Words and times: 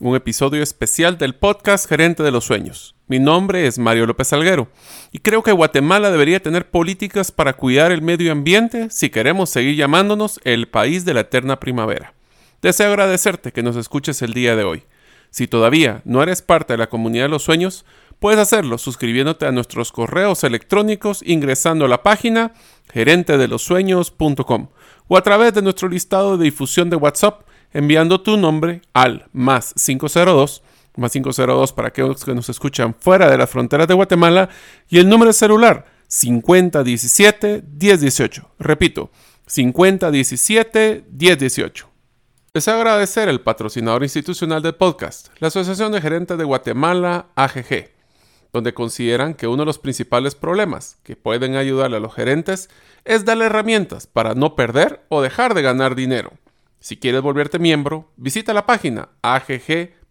un 0.00 0.16
episodio 0.16 0.62
especial 0.62 1.18
del 1.18 1.34
podcast 1.34 1.88
Gerente 1.88 2.22
de 2.22 2.32
los 2.32 2.44
Sueños. 2.44 2.96
Mi 3.06 3.18
nombre 3.20 3.66
es 3.66 3.78
Mario 3.78 4.06
López 4.06 4.32
Alguero 4.32 4.68
y 5.12 5.20
creo 5.20 5.42
que 5.42 5.52
Guatemala 5.52 6.10
debería 6.10 6.42
tener 6.42 6.70
políticas 6.70 7.30
para 7.30 7.52
cuidar 7.52 7.92
el 7.92 8.02
medio 8.02 8.32
ambiente 8.32 8.90
si 8.90 9.10
queremos 9.10 9.50
seguir 9.50 9.76
llamándonos 9.76 10.40
el 10.44 10.68
país 10.68 11.04
de 11.04 11.14
la 11.14 11.20
eterna 11.20 11.60
primavera. 11.60 12.14
Deseo 12.60 12.88
agradecerte 12.88 13.52
que 13.52 13.62
nos 13.62 13.76
escuches 13.76 14.20
el 14.22 14.34
día 14.34 14.56
de 14.56 14.64
hoy. 14.64 14.82
Si 15.30 15.46
todavía 15.46 16.02
no 16.04 16.22
eres 16.22 16.42
parte 16.42 16.72
de 16.72 16.78
la 16.78 16.88
comunidad 16.88 17.24
de 17.24 17.30
los 17.30 17.42
sueños, 17.42 17.84
puedes 18.18 18.40
hacerlo 18.40 18.78
suscribiéndote 18.78 19.46
a 19.46 19.52
nuestros 19.52 19.92
correos 19.92 20.44
electrónicos 20.44 21.22
ingresando 21.24 21.84
a 21.84 21.88
la 21.88 22.02
página 22.02 22.52
gerentedelosueños.com 22.92 24.68
o 25.06 25.16
a 25.16 25.22
través 25.22 25.54
de 25.54 25.62
nuestro 25.62 25.88
listado 25.88 26.36
de 26.36 26.44
difusión 26.44 26.90
de 26.90 26.96
WhatsApp 26.96 27.42
enviando 27.74 28.22
tu 28.22 28.38
nombre 28.38 28.80
al 28.94 29.26
más 29.32 29.74
502, 29.74 30.62
más 30.96 31.12
502 31.12 31.72
para 31.72 31.88
aquellos 31.88 32.24
que 32.24 32.34
nos 32.34 32.48
escuchan 32.48 32.94
fuera 32.98 33.30
de 33.30 33.36
las 33.36 33.50
fronteras 33.50 33.88
de 33.88 33.94
Guatemala 33.94 34.48
y 34.88 34.98
el 34.98 35.08
número 35.08 35.32
celular 35.32 35.84
5017 36.08 37.64
1018. 37.68 38.50
Repito, 38.58 39.10
5017 39.46 41.04
1018. 41.10 41.90
Deseo 42.54 42.74
agradecer 42.76 43.28
el 43.28 43.40
patrocinador 43.40 44.04
institucional 44.04 44.62
del 44.62 44.76
podcast, 44.76 45.28
la 45.40 45.48
Asociación 45.48 45.90
de 45.90 46.00
Gerentes 46.00 46.38
de 46.38 46.44
Guatemala, 46.44 47.26
AGG, 47.34 47.90
donde 48.52 48.72
consideran 48.72 49.34
que 49.34 49.48
uno 49.48 49.62
de 49.62 49.66
los 49.66 49.80
principales 49.80 50.36
problemas 50.36 50.98
que 51.02 51.16
pueden 51.16 51.56
ayudarle 51.56 51.96
a 51.96 52.00
los 52.00 52.14
gerentes 52.14 52.70
es 53.04 53.24
darle 53.24 53.46
herramientas 53.46 54.06
para 54.06 54.34
no 54.34 54.54
perder 54.54 55.04
o 55.08 55.20
dejar 55.20 55.54
de 55.54 55.62
ganar 55.62 55.96
dinero. 55.96 56.30
Si 56.84 56.98
quieres 56.98 57.22
volverte 57.22 57.58
miembro, 57.58 58.12
visita 58.18 58.52
la 58.52 58.66
página 58.66 59.08
agg.org.gt. 59.22 60.10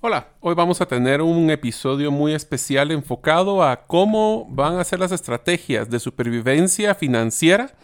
Hola, 0.00 0.28
hoy 0.40 0.54
vamos 0.54 0.80
a 0.80 0.86
tener 0.86 1.20
un 1.20 1.50
episodio 1.50 2.10
muy 2.10 2.32
especial 2.32 2.90
enfocado 2.92 3.62
a 3.62 3.84
cómo 3.84 4.46
van 4.48 4.78
a 4.78 4.84
ser 4.84 5.00
las 5.00 5.12
estrategias 5.12 5.90
de 5.90 6.00
supervivencia 6.00 6.94
financiera 6.94 7.74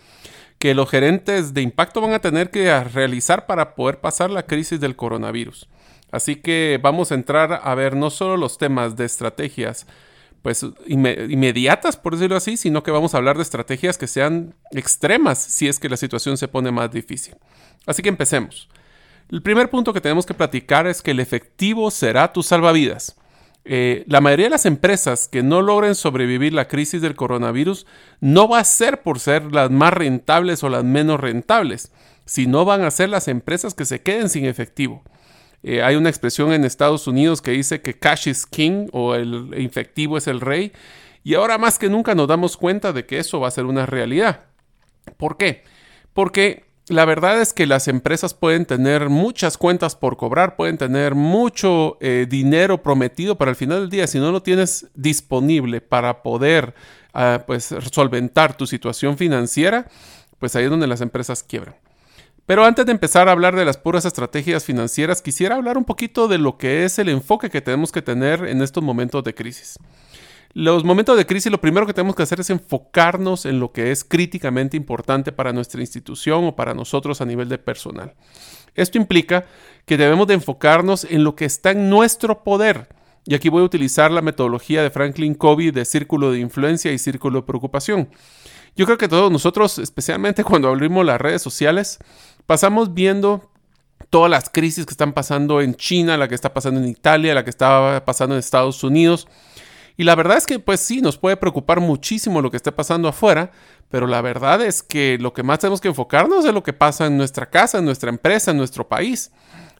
que 0.58 0.72
los 0.74 0.88
gerentes 0.88 1.52
de 1.52 1.60
impacto 1.60 2.00
van 2.00 2.14
a 2.14 2.20
tener 2.20 2.50
que 2.50 2.82
realizar 2.84 3.44
para 3.44 3.74
poder 3.74 4.00
pasar 4.00 4.30
la 4.30 4.46
crisis 4.46 4.80
del 4.80 4.96
coronavirus. 4.96 5.68
Así 6.10 6.36
que 6.36 6.80
vamos 6.82 7.12
a 7.12 7.14
entrar 7.14 7.60
a 7.62 7.74
ver 7.74 7.94
no 7.94 8.08
solo 8.08 8.38
los 8.38 8.56
temas 8.56 8.96
de 8.96 9.04
estrategias 9.04 9.86
pues 10.42 10.66
inmediatas, 10.86 11.96
por 11.96 12.14
decirlo 12.14 12.36
así, 12.36 12.56
sino 12.56 12.82
que 12.82 12.90
vamos 12.90 13.14
a 13.14 13.18
hablar 13.18 13.36
de 13.36 13.42
estrategias 13.42 13.96
que 13.96 14.08
sean 14.08 14.54
extremas 14.72 15.38
si 15.38 15.68
es 15.68 15.78
que 15.78 15.88
la 15.88 15.96
situación 15.96 16.36
se 16.36 16.48
pone 16.48 16.72
más 16.72 16.90
difícil. 16.90 17.36
Así 17.86 18.02
que 18.02 18.08
empecemos. 18.08 18.68
El 19.30 19.40
primer 19.40 19.70
punto 19.70 19.92
que 19.92 20.00
tenemos 20.00 20.26
que 20.26 20.34
platicar 20.34 20.86
es 20.86 21.00
que 21.00 21.12
el 21.12 21.20
efectivo 21.20 21.90
será 21.90 22.32
tu 22.32 22.42
salvavidas. 22.42 23.16
Eh, 23.64 24.04
la 24.08 24.20
mayoría 24.20 24.46
de 24.46 24.50
las 24.50 24.66
empresas 24.66 25.28
que 25.28 25.44
no 25.44 25.62
logren 25.62 25.94
sobrevivir 25.94 26.52
la 26.52 26.66
crisis 26.66 27.00
del 27.00 27.14
coronavirus 27.14 27.86
no 28.20 28.48
va 28.48 28.58
a 28.58 28.64
ser 28.64 29.02
por 29.02 29.20
ser 29.20 29.52
las 29.52 29.70
más 29.70 29.92
rentables 29.92 30.64
o 30.64 30.68
las 30.68 30.82
menos 30.82 31.20
rentables, 31.20 31.92
sino 32.24 32.64
van 32.64 32.82
a 32.82 32.90
ser 32.90 33.08
las 33.08 33.28
empresas 33.28 33.74
que 33.74 33.84
se 33.84 34.02
queden 34.02 34.28
sin 34.28 34.46
efectivo. 34.46 35.04
Eh, 35.62 35.82
hay 35.82 35.96
una 35.96 36.08
expresión 36.08 36.52
en 36.52 36.64
Estados 36.64 37.06
Unidos 37.06 37.40
que 37.40 37.52
dice 37.52 37.80
que 37.80 37.98
cash 37.98 38.28
is 38.28 38.46
king 38.46 38.88
o 38.92 39.14
el 39.14 39.50
efectivo 39.54 40.16
es 40.16 40.26
el 40.26 40.40
rey. 40.40 40.72
Y 41.24 41.34
ahora 41.34 41.58
más 41.58 41.78
que 41.78 41.88
nunca 41.88 42.14
nos 42.14 42.28
damos 42.28 42.56
cuenta 42.56 42.92
de 42.92 43.06
que 43.06 43.18
eso 43.18 43.40
va 43.40 43.48
a 43.48 43.52
ser 43.52 43.64
una 43.64 43.86
realidad. 43.86 44.44
¿Por 45.16 45.36
qué? 45.36 45.62
Porque 46.12 46.64
la 46.88 47.04
verdad 47.04 47.40
es 47.40 47.52
que 47.52 47.66
las 47.66 47.86
empresas 47.86 48.34
pueden 48.34 48.66
tener 48.66 49.08
muchas 49.08 49.56
cuentas 49.56 49.94
por 49.94 50.16
cobrar, 50.16 50.56
pueden 50.56 50.78
tener 50.78 51.14
mucho 51.14 51.96
eh, 52.00 52.26
dinero 52.28 52.82
prometido 52.82 53.38
para 53.38 53.50
el 53.50 53.56
final 53.56 53.80
del 53.80 53.90
día. 53.90 54.06
Si 54.06 54.18
no 54.18 54.32
lo 54.32 54.42
tienes 54.42 54.88
disponible 54.94 55.80
para 55.80 56.22
poder 56.22 56.74
ah, 57.14 57.44
pues, 57.46 57.74
solventar 57.92 58.56
tu 58.56 58.66
situación 58.66 59.16
financiera, 59.16 59.88
pues 60.38 60.56
ahí 60.56 60.64
es 60.64 60.70
donde 60.70 60.88
las 60.88 61.00
empresas 61.00 61.44
quiebran. 61.44 61.76
Pero 62.52 62.66
antes 62.66 62.84
de 62.84 62.92
empezar 62.92 63.30
a 63.30 63.32
hablar 63.32 63.56
de 63.56 63.64
las 63.64 63.78
puras 63.78 64.04
estrategias 64.04 64.62
financieras, 64.62 65.22
quisiera 65.22 65.56
hablar 65.56 65.78
un 65.78 65.86
poquito 65.86 66.28
de 66.28 66.36
lo 66.36 66.58
que 66.58 66.84
es 66.84 66.98
el 66.98 67.08
enfoque 67.08 67.48
que 67.48 67.62
tenemos 67.62 67.90
que 67.90 68.02
tener 68.02 68.44
en 68.44 68.60
estos 68.60 68.84
momentos 68.84 69.24
de 69.24 69.34
crisis. 69.34 69.78
Los 70.52 70.84
momentos 70.84 71.16
de 71.16 71.24
crisis 71.24 71.50
lo 71.50 71.62
primero 71.62 71.86
que 71.86 71.94
tenemos 71.94 72.14
que 72.14 72.24
hacer 72.24 72.40
es 72.40 72.50
enfocarnos 72.50 73.46
en 73.46 73.58
lo 73.58 73.72
que 73.72 73.90
es 73.90 74.04
críticamente 74.04 74.76
importante 74.76 75.32
para 75.32 75.54
nuestra 75.54 75.80
institución 75.80 76.44
o 76.44 76.54
para 76.54 76.74
nosotros 76.74 77.22
a 77.22 77.24
nivel 77.24 77.48
de 77.48 77.56
personal. 77.56 78.12
Esto 78.74 78.98
implica 78.98 79.46
que 79.86 79.96
debemos 79.96 80.26
de 80.26 80.34
enfocarnos 80.34 81.04
en 81.04 81.24
lo 81.24 81.34
que 81.34 81.46
está 81.46 81.70
en 81.70 81.88
nuestro 81.88 82.44
poder. 82.44 82.86
Y 83.24 83.34
aquí 83.34 83.48
voy 83.48 83.62
a 83.62 83.64
utilizar 83.64 84.10
la 84.10 84.20
metodología 84.20 84.82
de 84.82 84.90
Franklin 84.90 85.34
Covey 85.34 85.70
de 85.70 85.86
círculo 85.86 86.30
de 86.30 86.40
influencia 86.40 86.92
y 86.92 86.98
círculo 86.98 87.40
de 87.40 87.46
preocupación. 87.46 88.10
Yo 88.74 88.86
creo 88.86 88.96
que 88.96 89.08
todos 89.08 89.30
nosotros, 89.30 89.78
especialmente 89.78 90.44
cuando 90.44 90.68
abrimos 90.68 91.04
las 91.04 91.20
redes 91.20 91.42
sociales, 91.42 91.98
pasamos 92.46 92.94
viendo 92.94 93.50
todas 94.10 94.30
las 94.30 94.50
crisis 94.50 94.84
que 94.84 94.92
están 94.92 95.12
pasando 95.12 95.60
en 95.60 95.74
China, 95.74 96.16
la 96.16 96.28
que 96.28 96.34
está 96.34 96.52
pasando 96.52 96.80
en 96.80 96.88
Italia, 96.88 97.34
la 97.34 97.44
que 97.44 97.50
está 97.50 98.04
pasando 98.04 98.34
en 98.34 98.40
Estados 98.40 98.84
Unidos. 98.84 99.26
Y 99.96 100.04
la 100.04 100.14
verdad 100.14 100.38
es 100.38 100.46
que 100.46 100.58
pues 100.58 100.80
sí, 100.80 101.00
nos 101.00 101.18
puede 101.18 101.36
preocupar 101.36 101.80
muchísimo 101.80 102.40
lo 102.40 102.50
que 102.50 102.56
esté 102.56 102.72
pasando 102.72 103.08
afuera, 103.08 103.52
pero 103.90 104.06
la 104.06 104.22
verdad 104.22 104.62
es 104.62 104.82
que 104.82 105.18
lo 105.18 105.32
que 105.32 105.42
más 105.42 105.58
tenemos 105.58 105.80
que 105.80 105.88
enfocarnos 105.88 106.44
es 106.44 106.52
lo 106.52 106.62
que 106.62 106.72
pasa 106.72 107.06
en 107.06 107.16
nuestra 107.16 107.50
casa, 107.50 107.78
en 107.78 107.84
nuestra 107.84 108.10
empresa, 108.10 108.50
en 108.50 108.56
nuestro 108.56 108.88
país. 108.88 109.30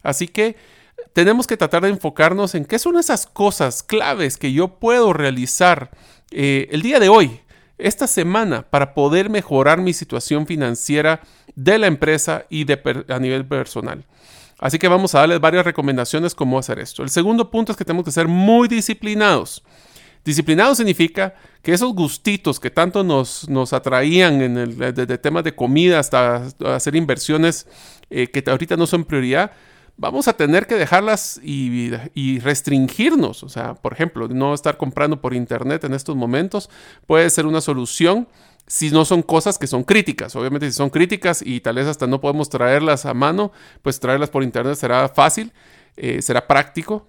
Así 0.01 0.27
que 0.27 0.55
tenemos 1.13 1.47
que 1.47 1.57
tratar 1.57 1.83
de 1.83 1.89
enfocarnos 1.89 2.55
en 2.55 2.65
qué 2.65 2.79
son 2.79 2.97
esas 2.97 3.25
cosas 3.25 3.83
claves 3.83 4.37
que 4.37 4.51
yo 4.53 4.79
puedo 4.79 5.13
realizar 5.13 5.91
eh, 6.31 6.67
el 6.71 6.81
día 6.81 6.99
de 6.99 7.09
hoy, 7.09 7.41
esta 7.83 8.07
semana 8.07 8.63
para 8.63 8.93
poder 8.93 9.29
mejorar 9.29 9.79
mi 9.81 9.93
situación 9.93 10.47
financiera 10.47 11.21
de 11.55 11.77
la 11.77 11.87
empresa 11.87 12.45
y 12.49 12.63
de 12.63 13.05
a 13.09 13.19
nivel 13.19 13.45
personal. 13.45 14.05
Así 14.59 14.79
que 14.79 14.87
vamos 14.87 15.13
a 15.13 15.19
darles 15.19 15.41
varias 15.41 15.65
recomendaciones 15.65 16.33
cómo 16.33 16.57
hacer 16.57 16.79
esto. 16.79 17.03
El 17.03 17.09
segundo 17.09 17.51
punto 17.51 17.73
es 17.73 17.77
que 17.77 17.83
tenemos 17.83 18.05
que 18.05 18.11
ser 18.11 18.27
muy 18.29 18.69
disciplinados. 18.69 19.63
Disciplinado 20.23 20.73
significa 20.73 21.35
que 21.61 21.73
esos 21.73 21.93
gustitos 21.93 22.59
que 22.59 22.69
tanto 22.69 23.03
nos, 23.03 23.49
nos 23.49 23.73
atraían 23.73 24.41
en 24.41 24.57
el, 24.57 24.77
de, 24.77 25.17
temas 25.17 25.43
de 25.43 25.53
comida 25.53 25.99
hasta 25.99 26.47
hacer 26.65 26.95
inversiones 26.95 27.67
eh, 28.09 28.27
que 28.27 28.49
ahorita 28.49 28.77
no 28.77 28.87
son 28.87 29.03
prioridad, 29.03 29.51
vamos 29.97 30.27
a 30.27 30.33
tener 30.33 30.67
que 30.67 30.75
dejarlas 30.75 31.39
y, 31.43 31.91
restringirnos. 32.39 33.43
O 33.43 33.49
sea, 33.49 33.75
por 33.75 33.93
ejemplo, 33.93 34.27
no 34.27 34.53
estar 34.53 34.77
comprando 34.77 35.21
por 35.21 35.33
internet 35.33 35.83
en 35.83 35.93
estos 35.93 36.15
momentos 36.15 36.69
puede 37.07 37.29
ser 37.29 37.45
una 37.45 37.61
solución 37.61 38.27
si 38.65 38.91
no 38.91 39.05
son 39.05 39.21
cosas 39.21 39.57
que 39.57 39.67
son 39.67 39.83
críticas. 39.83 40.35
Obviamente 40.35 40.67
si 40.67 40.73
son 40.73 40.89
críticas 40.89 41.41
y 41.45 41.59
tal 41.59 41.75
vez 41.75 41.87
hasta 41.87 42.07
no 42.07 42.21
podemos 42.21 42.49
traerlas 42.49 43.05
a 43.05 43.13
mano, 43.13 43.51
pues 43.81 43.99
traerlas 43.99 44.29
por 44.29 44.43
internet 44.43 44.75
será 44.75 45.09
fácil, 45.09 45.51
eh, 45.97 46.21
será 46.21 46.47
práctico. 46.47 47.07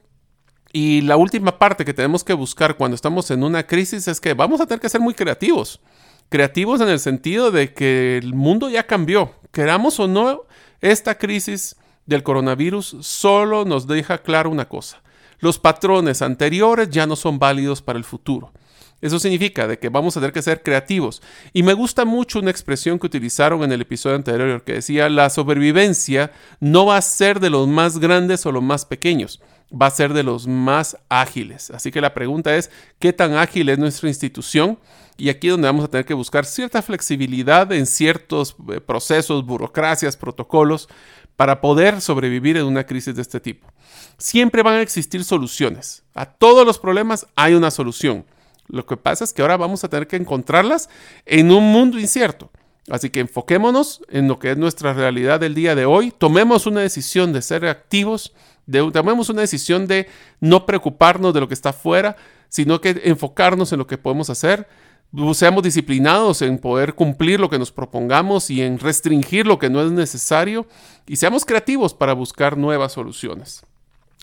Y 0.72 1.02
la 1.02 1.16
última 1.16 1.56
parte 1.56 1.84
que 1.84 1.94
tenemos 1.94 2.24
que 2.24 2.32
buscar 2.32 2.76
cuando 2.76 2.96
estamos 2.96 3.30
en 3.30 3.44
una 3.44 3.64
crisis 3.64 4.08
es 4.08 4.20
que 4.20 4.34
vamos 4.34 4.60
a 4.60 4.66
tener 4.66 4.80
que 4.80 4.88
ser 4.88 5.00
muy 5.00 5.14
creativos. 5.14 5.80
Creativos 6.28 6.80
en 6.80 6.88
el 6.88 6.98
sentido 6.98 7.52
de 7.52 7.72
que 7.72 8.18
el 8.18 8.34
mundo 8.34 8.68
ya 8.68 8.84
cambió. 8.84 9.32
Queramos 9.52 10.00
o 10.00 10.08
no, 10.08 10.42
esta 10.80 11.16
crisis 11.16 11.76
del 12.06 12.22
coronavirus 12.22 12.96
solo 13.00 13.64
nos 13.64 13.86
deja 13.86 14.18
claro 14.18 14.50
una 14.50 14.68
cosa. 14.68 15.02
Los 15.38 15.58
patrones 15.58 16.22
anteriores 16.22 16.90
ya 16.90 17.06
no 17.06 17.16
son 17.16 17.38
válidos 17.38 17.82
para 17.82 17.98
el 17.98 18.04
futuro. 18.04 18.52
Eso 19.00 19.18
significa 19.18 19.66
de 19.66 19.78
que 19.78 19.90
vamos 19.90 20.16
a 20.16 20.20
tener 20.20 20.32
que 20.32 20.40
ser 20.40 20.62
creativos. 20.62 21.20
Y 21.52 21.62
me 21.62 21.74
gusta 21.74 22.06
mucho 22.06 22.38
una 22.38 22.50
expresión 22.50 22.98
que 22.98 23.06
utilizaron 23.06 23.62
en 23.62 23.72
el 23.72 23.82
episodio 23.82 24.16
anterior 24.16 24.64
que 24.64 24.74
decía, 24.74 25.10
la 25.10 25.28
sobrevivencia 25.28 26.32
no 26.60 26.86
va 26.86 26.96
a 26.96 27.02
ser 27.02 27.38
de 27.38 27.50
los 27.50 27.68
más 27.68 27.98
grandes 27.98 28.46
o 28.46 28.52
los 28.52 28.62
más 28.62 28.86
pequeños, 28.86 29.42
va 29.70 29.88
a 29.88 29.90
ser 29.90 30.14
de 30.14 30.22
los 30.22 30.46
más 30.46 30.96
ágiles. 31.10 31.70
Así 31.70 31.90
que 31.90 32.00
la 32.00 32.14
pregunta 32.14 32.56
es, 32.56 32.70
¿qué 32.98 33.12
tan 33.12 33.34
ágil 33.34 33.68
es 33.68 33.78
nuestra 33.78 34.08
institución? 34.08 34.78
Y 35.16 35.28
aquí 35.28 35.48
es 35.48 35.52
donde 35.52 35.68
vamos 35.68 35.84
a 35.84 35.88
tener 35.88 36.06
que 36.06 36.14
buscar 36.14 36.44
cierta 36.46 36.80
flexibilidad 36.80 37.70
en 37.72 37.86
ciertos 37.86 38.56
eh, 38.72 38.80
procesos, 38.80 39.44
burocracias, 39.44 40.16
protocolos, 40.16 40.88
para 41.36 41.60
poder 41.60 42.00
sobrevivir 42.00 42.56
en 42.56 42.66
una 42.66 42.84
crisis 42.84 43.14
de 43.14 43.22
este 43.22 43.40
tipo. 43.40 43.66
Siempre 44.18 44.62
van 44.62 44.74
a 44.74 44.82
existir 44.82 45.24
soluciones. 45.24 46.04
A 46.14 46.26
todos 46.26 46.66
los 46.66 46.78
problemas 46.78 47.26
hay 47.34 47.54
una 47.54 47.70
solución. 47.70 48.24
Lo 48.68 48.86
que 48.86 48.96
pasa 48.96 49.24
es 49.24 49.32
que 49.32 49.42
ahora 49.42 49.56
vamos 49.56 49.84
a 49.84 49.88
tener 49.88 50.06
que 50.06 50.16
encontrarlas 50.16 50.88
en 51.26 51.50
un 51.50 51.64
mundo 51.72 51.98
incierto. 51.98 52.50
Así 52.90 53.10
que 53.10 53.20
enfoquémonos 53.20 54.02
en 54.10 54.28
lo 54.28 54.38
que 54.38 54.50
es 54.50 54.58
nuestra 54.58 54.92
realidad 54.92 55.40
del 55.40 55.54
día 55.54 55.74
de 55.74 55.86
hoy, 55.86 56.12
tomemos 56.16 56.66
una 56.66 56.80
decisión 56.80 57.32
de 57.32 57.40
ser 57.40 57.64
activos, 57.66 58.34
tomemos 58.92 59.30
una 59.30 59.40
decisión 59.40 59.86
de 59.86 60.08
no 60.40 60.66
preocuparnos 60.66 61.32
de 61.32 61.40
lo 61.40 61.48
que 61.48 61.54
está 61.54 61.70
afuera, 61.70 62.16
sino 62.50 62.80
que 62.80 63.00
enfocarnos 63.04 63.72
en 63.72 63.78
lo 63.78 63.86
que 63.86 63.98
podemos 63.98 64.28
hacer, 64.28 64.68
seamos 65.32 65.62
disciplinados 65.62 66.42
en 66.42 66.58
poder 66.58 66.94
cumplir 66.94 67.40
lo 67.40 67.50
que 67.50 67.58
nos 67.58 67.72
propongamos 67.72 68.50
y 68.50 68.62
en 68.62 68.78
restringir 68.78 69.46
lo 69.46 69.58
que 69.58 69.70
no 69.70 69.82
es 69.82 69.92
necesario 69.92 70.66
y 71.06 71.16
seamos 71.16 71.44
creativos 71.44 71.94
para 71.94 72.12
buscar 72.12 72.56
nuevas 72.56 72.92
soluciones. 72.92 73.64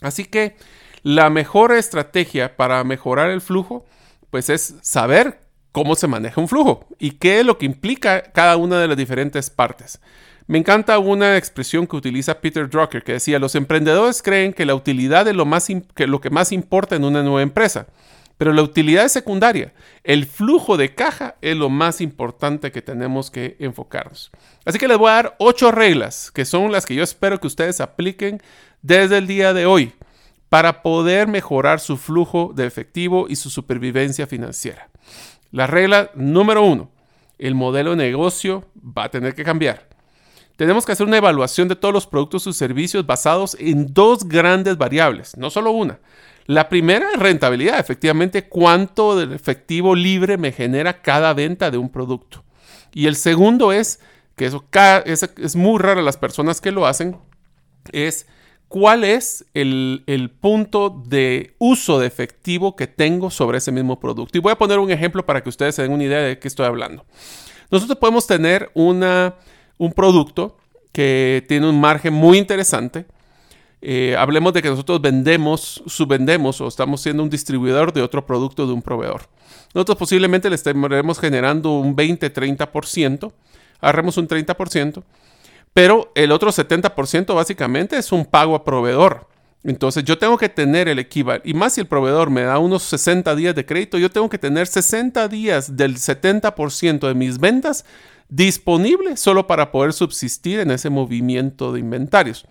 Así 0.00 0.24
que 0.24 0.56
la 1.02 1.30
mejor 1.30 1.72
estrategia 1.72 2.56
para 2.56 2.82
mejorar 2.84 3.30
el 3.30 3.40
flujo 3.40 3.84
pues 4.30 4.48
es 4.50 4.74
saber 4.82 5.40
cómo 5.72 5.94
se 5.94 6.06
maneja 6.06 6.40
un 6.40 6.48
flujo 6.48 6.86
y 6.98 7.12
qué 7.12 7.40
es 7.40 7.46
lo 7.46 7.58
que 7.58 7.66
implica 7.66 8.22
cada 8.22 8.56
una 8.56 8.78
de 8.78 8.88
las 8.88 8.96
diferentes 8.96 9.50
partes. 9.50 10.00
Me 10.46 10.58
encanta 10.58 10.98
una 10.98 11.36
expresión 11.36 11.86
que 11.86 11.96
utiliza 11.96 12.40
Peter 12.40 12.68
Drucker 12.68 13.02
que 13.04 13.12
decía, 13.12 13.38
los 13.38 13.54
emprendedores 13.54 14.22
creen 14.22 14.52
que 14.52 14.66
la 14.66 14.74
utilidad 14.74 15.26
es 15.28 15.34
lo, 15.34 15.46
más 15.46 15.68
que 15.94 16.06
lo 16.06 16.20
que 16.20 16.30
más 16.30 16.52
importa 16.52 16.96
en 16.96 17.04
una 17.04 17.22
nueva 17.22 17.42
empresa, 17.42 17.86
pero 18.42 18.52
la 18.52 18.62
utilidad 18.62 19.04
es 19.04 19.12
secundaria. 19.12 19.72
El 20.02 20.26
flujo 20.26 20.76
de 20.76 20.96
caja 20.96 21.36
es 21.42 21.56
lo 21.56 21.70
más 21.70 22.00
importante 22.00 22.72
que 22.72 22.82
tenemos 22.82 23.30
que 23.30 23.54
enfocarnos. 23.60 24.32
Así 24.64 24.80
que 24.80 24.88
les 24.88 24.98
voy 24.98 25.10
a 25.10 25.14
dar 25.14 25.36
ocho 25.38 25.70
reglas 25.70 26.32
que 26.32 26.44
son 26.44 26.72
las 26.72 26.84
que 26.84 26.96
yo 26.96 27.04
espero 27.04 27.38
que 27.38 27.46
ustedes 27.46 27.80
apliquen 27.80 28.42
desde 28.82 29.18
el 29.18 29.28
día 29.28 29.52
de 29.52 29.64
hoy 29.64 29.92
para 30.48 30.82
poder 30.82 31.28
mejorar 31.28 31.78
su 31.78 31.96
flujo 31.96 32.50
de 32.52 32.66
efectivo 32.66 33.26
y 33.28 33.36
su 33.36 33.48
supervivencia 33.48 34.26
financiera. 34.26 34.88
La 35.52 35.68
regla 35.68 36.10
número 36.16 36.64
uno, 36.64 36.90
el 37.38 37.54
modelo 37.54 37.90
de 37.90 37.98
negocio 37.98 38.64
va 38.76 39.04
a 39.04 39.10
tener 39.12 39.36
que 39.36 39.44
cambiar. 39.44 39.88
Tenemos 40.56 40.84
que 40.84 40.90
hacer 40.90 41.06
una 41.06 41.18
evaluación 41.18 41.68
de 41.68 41.76
todos 41.76 41.94
los 41.94 42.08
productos 42.08 42.48
y 42.48 42.52
servicios 42.54 43.06
basados 43.06 43.56
en 43.60 43.94
dos 43.94 44.26
grandes 44.26 44.76
variables, 44.76 45.36
no 45.36 45.48
solo 45.48 45.70
una. 45.70 46.00
La 46.46 46.68
primera 46.68 47.10
es 47.12 47.18
rentabilidad, 47.18 47.78
efectivamente, 47.78 48.48
cuánto 48.48 49.16
de 49.16 49.34
efectivo 49.34 49.94
libre 49.94 50.36
me 50.38 50.52
genera 50.52 51.02
cada 51.02 51.34
venta 51.34 51.70
de 51.70 51.78
un 51.78 51.88
producto. 51.88 52.44
Y 52.92 53.06
el 53.06 53.16
segundo 53.16 53.72
es, 53.72 54.00
que 54.36 54.46
eso 54.46 54.64
es, 55.36 55.56
muy 55.56 55.78
raro 55.78 56.02
las 56.02 56.16
personas 56.16 56.60
que 56.60 56.72
lo 56.72 56.86
hacen, 56.86 57.16
es 57.92 58.26
cuál 58.68 59.04
es 59.04 59.44
el, 59.54 60.32
punto 60.40 60.90
de 61.06 61.54
uso 61.58 61.98
de 62.00 62.06
efectivo 62.06 62.74
que 62.74 62.86
tengo 62.86 63.30
sobre 63.30 63.58
ese 63.58 63.72
mismo 63.72 64.00
producto. 64.00 64.36
Y 64.36 64.40
voy 64.40 64.52
a 64.52 64.58
poner 64.58 64.78
un 64.78 64.90
ejemplo 64.90 65.24
para 65.24 65.42
que 65.42 65.48
ustedes 65.48 65.74
se 65.74 65.82
den 65.82 65.92
una 65.92 66.04
idea 66.04 66.20
de 66.20 66.38
qué 66.38 66.48
estoy 66.48 66.66
hablando. 66.66 67.04
Nosotros 67.70 67.98
podemos 67.98 68.26
tener 68.26 68.70
una, 68.74 69.36
un 69.78 69.92
producto 69.92 70.58
que 70.92 71.44
tiene 71.48 71.68
un 71.68 71.80
margen 71.80 72.12
muy 72.12 72.38
interesante. 72.38 73.06
Eh, 73.84 74.14
hablemos 74.16 74.52
de 74.52 74.62
que 74.62 74.70
nosotros 74.70 75.00
vendemos, 75.00 75.82
subvendemos 75.86 76.60
o 76.60 76.68
estamos 76.68 77.00
siendo 77.00 77.24
un 77.24 77.28
distribuidor 77.28 77.92
de 77.92 78.00
otro 78.00 78.24
producto 78.24 78.64
de 78.64 78.72
un 78.72 78.80
proveedor. 78.80 79.22
Nosotros 79.74 79.98
posiblemente 79.98 80.48
le 80.48 80.54
estaremos 80.54 81.18
generando 81.18 81.72
un 81.72 81.96
20-30%, 81.96 83.32
agarremos 83.80 84.16
un 84.18 84.28
30%, 84.28 85.02
pero 85.74 86.12
el 86.14 86.30
otro 86.30 86.50
70% 86.50 87.34
básicamente 87.34 87.96
es 87.96 88.12
un 88.12 88.24
pago 88.24 88.54
a 88.54 88.62
proveedor. 88.62 89.26
Entonces 89.64 90.04
yo 90.04 90.16
tengo 90.16 90.38
que 90.38 90.48
tener 90.48 90.86
el 90.86 91.00
equivalente, 91.00 91.50
y 91.50 91.54
más 91.54 91.72
si 91.72 91.80
el 91.80 91.88
proveedor 91.88 92.30
me 92.30 92.42
da 92.42 92.60
unos 92.60 92.84
60 92.84 93.34
días 93.34 93.54
de 93.56 93.66
crédito, 93.66 93.98
yo 93.98 94.10
tengo 94.10 94.28
que 94.28 94.38
tener 94.38 94.68
60 94.68 95.26
días 95.26 95.76
del 95.76 95.96
70% 95.96 97.08
de 97.08 97.14
mis 97.14 97.38
ventas 97.38 97.84
disponible 98.28 99.16
solo 99.16 99.48
para 99.48 99.72
poder 99.72 99.92
subsistir 99.92 100.60
en 100.60 100.70
ese 100.70 100.88
movimiento 100.88 101.72
de 101.72 101.80
inventarios. 101.80 102.46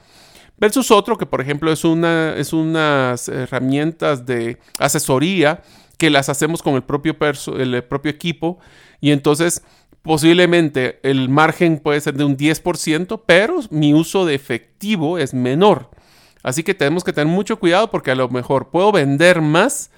Versus 0.61 0.91
otro 0.91 1.17
que 1.17 1.25
por 1.25 1.41
ejemplo 1.41 1.73
es, 1.73 1.83
una, 1.83 2.35
es 2.37 2.53
unas 2.53 3.27
herramientas 3.27 4.25
de 4.25 4.59
asesoría 4.77 5.61
que 5.97 6.09
las 6.09 6.29
hacemos 6.29 6.63
con 6.63 6.75
el 6.75 6.83
propio, 6.83 7.17
el 7.57 7.83
propio 7.83 8.11
equipo 8.11 8.59
y 9.01 9.11
entonces 9.11 9.61
Posiblemente 10.01 10.99
el 11.03 11.29
margen 11.29 11.77
puede 11.77 12.01
ser 12.01 12.15
de 12.15 12.23
un 12.23 12.35
10%, 12.35 13.21
pero 13.25 13.59
mi 13.69 13.93
uso 13.93 14.25
de 14.25 14.33
efectivo 14.33 15.19
es 15.19 15.33
menor. 15.33 15.91
Así 16.41 16.63
que 16.63 16.73
tenemos 16.73 17.03
que 17.03 17.13
tener 17.13 17.31
mucho 17.31 17.59
cuidado 17.59 17.91
porque 17.91 18.09
a 18.09 18.15
lo 18.15 18.27
mejor 18.29 18.71
puedo 18.71 18.91
vender 18.91 19.41
más. 19.41 19.91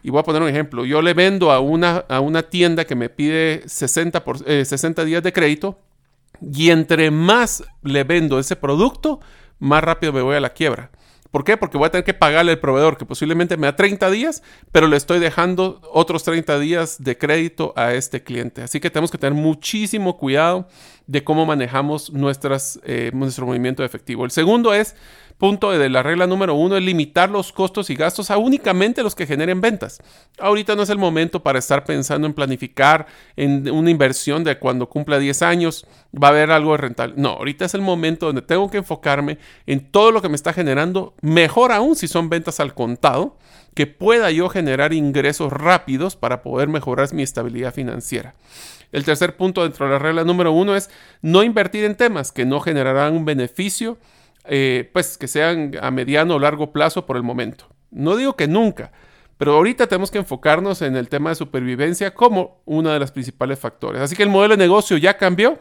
Y 0.00 0.10
voy 0.10 0.20
a 0.20 0.22
poner 0.22 0.42
un 0.42 0.48
ejemplo. 0.48 0.84
Yo 0.84 1.02
le 1.02 1.12
vendo 1.12 1.50
a 1.50 1.58
una, 1.58 2.04
a 2.08 2.20
una 2.20 2.44
tienda 2.44 2.84
que 2.84 2.94
me 2.94 3.08
pide 3.08 3.64
60, 3.66 4.22
por, 4.22 4.38
60 4.38 5.02
eh, 5.02 5.04
días 5.04 5.22
de 5.24 5.32
crédito 5.32 5.80
y 6.40 6.70
entre 6.70 7.10
más 7.10 7.64
le 7.82 8.04
vendo 8.04 8.38
ese 8.38 8.54
producto, 8.54 9.18
más 9.58 9.82
rápido 9.82 10.12
me 10.12 10.22
voy 10.22 10.36
a 10.36 10.40
la 10.40 10.50
quiebra. 10.50 10.90
¿Por 11.30 11.44
qué? 11.44 11.58
Porque 11.58 11.76
voy 11.76 11.86
a 11.86 11.90
tener 11.90 12.04
que 12.04 12.14
pagarle 12.14 12.52
al 12.52 12.58
proveedor 12.58 12.96
que 12.96 13.04
posiblemente 13.04 13.58
me 13.58 13.66
da 13.66 13.76
30 13.76 14.10
días, 14.10 14.42
pero 14.72 14.86
le 14.86 14.96
estoy 14.96 15.18
dejando 15.18 15.80
otros 15.92 16.24
30 16.24 16.58
días 16.58 17.02
de 17.02 17.18
crédito 17.18 17.74
a 17.76 17.92
este 17.92 18.22
cliente. 18.22 18.62
Así 18.62 18.80
que 18.80 18.88
tenemos 18.88 19.10
que 19.10 19.18
tener 19.18 19.34
muchísimo 19.34 20.16
cuidado 20.16 20.68
de 21.06 21.24
cómo 21.24 21.44
manejamos 21.44 22.10
eh, 22.84 23.10
nuestro 23.12 23.46
movimiento 23.46 23.82
de 23.82 23.86
efectivo. 23.86 24.24
El 24.24 24.30
segundo 24.30 24.72
es 24.72 24.96
punto 25.38 25.70
de 25.70 25.88
la 25.88 26.02
regla 26.02 26.26
número 26.26 26.54
uno 26.54 26.76
es 26.76 26.82
limitar 26.82 27.30
los 27.30 27.52
costos 27.52 27.90
y 27.90 27.94
gastos 27.94 28.30
a 28.30 28.36
únicamente 28.36 29.02
los 29.02 29.14
que 29.14 29.26
generen 29.26 29.60
ventas. 29.60 30.02
Ahorita 30.38 30.74
no 30.74 30.82
es 30.82 30.90
el 30.90 30.98
momento 30.98 31.42
para 31.42 31.60
estar 31.60 31.84
pensando 31.84 32.26
en 32.26 32.34
planificar 32.34 33.06
en 33.36 33.70
una 33.70 33.90
inversión 33.90 34.42
de 34.42 34.58
cuando 34.58 34.88
cumpla 34.88 35.18
10 35.18 35.42
años 35.42 35.86
va 36.12 36.28
a 36.28 36.30
haber 36.30 36.50
algo 36.50 36.72
de 36.72 36.78
rentable. 36.78 37.14
No, 37.16 37.30
ahorita 37.30 37.64
es 37.64 37.74
el 37.74 37.80
momento 37.80 38.26
donde 38.26 38.42
tengo 38.42 38.68
que 38.68 38.78
enfocarme 38.78 39.38
en 39.66 39.80
todo 39.90 40.10
lo 40.10 40.20
que 40.20 40.28
me 40.28 40.36
está 40.36 40.52
generando, 40.52 41.14
mejor 41.22 41.70
aún 41.70 41.94
si 41.94 42.08
son 42.08 42.28
ventas 42.28 42.58
al 42.58 42.74
contado, 42.74 43.36
que 43.74 43.86
pueda 43.86 44.32
yo 44.32 44.48
generar 44.48 44.92
ingresos 44.92 45.52
rápidos 45.52 46.16
para 46.16 46.42
poder 46.42 46.68
mejorar 46.68 47.14
mi 47.14 47.22
estabilidad 47.22 47.72
financiera. 47.72 48.34
El 48.90 49.04
tercer 49.04 49.36
punto 49.36 49.62
dentro 49.62 49.86
de 49.86 49.92
la 49.92 49.98
regla 49.98 50.24
número 50.24 50.50
uno 50.50 50.74
es 50.74 50.90
no 51.22 51.44
invertir 51.44 51.84
en 51.84 51.94
temas 51.94 52.32
que 52.32 52.44
no 52.44 52.58
generarán 52.58 53.14
un 53.14 53.24
beneficio 53.24 53.98
eh, 54.48 54.88
pues 54.92 55.18
que 55.18 55.28
sean 55.28 55.72
a 55.80 55.90
mediano 55.90 56.36
o 56.36 56.38
largo 56.38 56.72
plazo 56.72 57.06
por 57.06 57.16
el 57.16 57.22
momento. 57.22 57.66
No 57.90 58.16
digo 58.16 58.36
que 58.36 58.48
nunca, 58.48 58.92
pero 59.36 59.54
ahorita 59.54 59.86
tenemos 59.86 60.10
que 60.10 60.18
enfocarnos 60.18 60.82
en 60.82 60.96
el 60.96 61.08
tema 61.08 61.30
de 61.30 61.36
supervivencia 61.36 62.12
como 62.12 62.60
uno 62.64 62.90
de 62.90 62.98
los 62.98 63.12
principales 63.12 63.58
factores. 63.58 64.00
Así 64.00 64.16
que 64.16 64.22
el 64.22 64.28
modelo 64.28 64.56
de 64.56 64.64
negocio 64.64 64.96
ya 64.96 65.16
cambió 65.16 65.58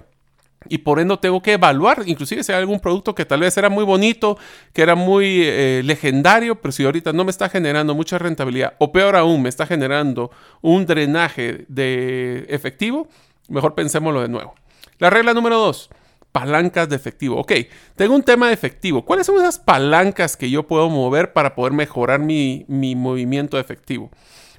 y 0.70 0.80
por 0.80 1.00
ende 1.00 1.16
tengo 1.18 1.42
que 1.42 1.54
evaluar, 1.54 2.04
inclusive 2.06 2.44
si 2.44 2.52
hay 2.52 2.60
algún 2.60 2.80
producto 2.80 3.14
que 3.14 3.26
tal 3.26 3.42
vez 3.42 3.56
era 3.58 3.70
muy 3.70 3.84
bonito, 3.84 4.38
que 4.74 4.82
era 4.82 4.96
muy 4.96 5.42
eh, 5.44 5.82
legendario, 5.84 6.60
pero 6.60 6.72
si 6.72 6.84
ahorita 6.84 7.14
no 7.14 7.24
me 7.24 7.32
está 7.32 7.50
generando 7.50 7.94
mucha 7.94 8.18
rentabilidad 8.18 8.74
o 8.80 8.92
peor 8.92 9.16
aún 9.16 9.44
me 9.44 9.50
está 9.50 9.66
generando 9.68 10.32
un 10.62 10.86
drenaje 10.86 11.66
de 11.68 12.46
efectivo, 12.50 13.08
mejor 13.50 13.76
pensémoslo 13.76 14.22
de 14.22 14.30
nuevo. 14.30 14.56
La 15.00 15.10
regla 15.10 15.34
número 15.34 15.58
dos 15.58 15.90
palancas 16.38 16.88
de 16.88 16.96
efectivo. 16.96 17.36
Ok, 17.38 17.52
tengo 17.96 18.14
un 18.14 18.22
tema 18.22 18.48
de 18.48 18.54
efectivo. 18.54 19.04
¿Cuáles 19.04 19.26
son 19.26 19.38
esas 19.38 19.58
palancas 19.58 20.38
que 20.38 20.52
yo 20.52 20.68
puedo 20.68 20.88
mover 20.88 21.34
para 21.34 21.56
poder 21.56 21.74
mejorar 21.74 22.20
mi, 22.20 22.64
movimiento 22.68 23.58
de 23.58 23.62
efectivo? 23.62 24.12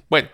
Bueno, 0.09 0.27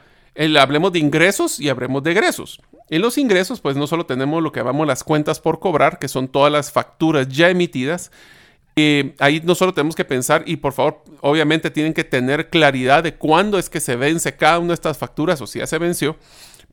hablemos 0.60 0.92
de 0.92 0.98
ingresos 0.98 1.60
y 1.60 1.70
hablemos 1.70 2.02
de 2.02 2.12
egresos. 2.14 2.60
En 2.90 3.04
los 3.04 3.20
ingresos, 3.20 3.62
pues 3.62 3.76
no 3.76 3.86
solo 3.86 4.08
tenemos 4.08 4.42
lo 4.42 4.52
que 4.52 4.60
llamamos 4.60 4.88
las 4.88 5.04
cuentas 5.04 5.40
por 5.40 5.60
cobrar, 5.60 6.00
que 6.00 6.08
son 6.08 6.30
todas 6.30 6.52
las 6.52 6.72
facturas 6.72 7.28
ya 7.28 7.48
emitidas. 7.50 8.12
Eh, 8.76 9.14
ahí 9.20 9.40
no 9.44 9.54
solo 9.54 9.72
tenemos 9.72 9.96
que 9.96 10.04
pensar, 10.04 10.42
y 10.48 10.56
por 10.56 10.74
favor, 10.74 11.04
obviamente 11.22 11.70
tienen 11.70 11.94
que 11.94 12.04
tener 12.04 12.50
claridad 12.50 13.04
de 13.04 13.14
cuándo 13.14 13.60
es 13.60 13.70
que 13.70 13.80
se 13.80 13.96
vence 13.96 14.36
cada 14.36 14.58
una 14.58 14.70
de 14.70 14.74
estas 14.74 14.98
facturas 14.98 15.40
o 15.42 15.46
si 15.46 15.60
ya 15.60 15.68
se 15.68 15.78
venció 15.78 16.18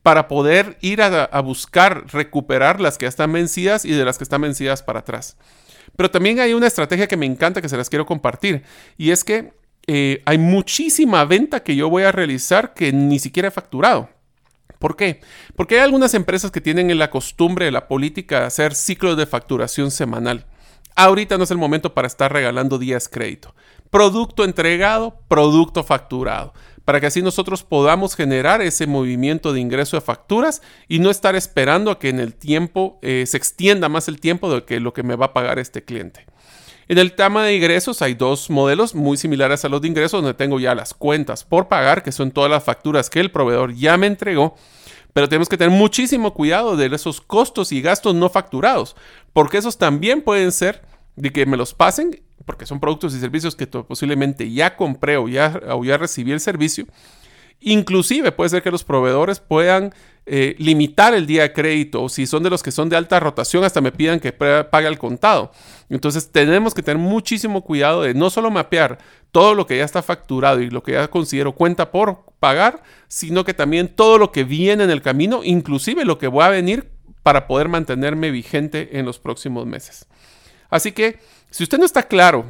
para 0.03 0.27
poder 0.27 0.77
ir 0.81 1.01
a, 1.01 1.41
buscar 1.41 2.05
recuperar 2.11 2.81
las 2.81 2.97
que 2.97 3.05
ya 3.05 3.09
están 3.09 3.31
vencidas 3.31 3.85
y 3.85 3.93
de 3.93 4.03
las 4.03 4.17
que 4.17 4.25
están 4.25 4.41
vencidas 4.41 4.83
para 4.83 4.99
atrás. 4.99 5.37
Pero 5.95 6.11
también 6.11 6.39
hay 6.41 6.53
una 6.53 6.67
estrategia 6.67 7.07
que 7.07 7.17
me 7.17 7.25
encanta 7.25 7.61
que 7.61 7.69
se 7.69 7.77
las 7.77 7.89
quiero 7.89 8.05
compartir 8.05 8.63
y 8.97 9.11
es 9.11 9.23
que 9.23 9.53
eh, 9.87 10.21
hay 10.25 10.37
muchísima 10.37 11.23
venta 11.23 11.63
que 11.63 11.75
yo 11.75 11.89
voy 11.89 12.03
a 12.03 12.11
realizar 12.11 12.73
que 12.73 12.91
ni 12.91 13.17
siquiera 13.17 13.47
he 13.47 13.51
facturado. 13.51 14.09
¿Por 14.77 14.97
qué? 14.97 15.21
Porque 15.55 15.75
hay 15.75 15.81
algunas 15.81 16.13
empresas 16.13 16.51
que 16.51 16.59
tienen 16.59 16.97
la 16.99 17.09
costumbre, 17.09 17.71
la 17.71 17.87
política 17.87 18.41
de 18.41 18.45
hacer 18.47 18.75
ciclos 18.75 19.15
de 19.15 19.25
facturación 19.25 19.89
semanal. 19.89 20.45
Ahorita 20.95 21.37
no 21.37 21.45
es 21.45 21.51
el 21.51 21.57
momento 21.57 21.93
para 21.93 22.07
estar 22.07 22.33
regalando 22.33 22.77
días 22.77 23.07
crédito. 23.07 23.55
Producto 23.89 24.43
entregado, 24.43 25.17
producto 25.29 25.83
facturado. 25.83 26.53
Para 26.85 26.99
que 26.99 27.07
así 27.07 27.21
nosotros 27.21 27.63
podamos 27.63 28.15
generar 28.15 28.61
ese 28.61 28.87
movimiento 28.87 29.53
de 29.53 29.61
ingreso 29.61 29.97
de 29.97 30.01
facturas 30.01 30.61
y 30.87 30.99
no 30.99 31.09
estar 31.09 31.35
esperando 31.35 31.91
a 31.91 31.99
que 31.99 32.09
en 32.09 32.19
el 32.19 32.35
tiempo 32.35 32.99
eh, 33.01 33.23
se 33.25 33.37
extienda 33.37 33.87
más 33.87 34.07
el 34.07 34.19
tiempo 34.19 34.53
de 34.53 34.63
que 34.65 34.79
lo 34.79 34.93
que 34.93 35.03
me 35.03 35.15
va 35.15 35.27
a 35.27 35.33
pagar 35.33 35.59
este 35.59 35.83
cliente. 35.83 36.25
En 36.89 36.97
el 36.97 37.13
tema 37.13 37.45
de 37.45 37.55
ingresos 37.55 38.01
hay 38.01 38.13
dos 38.13 38.49
modelos 38.49 38.93
muy 38.93 39.15
similares 39.15 39.63
a 39.63 39.69
los 39.69 39.81
de 39.81 39.87
ingresos 39.87 40.21
donde 40.21 40.33
tengo 40.33 40.59
ya 40.59 40.75
las 40.75 40.93
cuentas 40.93 41.45
por 41.45 41.69
pagar, 41.69 42.03
que 42.03 42.11
son 42.11 42.31
todas 42.31 42.51
las 42.51 42.63
facturas 42.63 43.09
que 43.09 43.21
el 43.21 43.31
proveedor 43.31 43.73
ya 43.73 43.95
me 43.95 44.07
entregó, 44.07 44.55
pero 45.13 45.29
tenemos 45.29 45.47
que 45.47 45.57
tener 45.57 45.77
muchísimo 45.77 46.33
cuidado 46.33 46.75
de 46.75 46.87
esos 46.93 47.21
costos 47.21 47.71
y 47.71 47.81
gastos 47.81 48.15
no 48.15 48.29
facturados, 48.29 48.97
porque 49.31 49.59
esos 49.59 49.77
también 49.77 50.21
pueden 50.21 50.51
ser 50.51 50.81
de 51.15 51.31
que 51.31 51.45
me 51.45 51.55
los 51.55 51.73
pasen, 51.73 52.21
porque 52.45 52.65
son 52.65 52.79
productos 52.79 53.13
y 53.15 53.19
servicios 53.19 53.55
que 53.55 53.67
posiblemente 53.67 54.51
ya 54.51 54.75
compré 54.75 55.17
o 55.17 55.27
ya, 55.27 55.49
recibí 55.97 56.31
el 56.31 56.39
servicio. 56.39 56.85
Inclusive 57.59 58.31
puede 58.31 58.49
ser 58.49 58.61
que 58.61 58.71
los 58.71 58.83
proveedores 58.83 59.39
puedan 59.39 59.93
eh, 60.25 60.55
limitar 60.57 61.13
el 61.13 61.25
día 61.25 61.43
de 61.43 61.53
crédito 61.53 62.03
o 62.03 62.09
si 62.09 62.27
son 62.27 62.43
de 62.43 62.49
los 62.49 62.61
que 62.61 62.71
son 62.71 62.89
de 62.89 62.97
alta 62.97 63.19
rotación 63.19 63.63
hasta 63.63 63.79
me 63.79 63.93
pidan 63.93 64.19
que 64.19 64.33
pague 64.33 64.87
al 64.87 64.97
contado. 64.97 65.51
Entonces 65.89 66.29
tenemos 66.31 66.73
que 66.73 66.83
tener 66.83 66.97
muchísimo 66.97 67.63
cuidado 67.63 68.01
de 68.01 68.13
no 68.13 68.29
solo 68.29 68.51
mapear 68.51 68.97
todo 69.31 69.55
lo 69.55 69.65
que 69.65 69.77
ya 69.77 69.85
está 69.85 70.03
facturado 70.03 70.61
y 70.61 70.69
lo 70.69 70.83
que 70.83 70.93
ya 70.93 71.07
considero 71.07 71.53
cuenta 71.53 71.91
por 71.91 72.25
pagar, 72.39 72.83
sino 73.07 73.45
que 73.45 73.53
también 73.53 73.87
todo 73.87 74.17
lo 74.17 74.31
que 74.33 74.43
viene 74.43 74.83
en 74.83 74.89
el 74.89 75.01
camino, 75.01 75.41
inclusive 75.43 76.03
lo 76.03 76.17
que 76.17 76.27
va 76.27 76.47
a 76.47 76.49
venir 76.49 76.91
para 77.23 77.47
poder 77.47 77.69
mantenerme 77.69 78.31
vigente 78.31 78.99
en 78.99 79.05
los 79.05 79.19
próximos 79.19 79.65
meses. 79.65 80.07
Así 80.69 80.91
que 80.91 81.19
si 81.53 81.61
usted 81.61 81.77
no 81.77 81.85
está 81.85 82.01
claro 82.01 82.47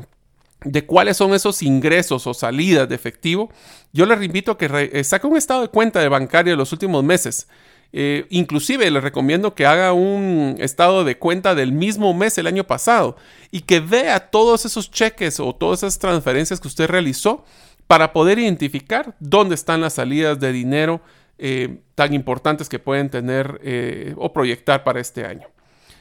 de 0.64 0.86
cuáles 0.86 1.18
son 1.18 1.34
esos 1.34 1.62
ingresos 1.62 2.26
o 2.26 2.34
salidas 2.34 2.88
de 2.88 2.96
efectivo, 2.96 3.52
yo 3.92 4.06
les 4.06 4.24
invito 4.24 4.52
a 4.54 4.58
que 4.58 4.90
eh, 4.94 5.04
saque 5.04 5.28
un 5.28 5.36
estado 5.36 5.64
de 5.64 5.68
cuenta 5.68 6.00
de 6.00 6.08
bancario 6.08 6.54
de 6.54 6.58
los 6.58 6.72
últimos 6.72 7.04
meses. 7.04 7.50
Eh, 7.92 8.26
inclusive 8.30 8.90
les 8.90 9.04
recomiendo 9.04 9.56
que 9.56 9.66
haga 9.66 9.92
un 9.92 10.56
estado 10.58 11.04
de 11.04 11.18
cuenta 11.18 11.54
del 11.54 11.74
mismo 11.74 12.14
mes 12.14 12.38
el 12.38 12.48
año 12.48 12.64
pasado 12.64 13.18
y 13.52 13.62
que 13.64 13.82
vea 13.82 14.32
todos 14.32 14.64
esos 14.64 14.90
cheques 14.90 15.38
o 15.42 15.54
todas 15.54 15.80
esas 15.80 16.00
transferencias 16.00 16.62
que 16.62 16.70
usted 16.70 16.88
realizó 16.88 17.44
para 17.88 18.14
poder 18.14 18.40
identificar 18.40 19.18
dónde 19.20 19.56
están 19.56 19.82
las 19.82 19.96
salidas 19.96 20.40
de 20.40 20.54
dinero 20.54 21.02
eh, 21.40 21.80
tan 21.96 22.14
importantes 22.14 22.70
que 22.70 22.80
pueden 22.80 23.10
tener 23.10 23.60
o 24.16 24.32
proyectar 24.32 24.86
para 24.86 25.02
este 25.02 25.26
año. 25.26 25.50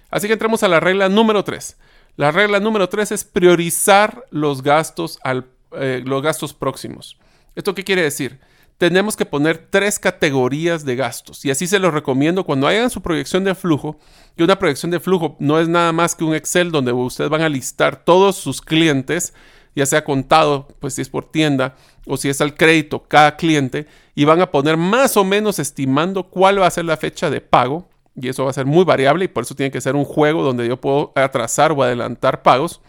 Así 0.08 0.28
que 0.28 0.34
entremos 0.34 0.62
a 0.62 0.68
la 0.68 0.78
regla 0.78 1.08
número 1.08 1.42
3. 1.42 1.76
La 2.16 2.30
regla 2.30 2.60
número 2.60 2.88
3 2.88 3.12
es 3.12 3.24
priorizar 3.24 4.26
los 4.30 4.62
gastos, 4.62 5.18
al, 5.22 5.46
eh, 5.72 6.02
los 6.04 6.22
gastos 6.22 6.52
próximos. 6.52 7.18
¿Esto 7.54 7.74
qué 7.74 7.84
quiere 7.84 8.02
decir? 8.02 8.38
Tenemos 8.76 9.16
que 9.16 9.24
poner 9.24 9.68
tres 9.70 9.98
categorías 9.98 10.84
de 10.84 10.96
gastos 10.96 11.44
y 11.44 11.50
así 11.50 11.66
se 11.66 11.78
los 11.78 11.94
recomiendo 11.94 12.44
cuando 12.44 12.66
hagan 12.66 12.90
su 12.90 13.00
proyección 13.00 13.44
de 13.44 13.54
flujo. 13.54 13.98
Y 14.36 14.42
una 14.42 14.58
proyección 14.58 14.90
de 14.90 15.00
flujo 15.00 15.36
no 15.38 15.58
es 15.58 15.68
nada 15.68 15.92
más 15.92 16.14
que 16.14 16.24
un 16.24 16.34
Excel 16.34 16.70
donde 16.70 16.92
ustedes 16.92 17.30
van 17.30 17.42
a 17.42 17.48
listar 17.48 18.04
todos 18.04 18.36
sus 18.36 18.60
clientes, 18.60 19.32
ya 19.74 19.86
sea 19.86 20.04
contado, 20.04 20.68
pues 20.80 20.94
si 20.94 21.02
es 21.02 21.08
por 21.08 21.30
tienda 21.30 21.76
o 22.06 22.16
si 22.16 22.28
es 22.28 22.40
al 22.40 22.54
crédito 22.54 23.04
cada 23.04 23.36
cliente, 23.36 23.86
y 24.14 24.24
van 24.24 24.40
a 24.40 24.50
poner 24.50 24.76
más 24.76 25.16
o 25.16 25.24
menos 25.24 25.58
estimando 25.58 26.24
cuál 26.24 26.60
va 26.60 26.66
a 26.66 26.70
ser 26.70 26.84
la 26.84 26.96
fecha 26.96 27.30
de 27.30 27.40
pago 27.40 27.88
y 28.14 28.28
eso 28.28 28.44
va 28.44 28.50
a 28.50 28.54
ser 28.54 28.66
muy 28.66 28.84
variable 28.84 29.24
y 29.24 29.28
por 29.28 29.44
eso 29.44 29.54
tiene 29.54 29.70
que 29.70 29.80
ser 29.80 29.96
un 29.96 30.04
juego 30.04 30.42
donde 30.42 30.66
yo 30.68 30.80
puedo 30.80 31.12
atrasar 31.14 31.72
o 31.72 31.82
adelantar 31.82 32.42
pagos. 32.42 32.80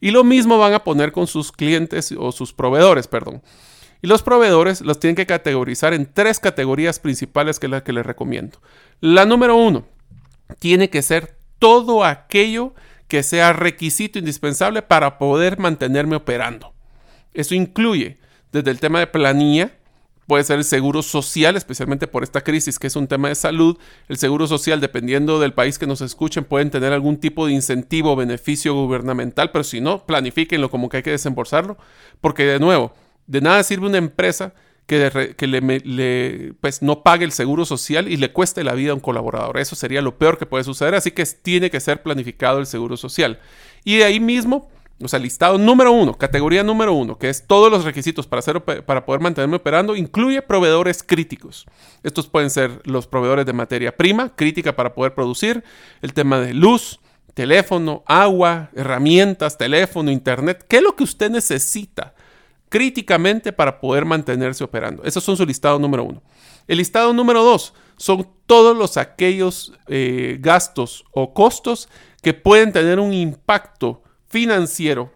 Y 0.00 0.10
lo 0.10 0.24
mismo 0.24 0.58
van 0.58 0.74
a 0.74 0.84
poner 0.84 1.12
con 1.12 1.26
sus 1.26 1.52
clientes 1.52 2.12
o 2.18 2.32
sus 2.32 2.52
proveedores, 2.52 3.06
perdón. 3.06 3.42
Y 4.02 4.06
los 4.06 4.22
proveedores 4.22 4.80
los 4.82 5.00
tienen 5.00 5.16
que 5.16 5.26
categorizar 5.26 5.94
en 5.94 6.12
tres 6.12 6.38
categorías 6.38 6.98
principales 6.98 7.58
que 7.58 7.66
es 7.66 7.70
la 7.70 7.82
que 7.82 7.92
les 7.92 8.04
recomiendo. 8.04 8.58
La 9.00 9.24
número 9.24 9.56
uno, 9.56 9.86
tiene 10.58 10.90
que 10.90 11.02
ser 11.02 11.36
todo 11.58 12.04
aquello 12.04 12.74
que 13.08 13.22
sea 13.22 13.52
requisito 13.52 14.18
indispensable 14.18 14.82
para 14.82 15.18
poder 15.18 15.58
mantenerme 15.58 16.16
operando. 16.16 16.74
Eso 17.32 17.54
incluye 17.54 18.18
desde 18.52 18.70
el 18.70 18.80
tema 18.80 18.98
de 18.98 19.06
planilla, 19.06 19.72
puede 20.26 20.44
ser 20.44 20.58
el 20.58 20.64
seguro 20.64 21.02
social, 21.02 21.56
especialmente 21.56 22.06
por 22.06 22.22
esta 22.22 22.42
crisis 22.42 22.78
que 22.78 22.86
es 22.86 22.96
un 22.96 23.06
tema 23.06 23.28
de 23.28 23.34
salud. 23.34 23.78
El 24.08 24.16
seguro 24.16 24.46
social, 24.46 24.80
dependiendo 24.80 25.38
del 25.38 25.52
país 25.52 25.78
que 25.78 25.86
nos 25.86 26.00
escuchen, 26.00 26.44
pueden 26.44 26.70
tener 26.70 26.92
algún 26.92 27.18
tipo 27.18 27.46
de 27.46 27.52
incentivo 27.52 28.12
o 28.12 28.16
beneficio 28.16 28.74
gubernamental, 28.74 29.50
pero 29.50 29.64
si 29.64 29.80
no, 29.80 30.06
planifíquenlo 30.06 30.70
como 30.70 30.88
que 30.88 30.98
hay 30.98 31.02
que 31.02 31.10
desembolsarlo, 31.10 31.76
porque 32.20 32.44
de 32.44 32.58
nuevo, 32.58 32.94
de 33.26 33.40
nada 33.40 33.62
sirve 33.62 33.86
una 33.86 33.98
empresa 33.98 34.54
que, 34.86 35.34
que 35.36 35.46
le, 35.46 36.54
pues, 36.60 36.82
no 36.82 37.02
pague 37.02 37.24
el 37.24 37.32
seguro 37.32 37.64
social 37.64 38.08
y 38.08 38.16
le 38.16 38.32
cueste 38.32 38.64
la 38.64 38.74
vida 38.74 38.92
a 38.92 38.94
un 38.94 39.00
colaborador. 39.00 39.58
Eso 39.58 39.76
sería 39.76 40.02
lo 40.02 40.18
peor 40.18 40.38
que 40.38 40.46
puede 40.46 40.64
suceder, 40.64 40.94
así 40.94 41.10
que 41.10 41.24
tiene 41.24 41.70
que 41.70 41.80
ser 41.80 42.02
planificado 42.02 42.58
el 42.58 42.66
seguro 42.66 42.96
social. 42.96 43.40
Y 43.84 43.96
de 43.96 44.04
ahí 44.04 44.20
mismo 44.20 44.68
o 45.02 45.08
sea, 45.08 45.18
listado 45.18 45.58
número 45.58 45.90
uno, 45.92 46.16
categoría 46.16 46.62
número 46.62 46.92
uno, 46.94 47.18
que 47.18 47.28
es 47.28 47.46
todos 47.46 47.70
los 47.70 47.84
requisitos 47.84 48.26
para, 48.26 48.42
para 48.60 49.04
poder 49.04 49.20
mantenerme 49.20 49.56
operando, 49.56 49.96
incluye 49.96 50.40
proveedores 50.40 51.02
críticos. 51.02 51.66
Estos 52.02 52.28
pueden 52.28 52.50
ser 52.50 52.80
los 52.84 53.06
proveedores 53.06 53.44
de 53.44 53.52
materia 53.52 53.96
prima, 53.96 54.34
crítica 54.34 54.76
para 54.76 54.94
poder 54.94 55.14
producir, 55.14 55.64
el 56.00 56.14
tema 56.14 56.38
de 56.38 56.54
luz, 56.54 57.00
teléfono, 57.34 58.04
agua, 58.06 58.70
herramientas, 58.74 59.58
teléfono, 59.58 60.10
internet. 60.10 60.64
¿Qué 60.68 60.76
es 60.76 60.82
lo 60.82 60.94
que 60.94 61.04
usted 61.04 61.30
necesita 61.30 62.14
críticamente 62.68 63.52
para 63.52 63.80
poder 63.80 64.04
mantenerse 64.04 64.62
operando? 64.62 65.02
Esos 65.02 65.24
son 65.24 65.36
su 65.36 65.44
listado 65.44 65.78
número 65.80 66.04
uno. 66.04 66.22
El 66.68 66.78
listado 66.78 67.12
número 67.12 67.42
dos 67.42 67.74
son 67.96 68.28
todos 68.46 68.76
los 68.76 68.96
aquellos 68.96 69.72
eh, 69.88 70.38
gastos 70.40 71.04
o 71.10 71.34
costos 71.34 71.88
que 72.22 72.32
pueden 72.32 72.72
tener 72.72 73.00
un 73.00 73.12
impacto 73.12 74.02
financiero 74.34 75.12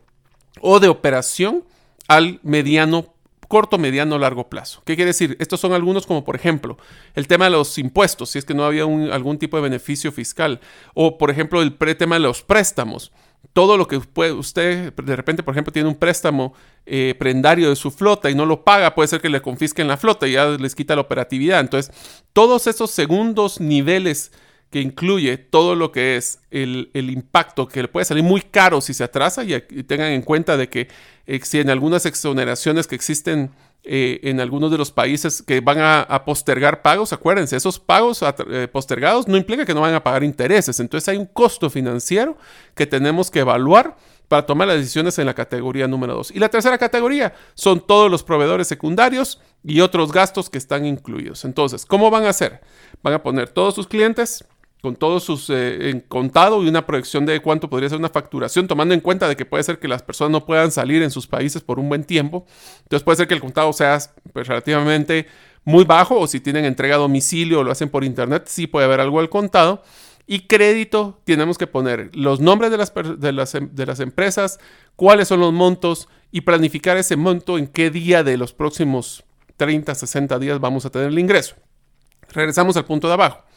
o 0.60 0.78
de 0.78 0.86
operación 0.86 1.64
al 2.06 2.38
mediano, 2.44 3.16
corto, 3.48 3.76
mediano, 3.76 4.16
largo 4.16 4.48
plazo. 4.48 4.80
¿Qué 4.84 4.94
quiere 4.94 5.08
decir? 5.08 5.36
Estos 5.40 5.58
son 5.58 5.72
algunos 5.72 6.06
como 6.06 6.24
por 6.24 6.36
ejemplo 6.36 6.76
el 7.16 7.26
tema 7.26 7.46
de 7.46 7.50
los 7.50 7.76
impuestos, 7.78 8.30
si 8.30 8.38
es 8.38 8.44
que 8.44 8.54
no 8.54 8.64
había 8.64 8.84
algún 8.84 9.36
tipo 9.36 9.56
de 9.56 9.64
beneficio 9.64 10.12
fiscal, 10.12 10.60
o 10.94 11.18
por 11.18 11.32
ejemplo 11.32 11.62
el 11.62 11.76
tema 11.96 12.14
de 12.14 12.20
los 12.20 12.42
préstamos. 12.42 13.10
Todo 13.52 13.76
lo 13.76 13.88
que 13.88 13.98
puede, 13.98 14.30
usted 14.30 14.92
de 14.92 15.16
repente, 15.16 15.42
por 15.42 15.52
ejemplo, 15.52 15.72
tiene 15.72 15.88
un 15.88 15.96
préstamo 15.96 16.54
eh, 16.86 17.16
prendario 17.18 17.70
de 17.70 17.76
su 17.76 17.90
flota 17.90 18.30
y 18.30 18.36
no 18.36 18.46
lo 18.46 18.62
paga, 18.62 18.94
puede 18.94 19.08
ser 19.08 19.20
que 19.20 19.28
le 19.28 19.42
confisquen 19.42 19.88
la 19.88 19.96
flota 19.96 20.28
y 20.28 20.32
ya 20.32 20.46
les 20.50 20.76
quita 20.76 20.94
la 20.94 21.00
operatividad. 21.00 21.58
Entonces, 21.58 21.92
todos 22.32 22.68
esos 22.68 22.92
segundos 22.92 23.60
niveles 23.60 24.30
que 24.70 24.80
incluye 24.80 25.38
todo 25.38 25.74
lo 25.74 25.92
que 25.92 26.16
es 26.16 26.40
el, 26.50 26.90
impacto 26.94 27.66
que 27.68 27.82
le 27.82 27.88
puede 27.88 28.04
salir 28.04 28.22
muy 28.22 28.42
caro 28.42 28.80
si 28.80 28.92
se 28.92 29.04
atrasa 29.04 29.44
y, 29.44 29.60
tengan 29.84 30.12
en 30.12 30.22
cuenta 30.22 30.56
de 30.56 30.68
que 30.68 30.88
eh, 31.26 31.40
si 31.42 31.60
en 31.60 31.70
algunas 31.70 32.04
exoneraciones 32.06 32.86
que 32.86 32.94
existen 32.94 33.50
eh, 33.84 34.20
en 34.24 34.40
algunos 34.40 34.70
de 34.70 34.76
los 34.76 34.90
países 34.90 35.42
que 35.42 35.60
van 35.60 35.78
a, 35.80 36.24
postergar 36.26 36.82
pagos, 36.82 37.12
acuérdense, 37.14 37.56
esos 37.56 37.78
pagos 37.78 38.22
eh, 38.50 38.68
postergados 38.70 39.26
no 39.28 39.36
implica 39.36 39.64
que 39.64 39.72
no 39.72 39.80
van 39.80 39.94
a 39.94 40.02
pagar 40.02 40.22
intereses, 40.24 40.80
entonces 40.80 41.08
hay 41.08 41.16
un 41.16 41.26
costo 41.26 41.70
financiero 41.70 42.36
que 42.74 42.86
tenemos 42.86 43.30
que 43.30 43.40
evaluar 43.40 43.96
para 44.28 44.44
tomar 44.44 44.68
las 44.68 44.76
decisiones 44.76 45.18
en 45.18 45.26
la 45.26 45.34
categoría 45.34 45.88
número 45.88 46.14
2. 46.14 46.32
Y 46.32 46.38
la 46.38 46.50
tercera 46.50 46.76
categoría 46.76 47.32
son 47.54 47.80
todos 47.80 48.10
los 48.10 48.22
proveedores 48.22 48.68
secundarios 48.68 49.40
y 49.64 49.80
otros 49.80 50.12
gastos 50.12 50.50
que 50.50 50.58
están 50.58 50.84
incluidos. 50.84 51.46
Entonces, 51.46 51.86
¿cómo 51.86 52.10
van 52.10 52.24
a 52.24 52.30
hacer? 52.30 52.60
Van 53.02 53.14
a 53.14 53.22
poner 53.22 53.48
todos 53.48 53.74
sus 53.74 53.86
clientes, 53.86 54.44
con 54.80 54.94
todos 54.94 55.24
sus 55.24 55.50
eh, 55.50 56.04
contado 56.08 56.62
y 56.62 56.68
una 56.68 56.86
proyección 56.86 57.26
de 57.26 57.40
cuánto 57.40 57.68
podría 57.68 57.88
ser 57.88 57.98
una 57.98 58.08
facturación, 58.08 58.68
tomando 58.68 58.94
en 58.94 59.00
cuenta 59.00 59.28
de 59.28 59.36
que 59.36 59.44
puede 59.44 59.64
ser 59.64 59.78
que 59.78 59.88
las 59.88 60.02
personas 60.02 60.30
no 60.30 60.46
puedan 60.46 60.70
salir 60.70 61.02
en 61.02 61.10
sus 61.10 61.26
países 61.26 61.62
por 61.62 61.78
un 61.78 61.88
buen 61.88 62.04
tiempo. 62.04 62.46
Entonces 62.82 63.02
puede 63.02 63.16
ser 63.16 63.28
que 63.28 63.34
el 63.34 63.40
contado 63.40 63.72
sea 63.72 63.98
pues, 64.32 64.46
relativamente 64.46 65.26
muy 65.64 65.84
bajo 65.84 66.18
o 66.18 66.26
si 66.26 66.40
tienen 66.40 66.64
entrega 66.64 66.94
a 66.94 66.98
domicilio 66.98 67.60
o 67.60 67.64
lo 67.64 67.72
hacen 67.72 67.88
por 67.88 68.04
internet, 68.04 68.44
sí 68.46 68.66
puede 68.66 68.86
haber 68.86 69.00
algo 69.00 69.20
al 69.20 69.28
contado. 69.28 69.82
Y 70.26 70.40
crédito, 70.40 71.20
tenemos 71.24 71.56
que 71.56 71.66
poner 71.66 72.10
los 72.14 72.38
nombres 72.38 72.70
de 72.70 72.76
las, 72.76 72.92
de 72.94 73.32
las, 73.32 73.56
de 73.58 73.86
las 73.86 73.98
empresas, 74.00 74.60
cuáles 74.94 75.26
son 75.26 75.40
los 75.40 75.52
montos 75.52 76.08
y 76.30 76.42
planificar 76.42 76.98
ese 76.98 77.16
monto 77.16 77.56
en 77.56 77.66
qué 77.66 77.90
día 77.90 78.22
de 78.22 78.36
los 78.36 78.52
próximos 78.52 79.24
30, 79.56 79.94
60 79.94 80.38
días 80.38 80.60
vamos 80.60 80.84
a 80.84 80.90
tener 80.90 81.08
el 81.08 81.18
ingreso. 81.18 81.56
Regresamos 82.30 82.76
al 82.76 82.84
punto 82.84 83.08
de 83.08 83.14
abajo. 83.14 83.47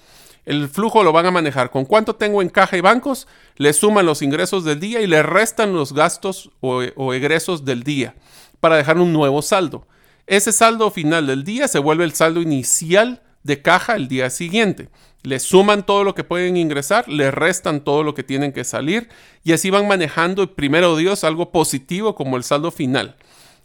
El 0.45 0.69
flujo 0.69 1.03
lo 1.03 1.11
van 1.11 1.27
a 1.27 1.31
manejar 1.31 1.69
con 1.69 1.85
cuánto 1.85 2.15
tengo 2.15 2.41
en 2.41 2.49
caja 2.49 2.75
y 2.75 2.81
bancos, 2.81 3.27
le 3.57 3.73
suman 3.73 4.05
los 4.05 4.21
ingresos 4.21 4.63
del 4.63 4.79
día 4.79 5.01
y 5.01 5.07
le 5.07 5.21
restan 5.21 5.73
los 5.73 5.93
gastos 5.93 6.49
o, 6.61 7.13
egresos 7.13 7.63
del 7.63 7.83
día 7.83 8.15
para 8.59 8.75
dejar 8.75 8.97
un 8.97 9.13
nuevo 9.13 9.41
saldo. 9.41 9.87
Ese 10.25 10.51
saldo 10.51 10.89
final 10.89 11.27
del 11.27 11.43
día 11.43 11.67
se 11.67 11.79
vuelve 11.79 12.05
el 12.05 12.13
saldo 12.13 12.41
inicial 12.41 13.21
de 13.43 13.61
caja 13.61 13.95
el 13.95 14.07
día 14.07 14.29
siguiente. 14.29 14.89
Le 15.23 15.39
suman 15.39 15.85
todo 15.85 16.03
lo 16.03 16.15
que 16.15 16.23
pueden 16.23 16.57
ingresar, 16.57 17.07
le 17.07 17.29
restan 17.29 17.81
todo 17.81 18.01
lo 18.01 18.15
que 18.15 18.23
tienen 18.23 18.51
que 18.51 18.63
salir 18.63 19.09
y 19.43 19.51
así 19.51 19.69
van 19.69 19.87
manejando, 19.87 20.55
primero 20.55 20.95
Dios, 20.95 21.23
algo 21.23 21.51
positivo 21.51 22.15
como 22.15 22.37
el 22.37 22.43
saldo 22.43 22.71
final. 22.71 23.15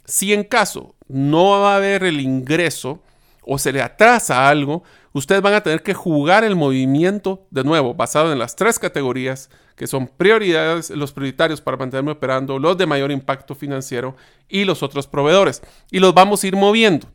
Si 0.05 0.33
en 0.33 0.43
caso 0.43 0.95
no 1.07 1.61
va 1.61 1.73
a 1.73 1.77
haber 1.77 2.03
el 2.03 2.19
ingreso 2.19 3.01
o 3.47 3.57
se 3.57 3.71
le 3.71 3.81
atrasa 3.81 4.49
algo, 4.49 4.83
ustedes 5.13 5.41
van 5.41 5.53
a 5.53 5.61
tener 5.61 5.81
que 5.81 5.93
jugar 5.93 6.43
el 6.43 6.55
movimiento 6.55 7.47
de 7.49 7.63
nuevo, 7.63 7.93
basado 7.93 8.31
en 8.31 8.39
las 8.39 8.55
tres 8.55 8.77
categorías 8.77 9.49
que 9.77 9.87
son 9.87 10.07
prioridades, 10.07 10.89
los 10.89 11.13
prioritarios 11.13 11.61
para 11.61 11.77
mantenerme 11.77 12.11
operando, 12.11 12.59
los 12.59 12.77
de 12.77 12.85
mayor 12.85 13.11
impacto 13.11 13.55
financiero 13.55 14.15
y 14.49 14.65
los 14.65 14.83
otros 14.83 15.07
proveedores. 15.07 15.61
Y 15.91 15.99
los 15.99 16.13
vamos 16.13 16.43
a 16.43 16.47
ir 16.47 16.55
moviendo. 16.55 17.07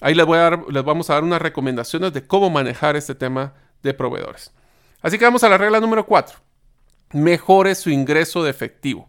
Ahí 0.00 0.14
les, 0.14 0.26
voy 0.26 0.38
a 0.38 0.42
dar, 0.42 0.64
les 0.68 0.84
vamos 0.84 1.08
a 1.10 1.14
dar 1.14 1.24
unas 1.24 1.40
recomendaciones 1.40 2.12
de 2.12 2.26
cómo 2.26 2.50
manejar 2.50 2.96
este 2.96 3.14
tema 3.14 3.54
de 3.82 3.94
proveedores. 3.94 4.52
Así 5.00 5.18
que 5.18 5.24
vamos 5.24 5.42
a 5.44 5.48
la 5.48 5.58
regla 5.58 5.80
número 5.80 6.04
4. 6.04 6.38
Mejore 7.12 7.74
su 7.74 7.88
ingreso 7.88 8.42
de 8.42 8.50
efectivo. 8.50 9.08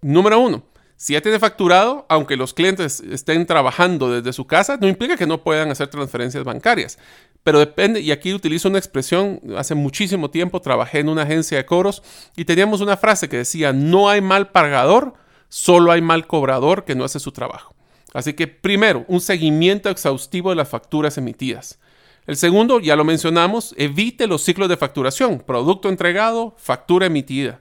Número 0.00 0.40
1. 0.40 0.62
Si 1.00 1.14
ya 1.14 1.22
tiene 1.22 1.38
facturado, 1.38 2.04
aunque 2.10 2.36
los 2.36 2.52
clientes 2.52 3.00
estén 3.00 3.46
trabajando 3.46 4.12
desde 4.12 4.34
su 4.34 4.46
casa, 4.46 4.76
no 4.78 4.86
implica 4.86 5.16
que 5.16 5.26
no 5.26 5.42
puedan 5.42 5.70
hacer 5.70 5.88
transferencias 5.88 6.44
bancarias. 6.44 6.98
Pero 7.42 7.58
depende, 7.58 8.02
y 8.02 8.12
aquí 8.12 8.34
utilizo 8.34 8.68
una 8.68 8.76
expresión, 8.76 9.40
hace 9.56 9.74
muchísimo 9.74 10.28
tiempo 10.28 10.60
trabajé 10.60 10.98
en 10.98 11.08
una 11.08 11.22
agencia 11.22 11.56
de 11.56 11.64
coros 11.64 12.02
y 12.36 12.44
teníamos 12.44 12.82
una 12.82 12.98
frase 12.98 13.30
que 13.30 13.38
decía, 13.38 13.72
no 13.72 14.10
hay 14.10 14.20
mal 14.20 14.50
pagador, 14.50 15.14
solo 15.48 15.90
hay 15.90 16.02
mal 16.02 16.26
cobrador 16.26 16.84
que 16.84 16.94
no 16.94 17.04
hace 17.04 17.18
su 17.18 17.32
trabajo. 17.32 17.74
Así 18.12 18.34
que 18.34 18.46
primero, 18.46 19.06
un 19.08 19.22
seguimiento 19.22 19.88
exhaustivo 19.88 20.50
de 20.50 20.56
las 20.56 20.68
facturas 20.68 21.16
emitidas. 21.16 21.78
El 22.26 22.36
segundo, 22.36 22.78
ya 22.78 22.94
lo 22.94 23.04
mencionamos, 23.04 23.74
evite 23.78 24.26
los 24.26 24.42
ciclos 24.42 24.68
de 24.68 24.76
facturación, 24.76 25.38
producto 25.38 25.88
entregado, 25.88 26.54
factura 26.58 27.06
emitida. 27.06 27.58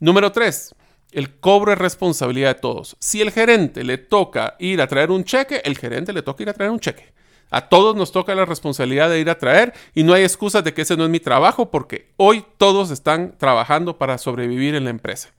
Número 0.00 0.32
tres, 0.32 0.74
el 1.12 1.38
cobro 1.38 1.72
es 1.72 1.78
responsabilidad 1.78 2.54
de 2.54 2.60
todos. 2.60 2.96
Si 3.00 3.20
el 3.20 3.30
gerente 3.30 3.84
le 3.84 3.98
toca 3.98 4.56
ir 4.58 4.80
a 4.80 4.86
traer 4.86 5.10
un 5.10 5.24
cheque, 5.24 5.62
el 5.64 5.78
gerente 5.78 6.12
le 6.12 6.22
toca 6.22 6.42
ir 6.42 6.48
a 6.50 6.54
traer 6.54 6.70
un 6.70 6.80
cheque. 6.80 7.12
A 7.50 7.68
todos 7.68 7.96
nos 7.96 8.12
toca 8.12 8.34
la 8.34 8.44
responsabilidad 8.44 9.08
de 9.08 9.20
ir 9.20 9.30
a 9.30 9.38
traer 9.38 9.72
y 9.94 10.02
no 10.02 10.12
hay 10.12 10.22
excusas 10.22 10.62
de 10.64 10.74
que 10.74 10.82
ese 10.82 10.96
no 10.96 11.04
es 11.04 11.10
mi 11.10 11.20
trabajo 11.20 11.70
porque 11.70 12.08
hoy 12.16 12.44
todos 12.58 12.90
están 12.90 13.34
trabajando 13.38 13.96
para 13.96 14.18
sobrevivir 14.18 14.74
en 14.74 14.84
la 14.84 14.90
empresa. 14.90 15.30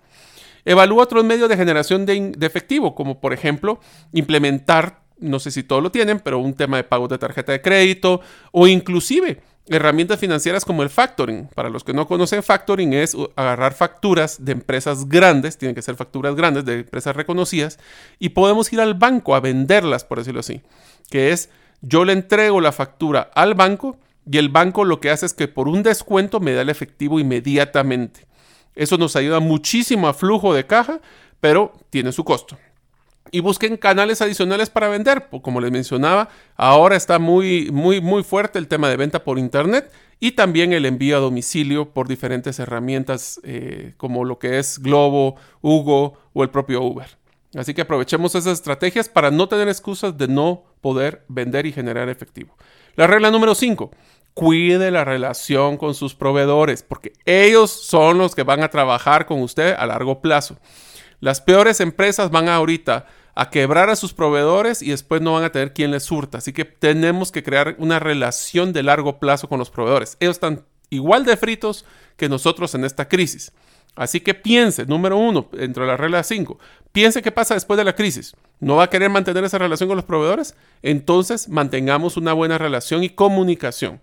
Evalúa 0.66 1.04
otros 1.04 1.24
medios 1.24 1.50
de 1.50 1.58
generación 1.58 2.06
de, 2.06 2.36
efectivo, 2.42 2.96
como 2.96 3.22
por 3.22 3.32
ejemplo 3.32 3.80
implementar, 4.12 5.04
no 5.20 5.40
sé 5.40 5.52
si 5.52 5.64
todos 5.64 5.84
lo 5.84 5.92
tienen, 5.92 6.20
pero 6.20 6.40
un 6.40 6.56
tema 6.56 6.78
de 6.78 6.84
pagos 6.84 7.10
de 7.10 7.18
tarjeta 7.18 7.52
de 7.52 7.62
crédito 7.62 8.22
o 8.52 8.68
inclusive 8.68 9.42
herramientas 9.70 10.20
financieras 10.20 10.66
como 10.66 10.84
el 10.84 10.90
factoring. 10.90 11.48
Para 11.56 11.70
los 11.70 11.84
que 11.84 11.94
no 11.94 12.08
conocen 12.08 12.44
factoring 12.44 12.94
es 12.94 13.16
agarrar 13.36 13.74
facturas 13.74 14.44
de 14.44 14.52
empresas 14.52 15.08
grandes, 15.08 15.58
tienen 15.58 15.76
que 15.76 15.82
ser 15.82 15.96
facturas 15.96 16.36
grandes 16.36 16.66
de 16.66 16.80
empresas 16.80 17.16
reconocidas, 17.16 17.80
y 18.20 18.30
podemos 18.30 18.72
ir 18.74 18.82
al 18.82 18.96
banco 18.96 19.36
a 19.36 19.40
venderlas, 19.40 20.04
por 20.04 20.18
decirlo 20.18 20.42
así, 20.42 20.62
que 21.10 21.32
es 21.32 21.50
yo 21.82 22.04
le 22.04 22.14
entrego 22.14 22.60
la 22.60 22.72
factura 22.72 23.30
al 23.34 23.54
banco 23.54 23.98
y 24.30 24.38
el 24.38 24.50
banco 24.50 24.84
lo 24.84 25.00
que 25.00 25.10
hace 25.10 25.26
es 25.26 25.34
que 25.34 25.48
por 25.48 25.68
un 25.68 25.82
descuento 25.82 26.40
me 26.40 26.54
da 26.54 26.62
el 26.62 26.70
efectivo 26.70 27.20
inmediatamente. 27.20 28.28
Eso 28.76 28.98
nos 28.98 29.16
ayuda 29.16 29.40
muchísimo 29.40 30.08
a 30.08 30.14
flujo 30.14 30.54
de 30.54 30.66
caja, 30.66 31.00
pero 31.40 31.74
tiene 31.90 32.12
su 32.12 32.24
costo. 32.24 32.58
Y 33.32 33.42
busquen 33.42 33.78
canales 33.78 34.22
adicionales 34.22 34.70
para 34.70 34.90
vender. 34.90 35.28
Como 35.42 35.62
les 35.62 35.72
mencionaba, 35.72 36.30
ahora 36.56 36.96
está 36.96 37.20
muy, 37.20 37.70
muy, 37.72 38.02
muy 38.02 38.24
fuerte 38.24 38.60
el 38.60 38.68
tema 38.68 38.90
de 38.90 38.98
venta 38.98 39.24
por 39.24 39.38
internet 39.38 39.92
y 40.20 40.32
también 40.32 40.74
el 40.74 40.86
envío 40.86 41.18
a 41.18 41.20
domicilio 41.20 41.92
por 41.92 42.08
diferentes 42.08 42.60
herramientas 42.60 43.40
eh, 43.44 43.94
como 43.98 44.26
lo 44.26 44.40
que 44.40 44.60
es 44.60 44.80
Globo, 44.80 45.36
Hugo 45.62 46.18
o 46.34 46.44
el 46.44 46.50
propio 46.50 46.82
Uber. 46.82 47.18
Así 47.56 47.74
que 47.74 47.82
aprovechemos 47.82 48.36
esas 48.36 48.54
estrategias 48.54 49.10
para 49.10 49.32
no 49.32 49.48
tener 49.48 49.68
excusas 49.70 50.18
de 50.18 50.28
no 50.28 50.64
poder 50.82 51.24
vender 51.28 51.66
y 51.66 51.72
generar 51.72 52.10
efectivo. 52.10 52.56
La 52.96 53.08
regla 53.08 53.32
número 53.32 53.56
5 53.56 53.92
cuide 54.34 54.92
la 54.92 55.04
relación 55.04 55.78
con 55.78 55.96
sus 55.96 56.16
proveedores, 56.16 56.84
porque 56.84 57.14
ellos 57.26 57.72
son 57.72 58.18
los 58.18 58.36
que 58.36 58.44
van 58.44 58.62
a 58.62 58.70
trabajar 58.70 59.26
con 59.26 59.42
usted 59.42 59.76
a 59.78 59.86
largo 59.86 60.22
plazo. 60.22 60.58
Las 61.20 61.42
peores 61.42 61.82
empresas 61.82 62.30
van 62.30 62.48
ahorita 62.48 63.08
a 63.40 63.50
quebrar 63.50 63.90
a 63.90 63.96
sus 63.96 64.12
proveedores 64.12 64.82
y 64.82 64.90
después 64.90 65.22
no 65.22 65.32
van 65.32 65.46
a 65.46 65.52
tener 65.54 65.72
quien 65.72 65.92
les 65.92 66.04
surta. 66.04 66.40
Así 66.40 66.52
que 66.52 66.66
tenemos 66.66 67.32
que 67.32 67.42
crear 67.42 67.76
una 67.78 67.98
relación 67.98 68.74
de 68.74 68.84
largo 68.84 69.18
plazo 69.18 69.48
con 69.48 69.60
los 69.60 69.70
proveedores. 69.70 70.18
Ellos 70.20 70.36
están 70.36 70.66
igual 70.90 71.24
de 71.24 71.38
fritos 71.38 71.86
que 72.18 72.28
nosotros 72.28 72.76
en 72.76 72.84
esta 72.84 73.08
crisis. 73.08 73.54
Así 73.96 74.20
que 74.20 74.34
piense, 74.34 74.86
número 74.86 75.16
uno, 75.16 75.48
dentro 75.54 75.84
de 75.84 75.88
la 75.88 75.96
regla 75.96 76.22
5, 76.22 76.60
piense 76.92 77.22
qué 77.22 77.32
pasa 77.32 77.54
después 77.54 77.78
de 77.78 77.86
la 77.86 77.96
crisis. 77.96 78.36
¿No 78.60 78.76
va 78.76 78.84
a 78.84 78.90
querer 78.90 79.10
mantener 79.10 79.46
esa 79.46 79.58
relación 79.58 79.88
con 79.88 79.96
los 79.96 80.06
proveedores? 80.06 80.54
Entonces 80.82 81.48
mantengamos 81.48 82.18
una 82.18 82.34
buena 82.34 82.58
relación 82.58 83.06
y 83.06 83.10
comunicación. 83.10 84.02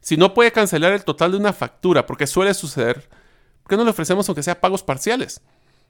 Si 0.00 0.16
no 0.16 0.32
puede 0.32 0.52
cancelar 0.52 0.92
el 0.92 1.04
total 1.04 1.32
de 1.32 1.38
una 1.38 1.52
factura, 1.52 2.06
porque 2.06 2.28
suele 2.28 2.54
suceder, 2.54 3.08
¿por 3.64 3.70
qué 3.70 3.76
no 3.76 3.82
le 3.82 3.90
ofrecemos 3.90 4.28
aunque 4.28 4.44
sea 4.44 4.60
pagos 4.60 4.84
parciales? 4.84 5.40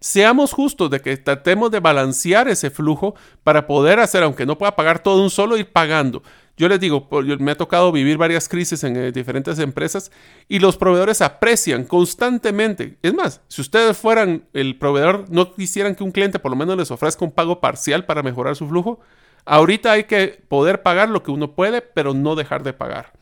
Seamos 0.00 0.52
justos 0.52 0.90
de 0.90 1.00
que 1.00 1.16
tratemos 1.16 1.70
de 1.70 1.80
balancear 1.80 2.48
ese 2.48 2.70
flujo 2.70 3.14
para 3.42 3.66
poder 3.66 3.98
hacer, 3.98 4.22
aunque 4.22 4.44
no 4.44 4.59
pueda 4.59 4.76
pagar 4.76 5.02
todo 5.02 5.22
un 5.22 5.30
solo, 5.30 5.56
ir 5.56 5.72
pagando. 5.72 6.22
Yo 6.59 6.68
les 6.68 6.80
digo, 6.80 7.09
me 7.38 7.50
ha 7.50 7.56
tocado 7.56 7.92
vivir 7.92 8.16
varias 8.16 8.48
crisis 8.48 8.82
en 8.85 8.96
eh, 8.96 9.12
diferentes 9.12 9.59
empresas 9.59 10.11
y 10.48 10.59
los 10.59 10.76
proveedores 10.76 11.20
aprecian 11.20 11.85
constantemente. 11.85 12.98
Es 13.02 13.12
más, 13.14 13.42
si 13.48 13.61
ustedes 13.61 13.96
fueran 13.96 14.46
el 14.54 14.78
proveedor, 14.78 15.26
no 15.28 15.52
quisieran 15.54 15.94
que 15.94 16.04
un 16.04 16.12
cliente 16.12 16.38
por 16.38 16.50
lo 16.50 16.56
menos 16.56 16.76
les 16.76 16.90
ofrezca 16.90 17.24
un 17.24 17.32
pago 17.32 17.61
parcial 17.61 18.06
para 18.06 18.22
mejorar 18.22 18.56
su 18.56 18.66
flujo, 18.68 19.00
ahorita 19.44 19.92
hay 19.92 20.04
que 20.04 20.42
poder 20.48 20.82
pagar 20.82 21.09
lo 21.11 21.22
que 21.22 21.30
uno 21.30 21.54
puede, 21.54 21.82
pero 21.82 22.14
no 22.14 22.37
dejar 22.37 22.62
de 22.62 22.72
pagar 22.72 23.12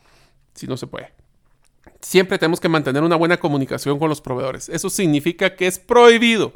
si 0.53 0.67
no 0.67 0.77
se 0.77 0.87
puede. 0.87 1.14
Siempre 2.01 2.37
tenemos 2.37 2.59
que 2.59 2.69
mantener 2.69 3.03
una 3.03 3.15
buena 3.15 3.37
comunicación 3.37 3.99
con 3.99 4.09
los 4.09 4.21
proveedores. 4.21 4.69
Eso 4.69 4.89
significa 4.89 5.55
que 5.55 5.67
es 5.67 5.79
prohibido, 5.79 6.53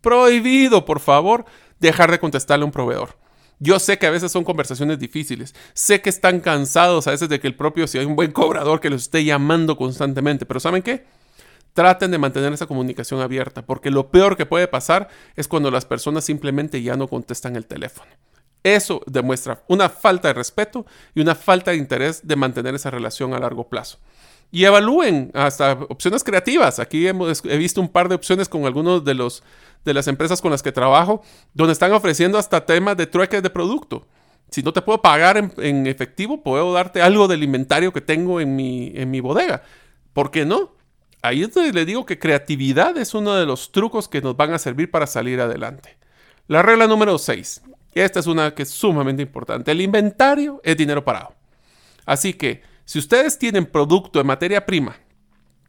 prohibido, 0.00 0.84
por 0.84 1.00
favor, 1.00 1.44
dejar 1.80 2.10
de 2.10 2.18
contestarle 2.20 2.62
a 2.62 2.66
un 2.66 2.72
proveedor. 2.72 3.16
Yo 3.58 3.78
sé 3.78 3.96
que 3.98 4.06
a 4.06 4.10
veces 4.10 4.32
son 4.32 4.42
conversaciones 4.42 4.98
difíciles, 4.98 5.54
sé 5.72 6.00
que 6.00 6.10
están 6.10 6.40
cansados 6.40 7.06
a 7.06 7.12
veces 7.12 7.28
de 7.28 7.38
que 7.38 7.46
el 7.46 7.54
propio, 7.54 7.86
si 7.86 7.96
hay 7.96 8.04
un 8.04 8.16
buen 8.16 8.32
cobrador 8.32 8.80
que 8.80 8.90
los 8.90 9.02
esté 9.02 9.24
llamando 9.24 9.76
constantemente, 9.76 10.46
pero 10.46 10.58
¿saben 10.58 10.82
qué? 10.82 11.04
Traten 11.72 12.10
de 12.10 12.18
mantener 12.18 12.52
esa 12.52 12.66
comunicación 12.66 13.20
abierta, 13.20 13.62
porque 13.64 13.90
lo 13.90 14.10
peor 14.10 14.36
que 14.36 14.46
puede 14.46 14.66
pasar 14.66 15.08
es 15.36 15.46
cuando 15.46 15.70
las 15.70 15.84
personas 15.84 16.24
simplemente 16.24 16.82
ya 16.82 16.96
no 16.96 17.06
contestan 17.06 17.54
el 17.54 17.66
teléfono. 17.66 18.10
Eso 18.64 19.00
demuestra 19.06 19.62
una 19.68 19.88
falta 19.88 20.28
de 20.28 20.34
respeto 20.34 20.84
y 21.14 21.20
una 21.20 21.34
falta 21.34 21.70
de 21.70 21.76
interés 21.76 22.26
de 22.26 22.36
mantener 22.36 22.74
esa 22.74 22.90
relación 22.90 23.32
a 23.32 23.38
largo 23.38 23.68
plazo. 23.68 23.98
Y 24.54 24.64
evalúen 24.66 25.30
hasta 25.32 25.72
opciones 25.88 26.22
creativas. 26.22 26.78
Aquí 26.78 27.08
hemos, 27.08 27.42
he 27.46 27.56
visto 27.56 27.80
un 27.80 27.88
par 27.88 28.10
de 28.10 28.14
opciones 28.14 28.50
con 28.50 28.66
algunos 28.66 29.02
de, 29.02 29.14
los, 29.14 29.42
de 29.82 29.94
las 29.94 30.06
empresas 30.06 30.42
con 30.42 30.50
las 30.50 30.62
que 30.62 30.70
trabajo, 30.70 31.22
donde 31.54 31.72
están 31.72 31.90
ofreciendo 31.92 32.36
hasta 32.36 32.66
temas 32.66 32.98
de 32.98 33.06
trueques 33.06 33.42
de 33.42 33.48
producto. 33.48 34.06
Si 34.50 34.62
no 34.62 34.74
te 34.74 34.82
puedo 34.82 35.00
pagar 35.00 35.38
en, 35.38 35.86
efectivo, 35.86 36.42
puedo 36.42 36.74
darte 36.74 37.00
algo 37.00 37.26
del 37.28 37.42
inventario 37.42 37.94
que 37.94 38.02
tengo 38.02 38.42
en 38.42 38.54
mi, 38.54 38.92
en 38.94 39.10
mi 39.10 39.20
bodega. 39.20 39.62
¿Por 40.12 40.30
qué 40.30 40.44
no? 40.44 40.74
Ahí 41.22 41.42
es 41.42 41.54
donde 41.54 41.72
le 41.72 41.86
digo 41.86 42.04
que 42.04 42.18
creatividad 42.18 42.98
es 42.98 43.14
uno 43.14 43.34
de 43.34 43.46
los 43.46 43.72
trucos 43.72 44.06
que 44.06 44.20
nos 44.20 44.36
van 44.36 44.52
a 44.52 44.58
servir 44.58 44.90
para 44.90 45.06
salir 45.06 45.40
adelante. 45.40 45.96
La 46.46 46.60
regla 46.60 46.86
número 46.86 47.16
6. 47.16 47.62
Esta 47.94 48.20
es 48.20 48.26
una 48.26 48.54
que 48.54 48.64
es 48.64 48.70
sumamente 48.70 49.22
importante. 49.22 49.70
El 49.70 49.80
inventario 49.80 50.60
es 50.62 50.76
dinero 50.76 51.02
parado. 51.02 51.34
Así 52.04 52.34
que 52.34 52.62
si 52.84 52.98
ustedes 52.98 53.38
tienen 53.38 53.66
producto 53.66 54.20
en 54.20 54.26
materia 54.26 54.66
prima 54.66 54.96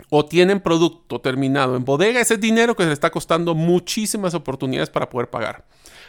o 0.10 0.26
tienen 0.26 0.60
producto 0.60 1.22
terminado 1.22 1.76
en 1.76 1.86
bodega, 1.86 2.20
ese 2.20 2.36
es 2.36 2.42
dinero 2.42 2.76
que 2.76 2.84
les 2.84 2.94
está 2.94 3.10
costando 3.10 3.56
muchísimas 3.56 4.34
oportunidades 4.34 4.90
para 4.90 5.10
poder 5.10 5.30
pagar. 5.30 5.66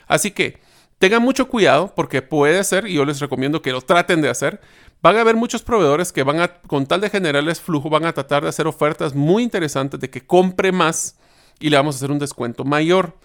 Así 0.07 0.31
que 0.31 0.61
tengan 0.99 1.23
mucho 1.23 1.49
cuidado 1.49 1.93
porque 1.95 2.23
puede 2.23 2.62
ser, 2.64 2.87
y 2.87 2.95
yo 2.95 3.05
les 3.05 3.21
recomiendo 3.21 3.62
que 3.62 3.73
lo 3.73 3.81
traten 3.81 4.23
de 4.23 4.29
hacer, 4.29 4.61
van 5.03 5.17
a 5.17 5.21
haber 5.21 5.37
muchos 5.37 5.62
proveedores 5.62 6.12
que 6.12 6.23
van 6.23 6.40
a, 6.40 6.49
con 6.62 6.87
tal 6.87 7.01
de 7.01 7.11
generarles 7.11 7.61
flujo, 7.61 7.90
van 7.90 8.07
a 8.07 8.12
tratar 8.12 8.43
de 8.43 8.49
hacer 8.49 8.67
ofertas 8.67 9.14
muy 9.14 9.43
interesantes 9.43 10.01
de 10.01 10.11
que 10.11 10.27
compre 10.27 10.73
más 10.73 11.19
y 11.61 11.71
le 11.71 11.77
vamos 11.77 11.95
a 11.95 11.99
hacer 11.99 12.11
un 12.11 12.19
descuento 12.19 12.64
mayor. 12.64 13.17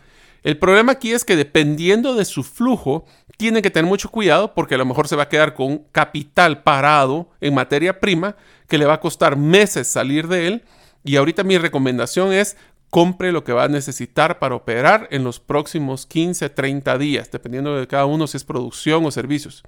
El 0.44 0.58
problema 0.58 0.94
aquí 0.94 1.12
es 1.12 1.26
que 1.26 1.36
dependiendo 1.36 2.16
de 2.16 2.26
su 2.26 2.44
flujo, 2.44 3.06
tiene 3.38 3.62
que 3.62 3.72
tener 3.72 3.88
mucho 3.88 4.10
cuidado 4.10 4.54
porque 4.54 4.76
a 4.76 4.78
lo 4.78 4.86
mejor 4.86 5.08
se 5.08 5.16
va 5.16 5.24
a 5.24 5.30
quedar 5.30 5.54
con 5.54 5.80
capital 5.92 6.64
parado 6.64 7.30
en 7.42 7.54
materia 7.54 8.00
prima 8.00 8.36
que 8.68 8.78
le 8.78 8.86
va 8.86 8.96
a 8.96 9.00
costar 9.00 9.36
meses 9.36 9.88
salir 9.88 10.28
de 10.28 10.48
él. 10.48 10.64
Y 11.04 11.16
ahorita 11.16 11.44
mi 11.44 11.58
recomendación 11.58 12.34
es 12.34 12.58
compre 12.90 13.32
lo 13.32 13.44
que 13.44 13.54
va 13.54 13.64
a 13.64 13.70
necesitar 13.70 14.40
para 14.40 14.56
operar 14.56 15.08
en 15.12 15.24
los 15.24 15.40
próximos 15.40 16.06
15, 16.06 16.50
30 16.50 16.98
días, 16.98 17.32
dependiendo 17.32 17.76
de 17.76 17.88
cada 17.88 18.06
uno 18.06 18.28
si 18.28 18.38
es 18.38 18.44
producción 18.44 19.06
o 19.06 19.12
servicios. 19.12 19.64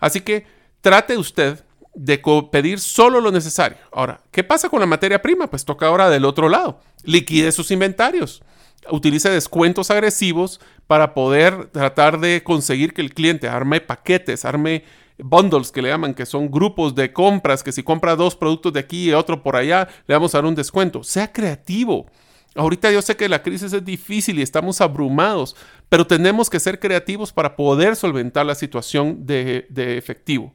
Así 0.00 0.20
que 0.20 0.46
trate 0.80 1.16
usted 1.16 1.64
de 1.94 2.22
pedir 2.50 2.80
solo 2.80 3.20
lo 3.20 3.30
necesario. 3.30 3.78
Ahora, 3.92 4.20
¿qué 4.30 4.44
pasa 4.44 4.68
con 4.68 4.80
la 4.80 4.86
materia 4.86 5.20
prima? 5.20 5.48
Pues 5.48 5.64
toca 5.64 5.86
ahora 5.86 6.08
del 6.08 6.24
otro 6.24 6.48
lado. 6.48 6.80
Liquide 7.02 7.52
sus 7.52 7.70
inventarios. 7.70 8.42
Utilice 8.90 9.30
descuentos 9.30 9.90
agresivos 9.90 10.60
para 10.86 11.14
poder 11.14 11.66
tratar 11.66 12.20
de 12.20 12.42
conseguir 12.42 12.94
que 12.94 13.02
el 13.02 13.12
cliente 13.12 13.48
arme 13.48 13.80
paquetes, 13.80 14.44
arme 14.44 14.84
bundles 15.18 15.72
que 15.72 15.82
le 15.82 15.88
llaman, 15.88 16.14
que 16.14 16.26
son 16.26 16.50
grupos 16.50 16.94
de 16.94 17.12
compras, 17.12 17.62
que 17.62 17.72
si 17.72 17.82
compra 17.82 18.16
dos 18.16 18.36
productos 18.36 18.72
de 18.72 18.80
aquí 18.80 19.10
y 19.10 19.12
otro 19.12 19.42
por 19.42 19.56
allá, 19.56 19.88
le 20.06 20.14
vamos 20.14 20.34
a 20.34 20.38
dar 20.38 20.46
un 20.46 20.54
descuento. 20.54 21.02
Sea 21.02 21.32
creativo. 21.32 22.06
Ahorita 22.54 22.90
yo 22.90 23.02
sé 23.02 23.16
que 23.16 23.28
la 23.28 23.42
crisis 23.42 23.72
es 23.72 23.84
difícil 23.84 24.38
y 24.38 24.42
estamos 24.42 24.80
abrumados, 24.80 25.54
pero 25.88 26.06
tenemos 26.06 26.48
que 26.50 26.58
ser 26.58 26.80
creativos 26.80 27.32
para 27.32 27.56
poder 27.56 27.94
solventar 27.94 28.46
la 28.46 28.54
situación 28.54 29.26
de, 29.26 29.66
efectivo. 29.96 30.52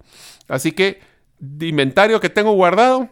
Así 0.47 0.71
que, 0.71 0.99
inventario 1.39 2.19
que 2.19 2.29
tengo 2.29 2.51
guardado, 2.53 3.09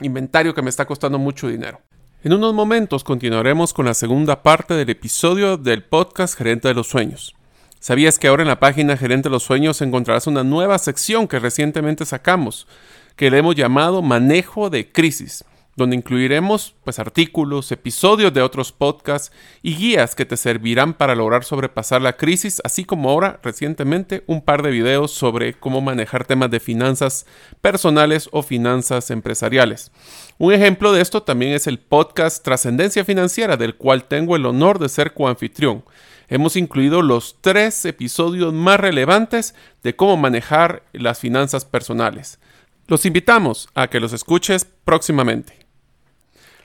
inventario 0.00 0.54
que 0.54 0.62
me 0.62 0.70
está 0.70 0.84
costando 0.84 1.18
mucho 1.18 1.48
dinero. 1.48 1.80
En 2.24 2.32
unos 2.32 2.52
momentos 2.52 3.04
continuaremos 3.04 3.72
con 3.72 3.86
la 3.86 3.94
segunda 3.94 4.42
parte 4.42 4.74
del 4.74 4.90
episodio 4.90 5.56
del 5.56 5.84
podcast 5.84 6.36
Gerente 6.36 6.66
de 6.66 6.74
los 6.74 6.88
Sueños. 6.88 7.36
¿Sabías 7.78 8.18
que 8.18 8.26
ahora 8.26 8.42
en 8.42 8.48
la 8.48 8.58
página 8.58 8.96
Gerente 8.96 9.28
de 9.28 9.32
los 9.32 9.44
Sueños 9.44 9.80
encontrarás 9.82 10.26
una 10.26 10.42
nueva 10.42 10.78
sección 10.78 11.28
que 11.28 11.38
recientemente 11.38 12.04
sacamos, 12.04 12.66
que 13.14 13.30
le 13.30 13.38
hemos 13.38 13.54
llamado 13.54 14.02
Manejo 14.02 14.68
de 14.68 14.90
Crisis? 14.90 15.44
Donde 15.78 15.96
incluiremos 15.96 16.74
pues 16.84 16.98
artículos, 16.98 17.72
episodios 17.72 18.34
de 18.34 18.42
otros 18.42 18.72
podcasts 18.72 19.32
y 19.62 19.76
guías 19.76 20.14
que 20.14 20.26
te 20.26 20.36
servirán 20.36 20.92
para 20.92 21.14
lograr 21.14 21.44
sobrepasar 21.44 22.02
la 22.02 22.16
crisis, 22.16 22.60
así 22.64 22.84
como 22.84 23.08
ahora 23.08 23.40
recientemente 23.42 24.24
un 24.26 24.42
par 24.42 24.62
de 24.62 24.72
videos 24.72 25.12
sobre 25.12 25.54
cómo 25.54 25.80
manejar 25.80 26.26
temas 26.26 26.50
de 26.50 26.60
finanzas 26.60 27.26
personales 27.60 28.28
o 28.32 28.42
finanzas 28.42 29.10
empresariales. 29.10 29.92
Un 30.36 30.52
ejemplo 30.52 30.92
de 30.92 31.00
esto 31.00 31.22
también 31.22 31.52
es 31.52 31.68
el 31.68 31.78
podcast 31.78 32.44
Trascendencia 32.44 33.04
Financiera, 33.04 33.56
del 33.56 33.76
cual 33.76 34.04
tengo 34.04 34.34
el 34.34 34.46
honor 34.46 34.80
de 34.80 34.88
ser 34.88 35.14
coanfitrión. 35.14 35.84
Hemos 36.26 36.56
incluido 36.56 37.02
los 37.02 37.36
tres 37.40 37.84
episodios 37.84 38.52
más 38.52 38.80
relevantes 38.80 39.54
de 39.84 39.94
cómo 39.94 40.16
manejar 40.16 40.82
las 40.92 41.20
finanzas 41.20 41.64
personales. 41.64 42.40
Los 42.88 43.06
invitamos 43.06 43.68
a 43.74 43.88
que 43.88 44.00
los 44.00 44.12
escuches 44.12 44.66
próximamente. 44.84 45.67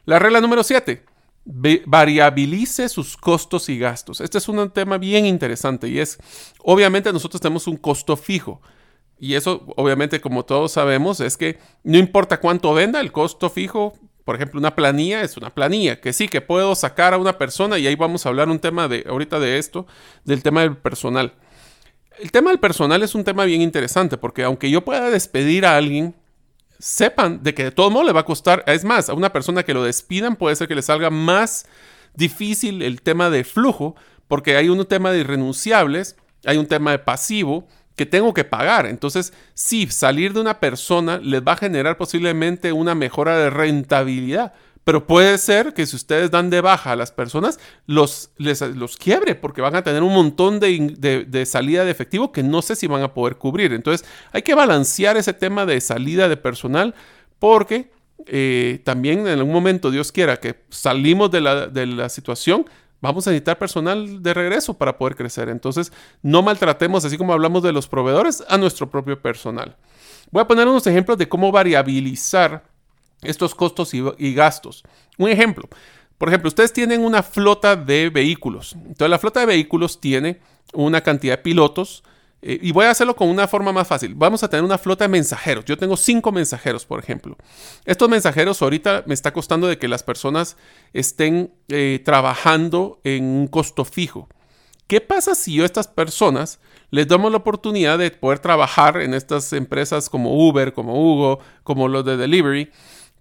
La 0.06 0.20
regla 0.20 0.42
número 0.42 0.64
7. 0.64 1.04
Variabilice 1.86 2.90
sus 2.90 3.18
costos 3.18 3.70
y 3.70 3.78
gastos. 3.78 4.22
Este 4.22 4.38
es 4.38 4.48
un 4.48 4.70
tema 4.72 4.98
bien 4.98 5.26
interesante 5.26 5.88
y 5.88 6.00
es, 6.00 6.18
obviamente 6.60 7.12
nosotros 7.14 7.42
tenemos 7.42 7.68
un 7.68 7.78
costo 7.78 8.18
fijo. 8.18 8.62
Y 9.18 9.36
eso, 9.36 9.64
obviamente, 9.78 10.20
como 10.20 10.44
todos 10.44 10.74
sabemos, 10.74 11.22
es 11.22 11.38
que 11.38 11.58
no 11.84 11.98
importa 11.98 12.40
cuánto 12.40 12.74
venda, 12.74 13.00
el 13.00 13.14
costo 13.14 13.50
fijo, 13.50 13.94
por 14.26 14.36
ejemplo, 14.36 14.60
una 14.60 14.76
planilla 14.76 15.22
es 15.22 15.38
una 15.38 15.50
planilla, 15.50 16.02
que 16.02 16.12
sí, 16.12 16.28
que 16.28 16.42
puedo 16.42 16.76
sacar 16.76 17.14
a 17.14 17.18
una 17.18 17.38
persona 17.38 17.78
y 17.78 17.88
ahí 17.88 17.96
vamos 17.96 18.26
a 18.26 18.30
hablar 18.30 18.50
un 18.50 18.60
tema 18.60 18.90
de, 18.90 19.06
ahorita 19.08 19.40
de 19.40 19.58
esto, 19.58 19.86
del 20.26 20.44
tema 20.44 20.62
del 20.62 20.76
personal. 20.76 21.34
El 22.20 22.32
tema 22.32 22.52
del 22.52 22.60
personal 22.60 23.02
es 23.04 23.16
un 23.16 23.24
tema 23.24 23.46
bien 23.46 23.62
interesante 23.62 24.18
porque 24.18 24.44
aunque 24.44 24.70
yo 24.70 24.84
pueda 24.84 25.10
despedir 25.10 25.66
a 25.66 25.78
alguien, 25.78 26.16
sepan 26.84 27.42
de 27.44 27.54
que 27.54 27.64
de 27.64 27.72
todo 27.72 27.90
modo 27.90 28.04
le 28.04 28.12
va 28.12 28.20
a 28.20 28.26
costar, 28.26 28.62
es 28.68 28.84
más, 28.84 29.08
a 29.08 29.14
una 29.14 29.32
persona 29.32 29.64
que 29.64 29.74
lo 29.74 29.86
despidan 29.86 30.36
puede 30.36 30.58
ser 30.58 30.68
que 30.68 30.76
le 30.76 30.82
salga 30.82 31.10
más 31.10 31.66
difícil 32.14 32.82
el 32.82 33.02
tema 33.02 33.30
de 33.30 33.46
flujo, 33.46 33.96
porque 34.28 34.58
hay 34.58 34.68
un 34.68 34.86
tema 34.86 35.12
de 35.12 35.20
irrenunciables, 35.20 36.18
hay 36.44 36.58
un 36.58 36.68
tema 36.68 36.92
de 36.92 37.00
pasivo 37.00 37.70
que 37.96 38.06
tengo 38.06 38.34
que 38.34 38.44
pagar. 38.44 38.86
Entonces, 38.86 39.32
sí, 39.54 39.88
salir 39.88 40.34
de 40.34 40.42
una 40.42 40.60
persona 40.60 41.20
les 41.20 41.42
va 41.42 41.54
a 41.54 41.58
generar 41.58 41.96
posiblemente 41.96 42.74
una 42.74 42.96
mejora 42.96 43.38
de 43.38 43.50
rentabilidad, 43.50 44.54
pero 44.84 45.08
puede 45.08 45.38
ser 45.38 45.74
que 45.74 45.86
si 45.86 45.96
ustedes 45.96 46.30
dan 46.30 46.50
de 46.50 46.62
baja 46.62 46.92
a 46.92 46.96
las 46.96 47.12
personas, 47.12 47.60
los, 47.86 48.32
les, 48.38 48.62
los 48.62 48.98
quiebre 48.98 49.36
porque 49.36 49.62
van 49.62 49.76
a 49.76 49.84
tener 49.84 50.04
un 50.04 50.14
montón 50.14 50.60
de, 50.60 51.44
salida 51.46 51.86
de 51.86 51.92
efectivo 51.92 52.32
que 52.32 52.44
no 52.44 52.62
sé 52.62 52.76
si 52.76 52.88
van 52.88 53.02
a 53.02 53.14
poder 53.14 53.38
cubrir. 53.38 53.74
Entonces 53.74 54.08
hay 54.32 54.42
que 54.42 54.56
balancear 54.56 55.16
ese 55.16 55.34
tema 55.34 55.66
de 55.66 55.80
salida 55.80 56.28
de 56.28 56.38
personal 56.38 56.96
porque 57.40 57.92
eh, 58.26 58.82
también 58.84 59.20
en 59.20 59.40
algún 59.40 59.54
momento, 59.54 59.90
Dios 59.92 60.12
quiera, 60.12 60.38
que 60.40 60.64
salimos 60.70 61.32
de 61.32 61.42
la, 61.42 61.68
de 61.68 61.86
la 61.86 62.10
situación, 62.10 62.66
vamos 63.02 63.28
a 63.28 63.32
necesitar 63.32 63.58
personal 63.58 64.22
de 64.22 64.34
regreso 64.34 64.74
para 64.74 64.98
poder 64.98 65.16
crecer. 65.16 65.50
Entonces, 65.50 65.92
no 66.22 66.42
maltratemos, 66.42 67.06
así 67.06 67.18
como 67.18 67.34
hablamos 67.34 67.64
de 67.64 67.72
los 67.72 67.88
proveedores, 67.88 68.44
a 68.48 68.58
nuestro 68.58 68.90
propio 68.90 69.22
personal. 69.22 69.76
Voy 70.32 70.42
a 70.42 70.48
poner 70.48 70.68
unos 70.68 70.88
ejemplos 70.88 71.18
de 71.18 71.28
cómo 71.28 71.52
variabilizar 71.52 72.64
estos 73.24 73.56
costos 73.56 73.94
y, 73.94 74.34
gastos. 74.34 74.84
Un 75.18 75.30
ejemplo, 75.30 75.68
por 76.18 76.30
ejemplo, 76.30 76.48
ustedes 76.48 76.74
tienen 76.74 77.02
una 77.02 77.24
flota 77.24 77.76
de 77.76 78.10
vehículos. 78.10 78.74
Entonces 78.74 79.10
la 79.10 79.20
flota 79.20 79.42
de 79.42 79.46
vehículos 79.48 80.00
tiene 80.00 80.40
una 80.74 81.02
cantidad 81.02 81.34
de 81.34 81.44
pilotos 81.44 82.04
eh, 82.46 82.60
y 82.62 82.72
voy 82.74 82.86
a 82.86 82.92
hacerlo 82.92 83.16
con 83.16 83.30
una 83.30 83.48
forma 83.48 83.72
más 83.72 83.88
fácil. 83.88 84.16
Vamos 84.16 84.44
a 84.44 84.50
tener 84.50 84.66
una 84.66 84.78
flota 84.78 85.06
de 85.06 85.10
mensajeros. 85.10 85.64
Yo 85.66 85.78
tengo 85.78 85.96
cinco 85.96 86.32
mensajeros, 86.32 86.86
por 86.86 87.00
ejemplo. 87.00 87.38
Estos 87.86 88.10
mensajeros 88.10 88.62
ahorita 88.62 89.04
me 89.08 89.14
está 89.14 89.32
costando 89.32 89.68
de 89.68 89.78
que 89.78 89.88
las 89.88 90.04
personas 90.04 90.58
estén 90.92 91.54
eh, 91.70 92.02
trabajando 92.04 93.00
en 93.06 93.24
un 93.24 93.48
costo 93.48 93.86
fijo. 93.86 94.28
¿Qué 94.88 95.00
pasa 95.00 95.36
si 95.36 95.56
yo 95.56 95.64
a 95.64 95.66
estas 95.66 95.88
personas 95.88 96.60
les 96.92 97.08
damos 97.08 97.32
la 97.32 97.38
oportunidad 97.38 97.98
de 97.98 98.12
poder 98.12 98.40
trabajar 98.40 99.02
en 99.02 99.14
estas 99.14 99.54
empresas 99.54 100.10
como 100.10 100.48
Uber, 100.48 100.74
como 100.74 101.02
Hugo, 101.02 101.40
como 101.64 101.88
los 101.88 102.04
de 102.04 102.18
Delivery? 102.18 102.70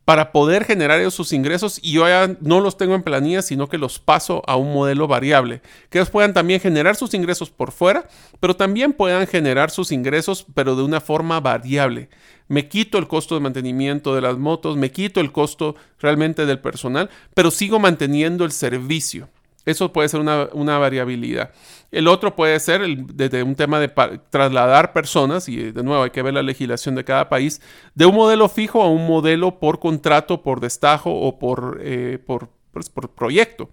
Para 0.05 0.33
poder 0.33 0.65
generar 0.65 1.01
esos 1.01 1.33
ingresos 1.33 1.79
y 1.83 1.93
yo 1.93 2.09
ya 2.09 2.37
no 2.41 2.61
los 2.61 2.77
tengo 2.77 2.95
en 2.95 3.03
planilla, 3.03 3.43
sino 3.43 3.69
que 3.69 3.79
los 3.79 3.99
paso 3.99 4.43
a 4.47 4.57
un 4.57 4.73
modelo 4.73 5.07
variable, 5.07 5.63
que 5.91 5.99
ellos 5.99 6.11
puedan 6.11 6.35
también 6.35 6.61
generar 6.61 6.97
sus 6.97 7.15
ingresos 7.15 7.51
por 7.51 7.73
fuera, 7.73 8.09
pero 8.41 8.57
también 8.57 8.93
puedan 8.93 9.27
generar 9.27 9.71
sus 9.71 9.93
ingresos, 9.93 10.45
pero 10.55 10.75
de 10.75 10.83
una 10.83 11.01
forma 11.01 11.41
variable. 11.41 12.09
Me 12.49 12.69
quito 12.69 12.99
el 12.99 13.07
costo 13.07 13.35
de 13.35 13.41
mantenimiento 13.41 14.15
de 14.15 14.21
las 14.21 14.37
motos, 14.37 14.77
me 14.77 14.91
quito 14.91 15.21
el 15.21 15.33
costo 15.33 15.77
realmente 16.01 16.47
del 16.47 16.59
personal, 16.59 17.09
pero 17.35 17.51
sigo 17.51 17.79
manteniendo 17.79 18.45
el 18.45 18.53
servicio. 18.53 19.29
Eso 19.65 19.93
puede 19.93 20.09
ser 20.09 20.21
una, 20.21 20.79
variabilidad. 20.79 21.53
El 21.93 22.09
otro 22.09 22.35
puede 22.35 22.59
ser 22.59 22.83
desde 22.97 23.43
un 23.43 23.55
tema 23.55 23.79
de 23.79 23.89
trasladar 24.31 24.93
personas, 24.93 25.49
y 25.49 25.71
de 25.71 25.83
nuevo 25.83 26.03
hay 26.03 26.11
que 26.11 26.23
ver 26.23 26.35
la 26.35 26.43
legislación 26.43 26.97
de 26.97 27.05
cada 27.05 27.29
país, 27.29 27.61
de 27.95 28.07
un 28.07 28.15
modelo 28.15 28.49
fijo 28.49 28.83
a 28.83 28.89
un 28.89 29.07
modelo 29.07 29.61
por 29.61 29.79
contrato, 29.79 30.43
por 30.43 30.61
destajo 30.61 31.13
o 31.13 31.39
por, 31.39 31.79
eh, 31.81 32.19
por, 32.27 32.49
pues, 32.73 32.89
por 32.91 33.11
proyecto. 33.11 33.71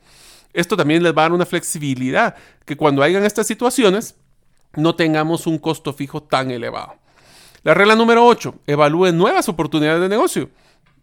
Esto 0.54 0.78
también 0.78 1.02
les 1.02 1.14
va 1.14 1.24
a 1.24 1.26
dar 1.26 1.34
una 1.34 1.46
flexibilidad, 1.46 2.36
que 2.66 2.78
cuando 2.78 3.02
hayan 3.02 3.26
estas 3.26 3.48
situaciones 3.48 4.16
no 4.76 4.96
tengamos 4.96 5.48
un 5.48 5.58
costo 5.58 5.94
fijo 5.94 6.22
tan 6.22 6.52
elevado. 6.52 6.96
La 7.64 7.74
regla 7.74 7.96
número 7.96 8.26
8, 8.26 8.56
evalúe 8.68 9.12
nuevas 9.12 9.50
oportunidades 9.50 10.02
de 10.02 10.10
negocio 10.10 10.50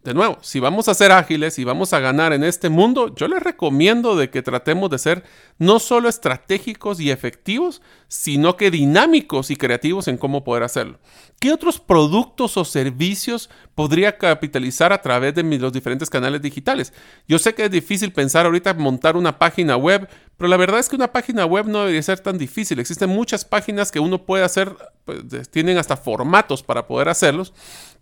de 0.07 0.14
nuevo, 0.14 0.38
si 0.40 0.61
vamos 0.61 0.88
a 0.88 0.95
ser 0.95 1.11
ágiles 1.11 1.59
y 1.59 1.64
vamos 1.64 1.92
a 1.92 1.99
ganar 1.99 2.33
en 2.33 2.45
este 2.45 2.69
mundo, 2.69 3.12
yo 3.14 3.27
les 3.27 3.42
recomiendo 3.42 4.14
de 4.14 4.31
que 4.31 4.40
tratemos 4.40 4.88
de 4.88 4.99
ser 4.99 5.25
no 5.59 5.81
solo 5.81 6.09
estratégicos 6.09 7.01
y 7.01 7.11
efectivos, 7.11 7.83
sino 8.07 8.57
que 8.57 8.71
dinámicos 8.71 9.51
y 9.51 9.57
creativos 9.57 10.07
en 10.07 10.16
cómo 10.16 10.45
poder 10.45 10.62
hacerlo. 10.62 11.01
¿Qué 11.40 11.53
otros 11.53 11.81
productos 11.81 12.57
o 12.57 12.64
servicios 12.64 13.51
podría 13.75 14.16
capitalizar 14.16 14.92
a 14.92 15.03
través 15.03 15.35
de 15.35 15.42
los 15.42 15.73
diferentes 15.73 16.09
canales 16.09 16.40
digitales? 16.40 16.92
Yo 17.27 17.38
sé 17.38 17.55
que 17.55 17.64
es 17.64 17.71
difícil 17.71 18.12
pensar 18.12 18.47
ahorita 18.47 18.75
montar 18.75 19.16
una 19.16 19.38
página 19.38 19.77
web, 19.77 20.09
pero 20.37 20.49
la 20.49 20.57
verdad 20.57 20.79
es 20.79 20.88
que 20.88 20.97
una 20.97 21.12
página 21.12 21.47
web 21.47 21.66
no 21.66 21.81
debería 21.81 22.03
ser 22.03 22.21
tan 22.21 22.38
difícil. 22.38 22.79
Existen 22.79 23.11
muchas 23.11 23.45
páginas 23.45 23.90
que 23.90 23.99
uno 23.99 24.25
puede 24.25 24.45
hacer, 24.45 24.77
pues, 25.05 25.51
tienen 25.51 25.79
hasta 25.79 25.97
formatos 25.97 26.62
para 26.62 26.87
poder 26.87 27.09
hacerlos. 27.09 27.53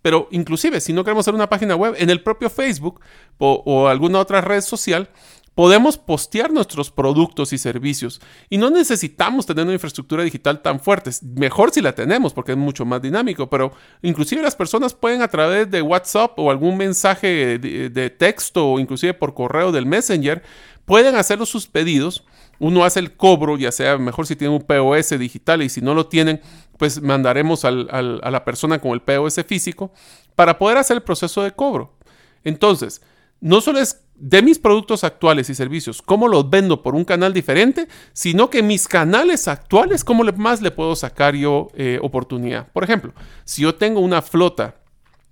Pero 0.01 0.27
inclusive, 0.29 0.81
si 0.81 0.93
no 0.93 1.03
queremos 1.03 1.23
hacer 1.23 1.33
una 1.33 1.49
página 1.49 1.75
web, 1.75 1.94
en 1.97 2.09
el 2.09 2.21
propio 2.21 2.49
Facebook 2.49 3.01
o 3.37 3.87
alguna 3.87 4.19
otra 4.19 4.41
red 4.41 4.61
social, 4.61 5.09
podemos 5.55 5.97
postear 5.97 6.51
nuestros 6.51 6.91
productos 6.91 7.53
y 7.53 7.57
servicios 7.57 8.21
y 8.49 8.57
no 8.57 8.69
necesitamos 8.69 9.45
tener 9.45 9.63
una 9.63 9.73
infraestructura 9.73 10.23
digital 10.23 10.61
tan 10.61 10.81
fuerte. 10.81 11.11
Mejor 11.35 11.71
si 11.71 11.81
la 11.81 11.95
tenemos 11.95 12.33
porque 12.33 12.51
es 12.51 12.57
mucho 12.57 12.85
más 12.85 13.01
dinámico, 13.01 13.49
pero 13.49 13.71
inclusive 14.01 14.41
las 14.41 14.55
personas 14.55 14.93
pueden 14.93 15.21
a 15.21 15.29
través 15.29 15.71
de 15.71 15.81
WhatsApp 15.81 16.37
o 16.37 16.51
algún 16.51 16.77
mensaje 16.77 17.57
de, 17.57 18.09
texto 18.09 18.73
o 18.73 18.79
inclusive 18.79 19.13
por 19.13 19.33
correo 19.33 19.71
del 19.71 19.85
Messenger, 19.85 20.43
pueden 20.83 21.15
hacer 21.15 21.43
sus 21.45 21.67
pedidos. 21.67 22.25
Uno 22.59 22.85
hace 22.85 22.99
el 22.99 23.15
cobro, 23.15 23.57
ya 23.57 23.71
sea 23.71 23.97
mejor 23.97 24.27
si 24.27 24.35
tienen 24.35 24.55
un 24.55 24.65
POS 24.65 25.17
digital 25.19 25.61
y 25.61 25.69
si 25.69 25.81
no 25.81 25.93
lo 25.93 26.07
tienen, 26.07 26.41
pues 26.77 27.01
mandaremos 27.01 27.65
a 27.65 27.71
la 27.71 28.45
persona 28.45 28.79
con 28.79 28.91
el 28.91 29.01
POS 29.01 29.43
físico 29.45 29.91
para 30.35 30.57
poder 30.57 30.77
hacer 30.77 30.97
el 30.97 31.03
proceso 31.03 31.43
de 31.43 31.51
cobro. 31.51 31.97
Entonces, 32.43 33.01
no 33.39 33.61
solo 33.61 33.79
es 33.79 34.01
de 34.15 34.41
mis 34.41 34.59
productos 34.59 35.03
actuales 35.03 35.49
y 35.49 35.55
servicios, 35.55 36.01
cómo 36.01 36.27
los 36.27 36.49
vendo 36.49 36.81
por 36.81 36.95
un 36.95 37.03
canal 37.03 37.33
diferente, 37.33 37.87
sino 38.13 38.49
que 38.49 38.63
mis 38.63 38.87
canales 38.87 39.47
actuales, 39.47 40.03
cómo 40.03 40.23
más 40.23 40.61
le 40.61 40.71
puedo 40.71 40.95
sacar 40.95 41.35
yo 41.35 41.67
eh, 41.75 41.99
oportunidad. 42.01 42.71
Por 42.71 42.83
ejemplo, 42.83 43.13
si 43.43 43.63
yo 43.63 43.75
tengo 43.75 43.99
una 43.99 44.21
flota 44.21 44.75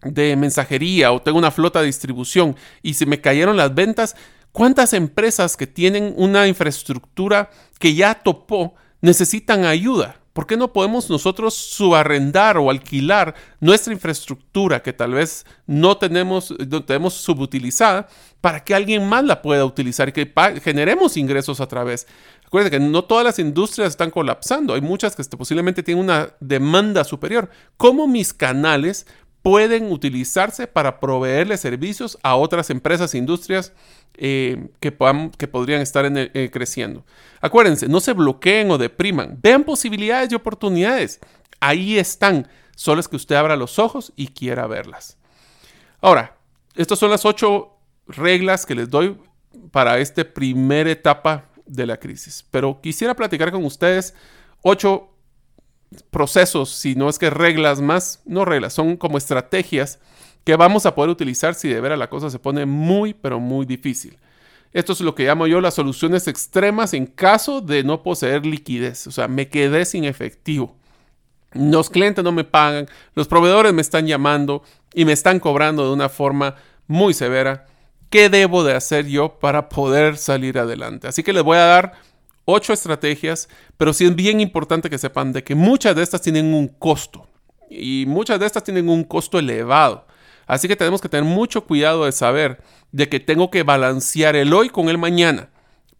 de 0.04 0.36
mensajería 0.36 1.14
o 1.14 1.22
tengo 1.22 1.38
una 1.38 1.52
flota 1.52 1.80
de 1.80 1.86
distribución 1.86 2.58
y 2.82 2.96
se 2.96 3.06
me 3.06 3.22
cayeron 3.22 3.56
las 3.56 3.74
ventas, 3.74 4.18
¿cuántas 4.52 4.92
empresas 4.92 5.56
que 5.56 5.66
tienen 5.66 6.14
una 6.18 6.48
infraestructura 6.48 7.50
que 7.80 7.96
ya 7.96 8.16
topó 8.16 8.76
necesitan 9.02 9.64
ayuda? 9.64 10.23
¿Por 10.34 10.48
qué 10.48 10.58
no 10.58 10.74
podemos 10.74 11.12
nosotros 11.12 11.54
subarrendar 11.54 12.58
o 12.58 12.72
alquilar 12.72 13.36
nuestra 13.60 13.94
infraestructura 13.94 14.82
que 14.82 14.92
tal 14.92 15.14
vez 15.14 15.46
no 15.68 15.98
tenemos, 15.98 16.54
no 16.70 16.84
tenemos 16.84 17.14
subutilizada 17.14 18.08
para 18.42 18.64
que 18.64 18.74
alguien 18.74 19.08
más 19.08 19.24
la 19.24 19.44
pueda 19.44 19.64
utilizar 19.64 20.10
y 20.10 20.12
que 20.12 20.34
generemos 20.64 21.18
ingresos 21.18 21.62
a 21.62 21.68
través? 21.68 22.08
Acuérdense 22.48 22.78
que 22.78 22.84
no 22.84 23.04
todas 23.04 23.24
las 23.24 23.40
industrias 23.40 23.90
están 23.90 24.10
colapsando, 24.10 24.74
hay 24.74 24.82
muchas 24.82 25.16
que 25.16 25.22
este, 25.22 25.38
posiblemente 25.38 25.84
tienen 25.84 26.04
una 26.04 26.34
demanda 26.40 27.04
superior. 27.04 27.50
¿Cómo 27.78 28.08
mis 28.08 28.34
canales 28.34 29.06
pueden 29.44 29.92
utilizarse 29.92 30.68
para 30.68 31.00
proveerle 31.00 31.58
servicios 31.58 32.18
a 32.24 32.36
otras 32.36 32.70
empresas 32.70 33.14
e 33.14 33.18
industrias 33.18 33.74
eh, 34.16 34.70
que, 34.80 34.96
que, 35.38 35.48
podrían 35.48 35.82
estar 35.82 36.06
eh, 36.16 36.50
creciendo. 36.52 37.06
Acuérdense, 37.42 37.88
no 37.90 38.00
se 38.00 38.14
bloqueen 38.14 38.72
o 38.72 38.78
depriman, 38.78 39.38
vean 39.44 39.66
posibilidades 39.66 40.32
y 40.32 40.36
oportunidades. 40.36 41.20
Ahí 41.60 42.00
están, 42.00 42.48
solo 42.76 43.02
es 43.02 43.08
que 43.10 43.18
usted 43.18 43.36
abra 43.36 43.58
los 43.58 43.80
ojos 43.80 44.14
y 44.16 44.28
quiera 44.28 44.66
verlas. 44.66 45.18
Ahora, 46.00 46.38
estas 46.76 46.98
son 46.98 47.12
las 47.12 47.26
ocho 47.26 47.78
reglas 48.08 48.66
que 48.66 48.76
les 48.76 48.90
doy 48.90 49.18
para 49.72 50.00
esta 50.00 50.24
primera 50.24 50.90
etapa 50.90 51.50
de 51.66 51.86
la 51.86 51.98
crisis, 51.98 52.46
pero 52.50 52.80
quisiera 52.82 53.14
platicar 53.14 53.52
con 53.52 53.66
ustedes 53.66 54.16
ocho 54.62 55.13
procesos, 56.12 56.70
si 56.70 56.96
no 56.96 57.10
es 57.10 57.20
que 57.20 57.30
reglas 57.30 57.82
más, 57.82 58.22
no 58.26 58.46
reglas, 58.46 58.74
son 58.74 58.98
como 58.98 59.18
estrategias 59.18 60.00
que 60.44 60.56
vamos 60.56 60.86
a 60.86 60.96
poder 60.96 61.10
utilizar 61.10 61.56
si 61.56 61.70
de 61.70 61.80
veras 61.82 61.98
la 61.98 62.10
cosa 62.10 62.30
se 62.30 62.40
pone 62.40 62.66
muy, 62.66 63.14
pero 63.14 63.40
muy 63.40 63.66
difícil. 63.66 64.18
Esto 64.74 64.94
es 64.94 65.02
lo 65.02 65.14
que 65.14 65.26
llamo 65.26 65.46
yo 65.48 65.62
las 65.62 65.76
soluciones 65.76 66.28
extremas 66.28 66.94
en 66.94 67.06
caso 67.06 67.62
de 67.62 67.84
no 67.84 68.02
poseer 68.02 68.46
liquidez, 68.46 69.08
o 69.08 69.12
sea, 69.12 69.28
me 69.28 69.48
quedé 69.48 69.86
sin 69.86 70.04
efectivo. 70.04 70.76
Los 71.52 71.92
clientes 71.92 72.24
no 72.24 72.32
me 72.32 72.44
pagan, 72.44 72.88
los 73.14 73.28
proveedores 73.28 73.74
me 73.74 73.82
están 73.82 74.08
llamando 74.08 74.64
y 74.94 75.06
me 75.06 75.14
están 75.14 75.40
cobrando 75.40 75.86
de 75.86 75.94
una 75.94 76.10
forma 76.10 76.56
muy 76.88 77.14
severa. 77.14 77.68
¿Qué 78.10 78.30
debo 78.30 78.64
de 78.64 78.74
hacer 78.74 79.08
yo 79.08 79.40
para 79.40 79.70
poder 79.70 80.18
salir 80.18 80.58
adelante? 80.58 81.08
Así 81.08 81.24
que 81.24 81.34
les 81.34 81.44
voy 81.44 81.58
a 81.58 81.66
dar 81.66 81.94
ocho 82.46 82.74
estrategias, 82.74 83.50
pero 83.78 83.94
sí 83.94 84.06
es 84.06 84.16
bien 84.16 84.40
importante 84.40 84.90
que 84.90 84.98
sepan 84.98 85.34
de 85.34 85.44
que 85.44 85.56
muchas 85.56 85.96
de 85.96 86.04
estas 86.04 86.22
tienen 86.22 86.54
un 86.54 86.68
costo 86.68 87.28
y 87.70 88.06
muchas 88.08 88.40
de 88.40 88.46
estas 88.46 88.64
tienen 88.64 88.90
un 88.90 89.04
costo 89.04 89.40
elevado. 89.40 90.06
Así 90.46 90.68
que 90.68 90.76
tenemos 90.76 91.02
que 91.02 91.10
tener 91.10 91.24
mucho 91.24 91.66
cuidado 91.66 92.06
de 92.06 92.12
saber 92.12 92.62
de 92.92 93.10
que 93.10 93.20
tengo 93.20 93.50
que 93.50 93.64
balancear 93.64 94.36
el 94.36 94.54
hoy 94.54 94.70
con 94.70 94.90
el 94.90 94.98
mañana. 94.98 95.50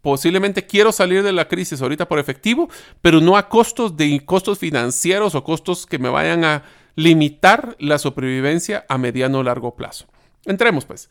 Posiblemente 0.02 0.66
quiero 0.66 0.92
salir 0.92 1.22
de 1.22 1.32
la 1.32 1.48
crisis 1.48 1.80
ahorita 1.80 2.06
por 2.06 2.18
efectivo, 2.18 2.68
pero 3.00 3.20
no 3.20 3.38
a 3.38 3.48
costos 3.48 3.96
de 3.96 4.22
costos 4.24 4.58
financieros 4.58 5.34
o 5.34 5.44
costos 5.44 5.86
que 5.86 5.98
me 5.98 6.10
vayan 6.10 6.44
a 6.44 6.62
limitar 6.94 7.74
la 7.78 7.98
supervivencia 7.98 8.84
a 8.88 8.98
mediano 8.98 9.38
o 9.38 9.42
largo 9.42 9.74
plazo. 9.74 10.06
Entremos 10.44 10.84
pues. 10.84 11.08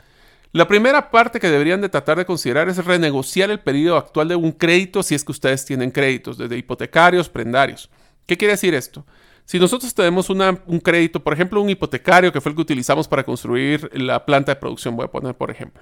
La 0.54 0.68
primera 0.68 1.10
parte 1.10 1.40
que 1.40 1.50
deberían 1.50 1.82
de 1.82 1.90
tratar 1.90 2.16
de 2.16 2.28
considerar 2.28 2.70
es 2.70 2.86
renegociar 2.86 3.50
el 3.50 3.60
periodo 3.60 3.98
actual 3.98 4.28
de 4.28 4.36
un 4.36 4.52
crédito 4.52 5.02
si 5.02 5.16
es 5.16 5.24
que 5.24 5.32
ustedes 5.32 5.66
tienen 5.66 5.90
créditos, 5.90 6.38
desde 6.38 6.56
hipotecarios, 6.56 7.28
prendarios. 7.28 7.90
¿Qué 8.28 8.38
quiere 8.38 8.54
decir 8.54 8.76
esto? 8.76 9.04
Si 9.46 9.58
nosotros 9.58 9.96
tenemos 9.96 10.30
un 10.30 10.80
crédito, 10.80 11.24
por 11.24 11.34
ejemplo, 11.34 11.60
un 11.60 11.72
hipotecario 11.72 12.32
que 12.32 12.40
fue 12.40 12.52
el 12.52 12.56
que 12.56 12.62
utilizamos 12.62 13.08
para 13.08 13.24
construir 13.24 13.90
la 13.94 14.24
planta 14.28 14.54
de 14.54 14.60
producción, 14.60 14.96
voy 14.96 15.06
a 15.06 15.12
poner 15.12 15.36
por 15.36 15.50
ejemplo, 15.50 15.82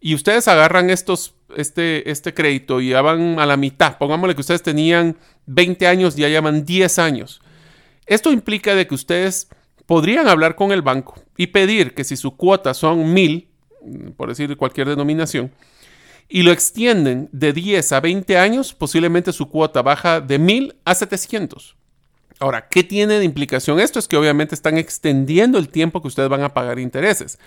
y 0.00 0.14
ustedes 0.14 0.48
agarran 0.48 0.88
estos, 0.88 1.34
este, 1.54 2.10
este 2.10 2.32
crédito 2.32 2.80
y 2.80 2.88
ya 2.88 3.02
van 3.02 3.38
a 3.38 3.44
la 3.44 3.58
mitad, 3.58 3.98
pongámosle 3.98 4.34
que 4.34 4.40
ustedes 4.40 4.62
tenían 4.62 5.18
20 5.44 5.86
años 5.86 6.16
y 6.16 6.22
ya 6.22 6.28
llevan 6.28 6.64
10 6.64 6.98
años. 6.98 7.42
Esto 8.06 8.32
implica 8.32 8.74
de 8.74 8.86
que 8.86 8.94
ustedes 8.94 9.48
podrían 9.84 10.28
hablar 10.28 10.56
con 10.56 10.72
el 10.72 10.80
banco 10.80 11.20
y 11.36 11.48
pedir 11.48 11.92
que 11.92 12.04
si 12.04 12.16
su 12.16 12.36
cuota 12.38 12.72
son 12.72 13.12
mil, 13.12 13.48
por 14.16 14.28
decir 14.28 14.56
cualquier 14.56 14.88
denominación, 14.88 15.52
y 16.28 16.42
lo 16.42 16.52
extienden 16.52 17.28
de 17.32 17.52
10 17.52 17.92
a 17.92 18.00
20 18.00 18.36
años, 18.36 18.74
posiblemente 18.74 19.32
su 19.32 19.48
cuota 19.48 19.82
baja 19.82 20.20
de 20.20 20.38
1000 20.38 20.76
a 20.84 20.94
700. 20.94 21.76
Ahora, 22.40 22.68
¿qué 22.68 22.84
tiene 22.84 23.18
de 23.18 23.24
implicación 23.24 23.80
esto? 23.80 23.98
Es 23.98 24.06
que 24.06 24.16
obviamente 24.16 24.54
están 24.54 24.78
extendiendo 24.78 25.58
el 25.58 25.68
tiempo 25.68 26.00
que 26.00 26.08
ustedes 26.08 26.28
van 26.28 26.42
a 26.42 26.54
pagar 26.54 26.78
intereses, 26.78 27.38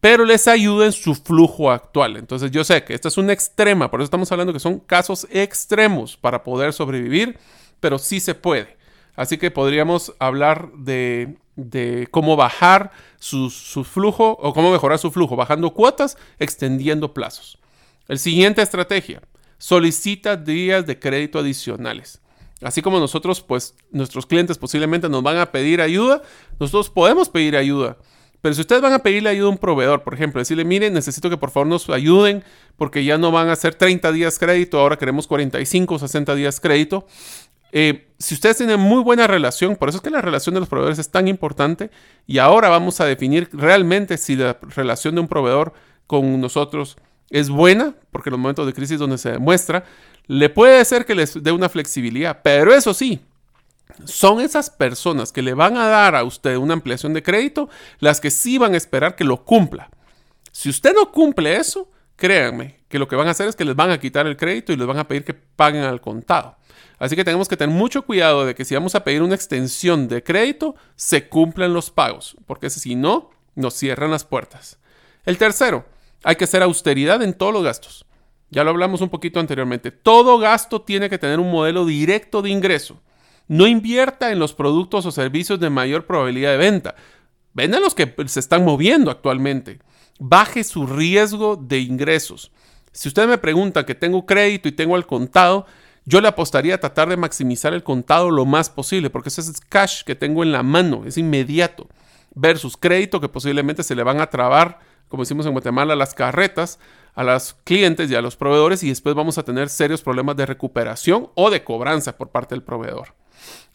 pero 0.00 0.24
les 0.24 0.48
ayuda 0.48 0.86
en 0.86 0.92
su 0.92 1.14
flujo 1.14 1.70
actual. 1.70 2.16
Entonces 2.16 2.50
yo 2.50 2.64
sé 2.64 2.82
que 2.82 2.94
esta 2.94 3.08
es 3.08 3.18
una 3.18 3.32
extrema, 3.32 3.90
por 3.90 4.00
eso 4.00 4.06
estamos 4.06 4.32
hablando 4.32 4.52
que 4.52 4.58
son 4.58 4.80
casos 4.80 5.26
extremos 5.30 6.16
para 6.16 6.42
poder 6.42 6.72
sobrevivir, 6.72 7.38
pero 7.78 7.98
sí 7.98 8.18
se 8.18 8.34
puede. 8.34 8.79
Así 9.16 9.38
que 9.38 9.50
podríamos 9.50 10.14
hablar 10.18 10.72
de 10.72 11.36
de 11.68 12.08
cómo 12.10 12.36
bajar 12.36 12.90
su, 13.18 13.50
flujo 13.50 14.36
o 14.40 14.52
cómo 14.54 14.70
mejorar 14.70 14.98
su 14.98 15.10
flujo, 15.10 15.36
bajando 15.36 15.72
cuotas, 15.74 16.16
extendiendo 16.38 17.12
plazos. 17.12 17.58
El 18.08 18.18
siguiente 18.18 18.62
estrategia, 18.62 19.22
solicita 19.58 20.36
días 20.36 20.86
de 20.86 20.98
crédito 20.98 21.38
adicionales. 21.38 22.20
Así 22.62 22.82
como 22.82 22.98
nosotros, 22.98 23.40
pues 23.40 23.74
nuestros 23.90 24.26
clientes 24.26 24.58
posiblemente 24.58 25.08
nos 25.08 25.22
van 25.22 25.38
a 25.38 25.52
pedir 25.52 25.80
ayuda, 25.80 26.22
nosotros 26.58 26.90
podemos 26.90 27.28
pedir 27.28 27.56
ayuda. 27.56 27.96
Pero 28.42 28.54
si 28.54 28.62
ustedes 28.62 28.80
van 28.80 28.94
a 28.94 29.00
pedirle 29.00 29.28
ayuda 29.28 29.48
a 29.48 29.50
un 29.50 29.58
proveedor, 29.58 30.02
por 30.02 30.14
ejemplo, 30.14 30.40
decirle, 30.40 30.64
miren, 30.64 30.94
necesito 30.94 31.28
que 31.28 31.36
por 31.36 31.50
favor 31.50 31.66
nos 31.66 31.88
ayuden 31.90 32.42
porque 32.76 33.04
ya 33.04 33.18
no 33.18 33.30
van 33.30 33.50
a 33.50 33.56
ser 33.56 33.74
30 33.74 34.12
días 34.12 34.38
crédito, 34.38 34.78
ahora 34.78 34.96
queremos 34.96 35.26
45 35.26 35.94
o 35.94 35.98
60 35.98 36.34
días 36.34 36.58
crédito, 36.58 37.06
eh, 37.72 38.08
si 38.18 38.34
ustedes 38.34 38.58
tienen 38.58 38.80
muy 38.80 39.02
buena 39.02 39.26
relación, 39.26 39.76
por 39.76 39.88
eso 39.88 39.98
es 39.98 40.02
que 40.02 40.10
la 40.10 40.20
relación 40.20 40.54
de 40.54 40.60
los 40.60 40.68
proveedores 40.68 40.98
es 40.98 41.10
tan 41.10 41.28
importante 41.28 41.90
y 42.26 42.38
ahora 42.38 42.68
vamos 42.68 43.00
a 43.00 43.06
definir 43.06 43.48
realmente 43.52 44.18
si 44.18 44.36
la 44.36 44.58
relación 44.74 45.14
de 45.14 45.22
un 45.22 45.28
proveedor 45.28 45.72
con 46.06 46.40
nosotros 46.40 46.96
es 47.30 47.48
buena, 47.48 47.94
porque 48.10 48.28
en 48.28 48.32
los 48.32 48.40
momentos 48.40 48.66
de 48.66 48.72
crisis 48.72 48.98
donde 48.98 49.16
se 49.16 49.30
demuestra, 49.30 49.84
le 50.26 50.48
puede 50.50 50.84
ser 50.84 51.06
que 51.06 51.14
les 51.14 51.42
dé 51.42 51.52
una 51.52 51.68
flexibilidad, 51.68 52.40
pero 52.42 52.74
eso 52.74 52.92
sí, 52.92 53.20
son 54.04 54.40
esas 54.40 54.70
personas 54.70 55.32
que 55.32 55.42
le 55.42 55.54
van 55.54 55.76
a 55.76 55.86
dar 55.86 56.14
a 56.14 56.24
usted 56.24 56.56
una 56.56 56.74
ampliación 56.74 57.14
de 57.14 57.22
crédito 57.22 57.68
las 57.98 58.20
que 58.20 58.30
sí 58.30 58.58
van 58.58 58.74
a 58.74 58.76
esperar 58.76 59.16
que 59.16 59.24
lo 59.24 59.44
cumpla. 59.44 59.90
Si 60.52 60.68
usted 60.68 60.94
no 60.94 61.10
cumple 61.12 61.56
eso, 61.56 61.90
créanme 62.16 62.80
que 62.88 62.98
lo 62.98 63.08
que 63.08 63.16
van 63.16 63.28
a 63.28 63.30
hacer 63.30 63.48
es 63.48 63.56
que 63.56 63.64
les 63.64 63.76
van 63.76 63.90
a 63.90 64.00
quitar 64.00 64.26
el 64.26 64.36
crédito 64.36 64.72
y 64.72 64.76
les 64.76 64.86
van 64.86 64.98
a 64.98 65.06
pedir 65.06 65.24
que 65.24 65.34
paguen 65.34 65.82
al 65.82 66.00
contado. 66.00 66.56
Así 67.00 67.16
que 67.16 67.24
tenemos 67.24 67.48
que 67.48 67.56
tener 67.56 67.74
mucho 67.74 68.02
cuidado 68.02 68.44
de 68.44 68.54
que 68.54 68.66
si 68.66 68.74
vamos 68.74 68.94
a 68.94 69.02
pedir 69.02 69.22
una 69.22 69.34
extensión 69.34 70.06
de 70.06 70.22
crédito, 70.22 70.76
se 70.96 71.28
cumplan 71.28 71.72
los 71.72 71.90
pagos, 71.90 72.36
porque 72.46 72.68
si 72.68 72.94
no, 72.94 73.30
nos 73.54 73.72
cierran 73.74 74.10
las 74.10 74.24
puertas. 74.24 74.78
El 75.24 75.38
tercero, 75.38 75.86
hay 76.22 76.36
que 76.36 76.44
hacer 76.44 76.62
austeridad 76.62 77.22
en 77.22 77.32
todos 77.32 77.54
los 77.54 77.64
gastos. 77.64 78.04
Ya 78.50 78.64
lo 78.64 78.70
hablamos 78.70 79.00
un 79.00 79.08
poquito 79.08 79.40
anteriormente. 79.40 79.90
Todo 79.90 80.38
gasto 80.38 80.82
tiene 80.82 81.08
que 81.08 81.16
tener 81.16 81.40
un 81.40 81.50
modelo 81.50 81.86
directo 81.86 82.42
de 82.42 82.50
ingreso. 82.50 83.00
No 83.48 83.66
invierta 83.66 84.30
en 84.30 84.38
los 84.38 84.52
productos 84.52 85.06
o 85.06 85.10
servicios 85.10 85.58
de 85.58 85.70
mayor 85.70 86.06
probabilidad 86.06 86.50
de 86.50 86.58
venta. 86.58 86.96
Venda 87.54 87.80
los 87.80 87.94
que 87.94 88.14
se 88.26 88.40
están 88.40 88.62
moviendo 88.62 89.10
actualmente. 89.10 89.78
Baje 90.18 90.64
su 90.64 90.86
riesgo 90.86 91.56
de 91.56 91.78
ingresos. 91.78 92.52
Si 92.92 93.08
usted 93.08 93.26
me 93.26 93.38
pregunta 93.38 93.86
que 93.86 93.94
tengo 93.94 94.26
crédito 94.26 94.68
y 94.68 94.72
tengo 94.72 94.96
al 94.96 95.06
contado, 95.06 95.66
yo 96.10 96.20
le 96.20 96.28
apostaría 96.28 96.74
a 96.74 96.78
tratar 96.78 97.08
de 97.08 97.16
maximizar 97.16 97.72
el 97.72 97.84
contado 97.84 98.32
lo 98.32 98.44
más 98.44 98.68
posible, 98.68 99.10
porque 99.10 99.28
ese 99.28 99.40
es 99.40 99.60
cash 99.60 100.02
que 100.02 100.16
tengo 100.16 100.42
en 100.42 100.50
la 100.50 100.64
mano, 100.64 101.04
es 101.06 101.16
inmediato, 101.16 101.86
versus 102.34 102.76
crédito 102.76 103.20
que 103.20 103.28
posiblemente 103.28 103.84
se 103.84 103.94
le 103.94 104.02
van 104.02 104.20
a 104.20 104.28
trabar, 104.28 104.80
como 105.08 105.22
decimos 105.22 105.46
en 105.46 105.52
Guatemala, 105.52 105.94
las 105.94 106.14
carretas 106.14 106.80
a 107.14 107.22
los 107.22 107.54
clientes 107.64 108.10
y 108.10 108.16
a 108.16 108.22
los 108.22 108.36
proveedores 108.36 108.82
y 108.82 108.88
después 108.88 109.14
vamos 109.14 109.38
a 109.38 109.44
tener 109.44 109.68
serios 109.68 110.02
problemas 110.02 110.36
de 110.36 110.46
recuperación 110.46 111.30
o 111.34 111.48
de 111.48 111.62
cobranza 111.62 112.16
por 112.16 112.30
parte 112.30 112.56
del 112.56 112.64
proveedor. 112.64 113.14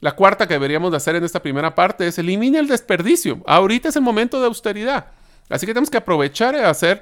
La 0.01 0.15
cuarta 0.15 0.45
que 0.45 0.55
deberíamos 0.55 0.91
de 0.91 0.97
hacer 0.97 1.15
en 1.15 1.23
esta 1.23 1.41
primera 1.41 1.73
parte 1.73 2.05
es 2.05 2.17
elimine 2.17 2.59
el 2.59 2.67
desperdicio. 2.67 3.41
Ahorita 3.47 3.89
es 3.89 3.95
el 3.95 4.01
momento 4.01 4.39
de 4.39 4.47
austeridad. 4.47 5.07
Así 5.49 5.65
que 5.65 5.73
tenemos 5.73 5.89
que 5.89 5.97
aprovechar 5.97 6.55
y 6.55 6.59
hacer 6.59 7.01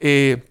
eh, 0.00 0.44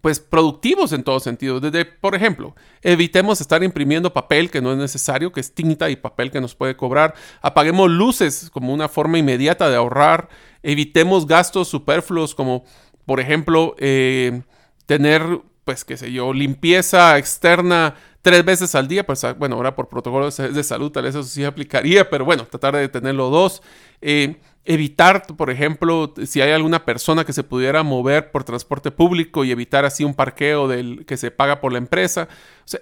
pues 0.00 0.20
productivos 0.20 0.92
en 0.92 1.04
todo 1.04 1.20
sentido. 1.20 1.60
Desde, 1.60 1.84
por 1.84 2.14
ejemplo, 2.14 2.54
evitemos 2.82 3.40
estar 3.40 3.62
imprimiendo 3.62 4.12
papel 4.12 4.50
que 4.50 4.60
no 4.60 4.72
es 4.72 4.78
necesario, 4.78 5.32
que 5.32 5.40
es 5.40 5.54
tinta 5.54 5.90
y 5.90 5.96
papel 5.96 6.30
que 6.30 6.40
nos 6.40 6.54
puede 6.54 6.76
cobrar. 6.76 7.14
Apaguemos 7.42 7.90
luces 7.90 8.50
como 8.50 8.72
una 8.72 8.88
forma 8.88 9.18
inmediata 9.18 9.68
de 9.68 9.76
ahorrar. 9.76 10.28
Evitemos 10.62 11.26
gastos 11.26 11.68
superfluos 11.68 12.34
como, 12.34 12.64
por 13.06 13.20
ejemplo, 13.20 13.74
eh, 13.78 14.42
tener, 14.86 15.40
pues, 15.64 15.84
qué 15.84 15.96
sé 15.96 16.12
yo, 16.12 16.32
limpieza 16.32 17.18
externa 17.18 17.94
tres 18.22 18.44
veces 18.44 18.74
al 18.74 18.88
día. 18.88 19.06
Pues, 19.06 19.24
bueno, 19.38 19.56
ahora 19.56 19.76
por 19.76 19.88
protocolos 19.88 20.36
de 20.36 20.64
salud 20.64 20.90
tal 20.90 21.04
vez 21.04 21.14
eso 21.14 21.22
sí 21.22 21.44
aplicaría, 21.44 22.08
pero 22.08 22.24
bueno, 22.24 22.46
tratar 22.46 22.76
de 22.76 22.88
tenerlo 22.88 23.30
dos. 23.30 23.62
Eh, 24.00 24.40
evitar, 24.64 25.26
por 25.26 25.50
ejemplo, 25.50 26.14
si 26.26 26.40
hay 26.40 26.52
alguna 26.52 26.84
persona 26.84 27.24
que 27.24 27.32
se 27.32 27.44
pudiera 27.44 27.82
mover 27.82 28.30
por 28.30 28.44
transporte 28.44 28.90
público 28.90 29.44
y 29.44 29.50
evitar 29.50 29.84
así 29.84 30.04
un 30.04 30.14
parqueo 30.14 30.68
del, 30.68 31.04
que 31.06 31.16
se 31.16 31.30
paga 31.30 31.60
por 31.60 31.72
la 31.72 31.78
empresa. 31.78 32.28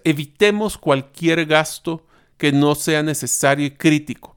Evitemos 0.04 0.78
cualquier 0.78 1.44
gasto 1.46 2.06
que 2.36 2.52
no 2.52 2.74
sea 2.74 3.02
necesario 3.02 3.66
y 3.66 3.72
crítico. 3.72 4.34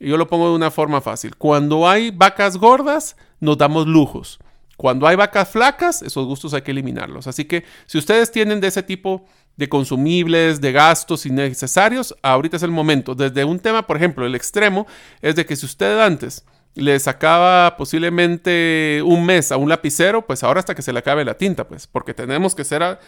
Yo 0.00 0.16
lo 0.16 0.28
pongo 0.28 0.48
de 0.50 0.56
una 0.56 0.70
forma 0.70 1.00
fácil. 1.00 1.36
Cuando 1.36 1.88
hay 1.88 2.10
vacas 2.10 2.56
gordas, 2.56 3.16
nos 3.40 3.58
damos 3.58 3.86
lujos. 3.86 4.38
Cuando 4.76 5.08
hay 5.08 5.16
vacas 5.16 5.48
flacas, 5.48 6.02
esos 6.02 6.26
gustos 6.26 6.54
hay 6.54 6.62
que 6.62 6.70
eliminarlos. 6.70 7.26
Así 7.26 7.44
que 7.44 7.64
si 7.86 7.98
ustedes 7.98 8.30
tienen 8.30 8.60
de 8.60 8.68
ese 8.68 8.84
tipo 8.84 9.24
de 9.56 9.68
consumibles, 9.68 10.60
de 10.60 10.70
gastos 10.70 11.26
innecesarios, 11.26 12.14
ahorita 12.22 12.56
es 12.56 12.62
el 12.62 12.70
momento. 12.70 13.16
Desde 13.16 13.44
un 13.44 13.58
tema, 13.58 13.88
por 13.88 13.96
ejemplo, 13.96 14.24
el 14.24 14.36
extremo, 14.36 14.86
es 15.20 15.34
de 15.34 15.44
que 15.44 15.56
si 15.56 15.66
usted 15.66 15.98
antes 15.98 16.44
le 16.78 16.98
sacaba 17.00 17.76
posiblemente 17.76 19.02
un 19.04 19.26
mes 19.26 19.50
a 19.50 19.56
un 19.56 19.68
lapicero, 19.68 20.24
pues 20.24 20.44
ahora 20.44 20.60
hasta 20.60 20.76
que 20.76 20.82
se 20.82 20.92
le 20.92 21.00
acabe 21.00 21.24
la 21.24 21.34
tinta, 21.34 21.66
pues, 21.66 21.88
porque 21.88 22.14
tenemos 22.14 22.54
que 22.54 22.62
ser 22.64 22.82
a, 22.84 23.00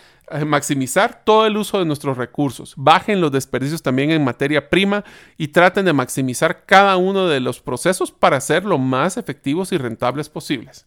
maximizar 0.44 1.22
todo 1.24 1.46
el 1.46 1.56
uso 1.56 1.78
de 1.78 1.84
nuestros 1.84 2.16
recursos. 2.16 2.74
Bajen 2.76 3.20
los 3.20 3.30
desperdicios 3.30 3.82
también 3.82 4.10
en 4.10 4.24
materia 4.24 4.68
prima 4.68 5.04
y 5.38 5.48
traten 5.48 5.84
de 5.84 5.92
maximizar 5.92 6.64
cada 6.66 6.96
uno 6.96 7.28
de 7.28 7.38
los 7.38 7.60
procesos 7.60 8.10
para 8.10 8.40
ser 8.40 8.64
lo 8.64 8.76
más 8.76 9.16
efectivos 9.16 9.70
y 9.72 9.78
rentables 9.78 10.28
posibles. 10.28 10.86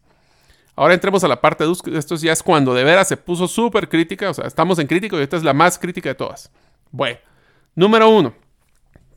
Ahora 0.76 0.94
entremos 0.94 1.24
a 1.24 1.28
la 1.28 1.40
parte 1.40 1.64
de 1.64 1.98
esto 1.98 2.16
ya 2.16 2.34
es 2.34 2.44
cuando 2.44 2.74
de 2.74 2.84
veras 2.84 3.08
se 3.08 3.16
puso 3.16 3.48
súper 3.48 3.88
crítica, 3.88 4.30
o 4.30 4.34
sea, 4.34 4.46
estamos 4.46 4.78
en 4.80 4.88
crítico 4.88 5.18
y 5.18 5.24
esta 5.24 5.38
es 5.38 5.44
la 5.44 5.54
más 5.54 5.80
crítica 5.80 6.10
de 6.10 6.16
todas. 6.16 6.52
Bueno, 6.92 7.20
número 7.76 8.10
uno, 8.10 8.34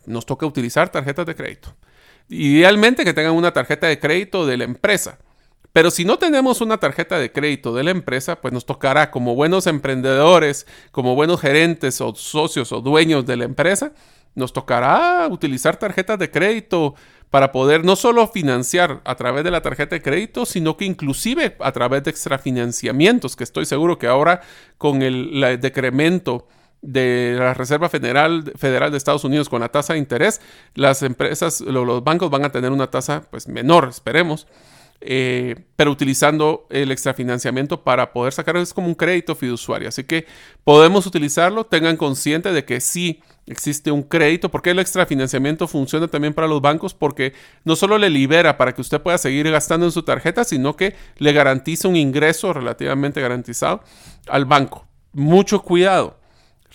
nos 0.07 0.24
toca 0.24 0.46
utilizar 0.46 0.88
tarjetas 0.88 1.26
de 1.26 1.35
crédito. 1.35 1.74
Idealmente 2.28 3.04
que 3.04 3.14
tengan 3.14 3.34
una 3.34 3.52
tarjeta 3.52 3.86
de 3.86 3.98
crédito 3.98 4.46
de 4.46 4.56
la 4.56 4.64
empresa. 4.64 5.18
Pero 5.72 5.90
si 5.90 6.06
no 6.06 6.18
tenemos 6.18 6.62
una 6.62 6.78
tarjeta 6.78 7.18
de 7.18 7.30
crédito 7.30 7.74
de 7.74 7.84
la 7.84 7.90
empresa, 7.90 8.40
pues 8.40 8.52
nos 8.52 8.64
tocará 8.64 9.10
como 9.10 9.34
buenos 9.34 9.66
emprendedores, 9.66 10.66
como 10.90 11.14
buenos 11.14 11.40
gerentes 11.40 12.00
o 12.00 12.14
socios 12.14 12.72
o 12.72 12.80
dueños 12.80 13.26
de 13.26 13.36
la 13.36 13.44
empresa, 13.44 13.92
nos 14.34 14.52
tocará 14.52 15.28
utilizar 15.30 15.76
tarjetas 15.76 16.18
de 16.18 16.30
crédito 16.30 16.94
para 17.30 17.52
poder 17.52 17.84
no 17.84 17.96
solo 17.96 18.26
financiar 18.28 19.00
a 19.04 19.14
través 19.16 19.44
de 19.44 19.50
la 19.50 19.60
tarjeta 19.60 19.96
de 19.96 20.02
crédito, 20.02 20.46
sino 20.46 20.76
que 20.76 20.84
inclusive 20.84 21.56
a 21.60 21.72
través 21.72 22.04
de 22.04 22.10
extrafinanciamientos, 22.10 23.36
que 23.36 23.44
estoy 23.44 23.66
seguro 23.66 23.98
que 23.98 24.06
ahora 24.06 24.40
con 24.78 25.02
el, 25.02 25.58
decremento 25.60 26.46
de 26.87 27.35
la 27.38 27.53
Reserva 27.53 27.88
Federal, 27.88 28.53
Federal 28.57 28.90
de 28.90 28.96
Estados 28.96 29.25
Unidos 29.25 29.49
con 29.49 29.61
la 29.61 29.68
tasa 29.68 29.92
de 29.92 29.99
interés, 29.99 30.40
las 30.75 31.03
empresas, 31.03 31.61
los 31.61 32.05
bancos 32.05 32.31
van 32.31 32.44
a 32.44 32.53
tener 32.53 32.70
una 32.70 32.88
tasa 32.90 33.22
pues 33.31 33.49
menor, 33.49 33.88
esperemos. 33.88 34.46
Eh, 35.03 35.57
pero 35.77 35.90
utilizando 35.90 36.66
el 36.70 36.90
extrafinanciamiento 36.90 37.85
para 37.85 38.14
poder 38.14 38.33
sacar 38.33 38.57
es 38.57 38.72
como 38.72 38.87
un 38.87 38.94
crédito 38.94 39.35
fiduciario. 39.35 39.88
Así 39.88 40.05
que 40.05 40.27
podemos 40.64 41.07
utilizarlo, 41.07 41.66
tengan 41.66 41.99
consciente 41.99 42.51
de 42.51 42.64
que 42.64 42.81
sí 42.81 43.20
existe 43.46 43.90
un 43.90 44.03
crédito, 44.03 44.51
porque 44.51 44.70
el 44.70 44.79
extrafinanciamiento 44.79 45.68
funciona 45.68 46.09
también 46.09 46.33
para 46.33 46.49
los 46.49 46.62
bancos, 46.62 46.94
porque 46.94 47.35
no 47.64 47.77
solo 47.77 47.99
le 47.99 48.09
libera 48.09 48.57
para 48.57 48.75
que 48.75 48.81
usted 48.81 49.01
pueda 49.03 49.18
seguir 49.18 49.51
gastando 49.51 49.85
en 49.87 49.92
su 49.92 50.03
tarjeta, 50.03 50.44
sino 50.44 50.77
que 50.77 50.94
le 51.18 51.33
garantiza 51.33 51.88
un 51.88 51.96
ingreso 51.96 52.55
relativamente 52.55 53.20
garantizado 53.20 53.83
al 54.29 54.46
banco. 54.46 54.87
Mucho 55.12 55.62
cuidado. 55.62 56.18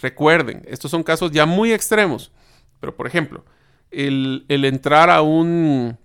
Recuerden, 0.01 0.63
estos 0.67 0.91
son 0.91 1.03
casos 1.03 1.31
ya 1.31 1.45
muy 1.45 1.71
extremos, 1.71 2.31
pero 2.79 2.95
por 2.95 3.07
ejemplo, 3.07 3.45
el, 3.91 4.45
entrar 4.49 5.09
a 5.09 5.21
un 5.21 5.97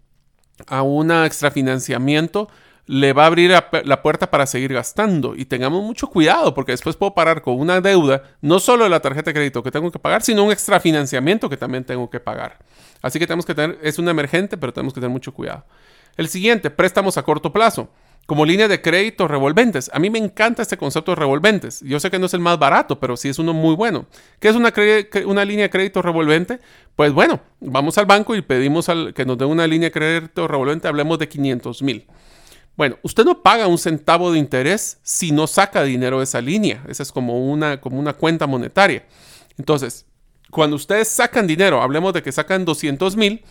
a 0.68 1.26
extrafinanciamiento 1.26 2.48
le 2.86 3.12
va 3.12 3.24
a 3.24 3.26
abrir 3.26 3.52
la 3.84 4.02
puerta 4.02 4.30
para 4.30 4.46
seguir 4.46 4.72
gastando. 4.72 5.34
Y 5.34 5.46
tengamos 5.46 5.82
mucho 5.82 6.06
cuidado 6.08 6.54
porque 6.54 6.72
después 6.72 6.96
puedo 6.96 7.14
parar 7.14 7.42
con 7.42 7.58
una 7.58 7.80
deuda, 7.80 8.22
no 8.40 8.60
solo 8.60 8.84
de 8.84 8.90
la 8.90 9.00
tarjeta 9.00 9.30
de 9.30 9.34
crédito 9.34 9.62
que 9.62 9.72
tengo 9.72 9.90
que 9.90 9.98
pagar, 9.98 10.22
sino 10.22 10.44
un 10.44 10.52
extrafinanciamiento 10.52 11.48
que 11.48 11.56
también 11.56 11.84
tengo 11.84 12.08
que 12.08 12.20
pagar. 12.20 12.58
Así 13.02 13.18
que 13.18 13.26
tenemos 13.26 13.44
que 13.44 13.54
tener, 13.54 13.78
es 13.82 13.98
un 13.98 14.08
emergente, 14.08 14.56
pero 14.56 14.72
tenemos 14.72 14.94
que 14.94 15.00
tener 15.00 15.10
mucho 15.10 15.34
cuidado. 15.34 15.64
El 16.16 16.28
siguiente, 16.28 16.70
préstamos 16.70 17.18
a 17.18 17.22
corto 17.22 17.52
plazo 17.52 17.88
como 18.26 18.44
línea 18.44 18.66
de 18.66 18.82
crédito 18.82 19.28
revolventes. 19.28 19.88
A 19.94 20.00
mí 20.00 20.10
me 20.10 20.18
encanta 20.18 20.62
este 20.62 20.76
concepto 20.76 21.12
de 21.12 21.16
revolventes. 21.16 21.80
Yo 21.82 22.00
sé 22.00 22.10
que 22.10 22.18
no 22.18 22.26
es 22.26 22.34
el 22.34 22.40
más 22.40 22.58
barato, 22.58 22.98
pero 22.98 23.16
sí 23.16 23.28
es 23.28 23.38
uno 23.38 23.54
muy 23.54 23.76
bueno. 23.76 24.06
¿Qué 24.40 24.48
es 24.48 24.56
una, 24.56 25.44
línea 25.44 25.62
de 25.64 25.70
crédito 25.70 26.02
revolvente? 26.02 26.58
Pues 26.96 27.12
bueno, 27.12 27.40
vamos 27.60 27.96
al 27.98 28.06
banco 28.06 28.34
y 28.34 28.42
pedimos 28.42 28.88
al, 28.88 29.14
que 29.14 29.24
nos 29.24 29.38
dé 29.38 29.44
una 29.44 29.66
línea 29.66 29.88
de 29.88 29.92
crédito 29.92 30.48
revolvente, 30.48 30.88
hablemos 30.88 31.20
de 31.20 31.28
500 31.28 31.82
mil. 31.82 32.06
Bueno, 32.76 32.98
usted 33.02 33.24
no 33.24 33.42
paga 33.42 33.68
un 33.68 33.78
centavo 33.78 34.32
de 34.32 34.38
interés 34.38 34.98
si 35.02 35.30
no 35.30 35.46
saca 35.46 35.84
dinero 35.84 36.18
de 36.18 36.24
esa 36.24 36.40
línea. 36.40 36.82
Esa 36.88 37.04
es 37.04 37.12
como 37.12 37.50
una, 37.50 37.80
como 37.80 37.98
una 37.98 38.12
cuenta 38.12 38.46
monetaria. 38.46 39.06
Entonces, 39.56 40.04
cuando 40.50 40.76
ustedes 40.76 41.08
sacan 41.08 41.46
dinero, 41.46 41.80
hablemos 41.80 42.12
de 42.12 42.22
que 42.22 42.32
sacan 42.32 42.64
200 42.64 43.16
mil, 43.16 43.44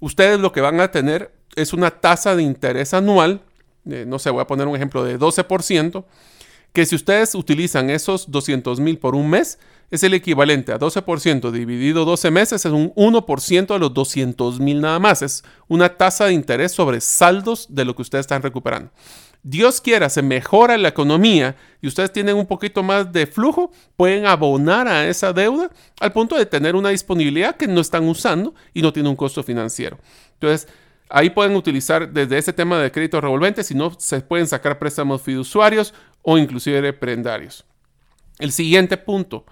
ustedes 0.00 0.40
lo 0.40 0.52
que 0.52 0.62
van 0.62 0.80
a 0.80 0.90
tener 0.90 1.32
es 1.54 1.74
una 1.74 1.90
tasa 1.90 2.34
de 2.34 2.42
interés 2.42 2.94
anual 2.94 3.42
no 3.84 4.18
sé, 4.18 4.30
voy 4.30 4.42
a 4.42 4.46
poner 4.46 4.66
un 4.66 4.76
ejemplo 4.76 5.04
de 5.04 5.18
12%, 5.18 6.04
que 6.72 6.86
si 6.86 6.94
ustedes 6.94 7.34
utilizan 7.34 7.90
esos 7.90 8.30
200 8.30 8.80
mil 8.80 8.98
por 8.98 9.14
un 9.14 9.28
mes, 9.28 9.58
es 9.90 10.02
el 10.02 10.14
equivalente 10.14 10.72
a 10.72 10.78
12% 10.78 11.50
dividido 11.50 12.06
12 12.06 12.30
meses, 12.30 12.64
es 12.64 12.72
un 12.72 12.94
1% 12.94 13.66
de 13.66 13.78
los 13.78 13.92
200 13.92 14.58
mil 14.58 14.80
nada 14.80 14.98
más. 14.98 15.20
Es 15.20 15.44
una 15.68 15.90
tasa 15.90 16.24
de 16.24 16.32
interés 16.32 16.72
sobre 16.72 17.02
saldos 17.02 17.66
de 17.68 17.84
lo 17.84 17.94
que 17.94 18.00
ustedes 18.00 18.22
están 18.22 18.40
recuperando. 18.40 18.90
Dios 19.42 19.80
quiera, 19.80 20.08
se 20.08 20.22
mejora 20.22 20.78
la 20.78 20.88
economía 20.88 21.56
y 21.82 21.88
ustedes 21.88 22.12
tienen 22.12 22.36
un 22.36 22.46
poquito 22.46 22.82
más 22.82 23.12
de 23.12 23.26
flujo, 23.26 23.70
pueden 23.96 24.24
abonar 24.24 24.86
a 24.88 25.06
esa 25.08 25.32
deuda 25.32 25.70
al 26.00 26.12
punto 26.12 26.36
de 26.36 26.46
tener 26.46 26.74
una 26.74 26.90
disponibilidad 26.90 27.56
que 27.56 27.66
no 27.66 27.80
están 27.80 28.08
usando 28.08 28.54
y 28.72 28.80
no 28.80 28.92
tiene 28.92 29.08
un 29.08 29.16
costo 29.16 29.42
financiero. 29.42 29.98
Entonces, 30.34 30.68
Ahí 31.14 31.28
pueden 31.28 31.54
utilizar 31.56 32.10
desde 32.10 32.38
ese 32.38 32.54
tema 32.54 32.78
de 32.78 32.90
crédito 32.90 33.20
revolvente, 33.20 33.62
si 33.64 33.74
no, 33.74 33.92
se 33.98 34.22
pueden 34.22 34.46
sacar 34.46 34.78
préstamos 34.78 35.20
fiduciarios 35.20 35.92
o 36.22 36.38
inclusive 36.38 36.90
prendarios. 36.94 37.66
El 38.38 38.50
siguiente 38.50 38.96
punto 38.96 39.44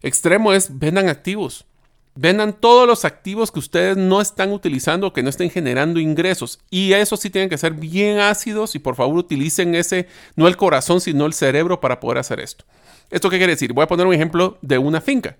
extremo 0.00 0.54
es 0.54 0.78
vendan 0.78 1.10
activos. 1.10 1.66
Vendan 2.14 2.54
todos 2.54 2.88
los 2.88 3.04
activos 3.04 3.52
que 3.52 3.58
ustedes 3.58 3.98
no 3.98 4.22
están 4.22 4.52
utilizando, 4.52 5.12
que 5.12 5.22
no 5.22 5.28
estén 5.28 5.50
generando 5.50 6.00
ingresos. 6.00 6.58
Y 6.70 6.94
eso 6.94 7.18
sí 7.18 7.28
tienen 7.28 7.50
que 7.50 7.58
ser 7.58 7.74
bien 7.74 8.18
ácidos 8.18 8.74
y 8.74 8.78
por 8.78 8.96
favor 8.96 9.18
utilicen 9.18 9.74
ese, 9.74 10.08
no 10.34 10.48
el 10.48 10.56
corazón, 10.56 11.02
sino 11.02 11.26
el 11.26 11.34
cerebro 11.34 11.78
para 11.78 12.00
poder 12.00 12.16
hacer 12.16 12.40
esto. 12.40 12.64
¿Esto 13.10 13.28
qué 13.28 13.36
quiere 13.36 13.52
decir? 13.52 13.74
Voy 13.74 13.84
a 13.84 13.86
poner 13.86 14.06
un 14.06 14.14
ejemplo 14.14 14.56
de 14.62 14.78
una 14.78 15.02
finca. 15.02 15.36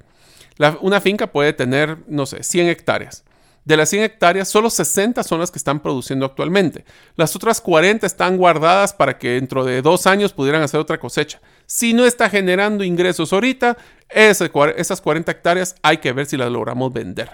una 0.83 1.01
finca 1.01 1.29
puede 1.29 1.55
tener, 1.55 1.97
no 2.09 2.27
sé, 2.27 2.43
100 2.43 2.69
hectáreas. 2.69 3.25
De 3.65 3.77
las 3.77 3.91
100 3.91 4.03
hectáreas, 4.03 4.49
solo 4.49 4.71
60 4.71 5.23
son 5.23 5.39
las 5.39 5.53
que 5.53 5.59
están 5.59 5.81
produciendo 5.81 6.27
actualmente. 6.27 6.85
Las 7.15 7.37
otras 7.37 7.61
40 7.61 8.07
están 8.07 8.37
guardadas 8.37 8.93
para 8.93 9.19
que 9.19 9.31
dentro 9.31 9.65
de 9.65 9.83
dos 9.83 10.07
años 10.09 10.33
pudieran 10.33 10.63
hacer 10.63 10.81
otra 10.81 10.99
cosecha. 10.99 11.41
Si 11.67 11.93
no 11.93 12.05
está 12.05 12.29
generando 12.29 12.83
ingresos 12.83 13.33
ahorita, 13.33 13.77
esas 14.09 15.01
40 15.01 15.31
hectáreas 15.31 15.77
hay 15.83 15.99
que 15.99 16.13
ver 16.13 16.27
si 16.27 16.37
las 16.37 16.51
logramos 16.51 16.93
vender. 16.93 17.31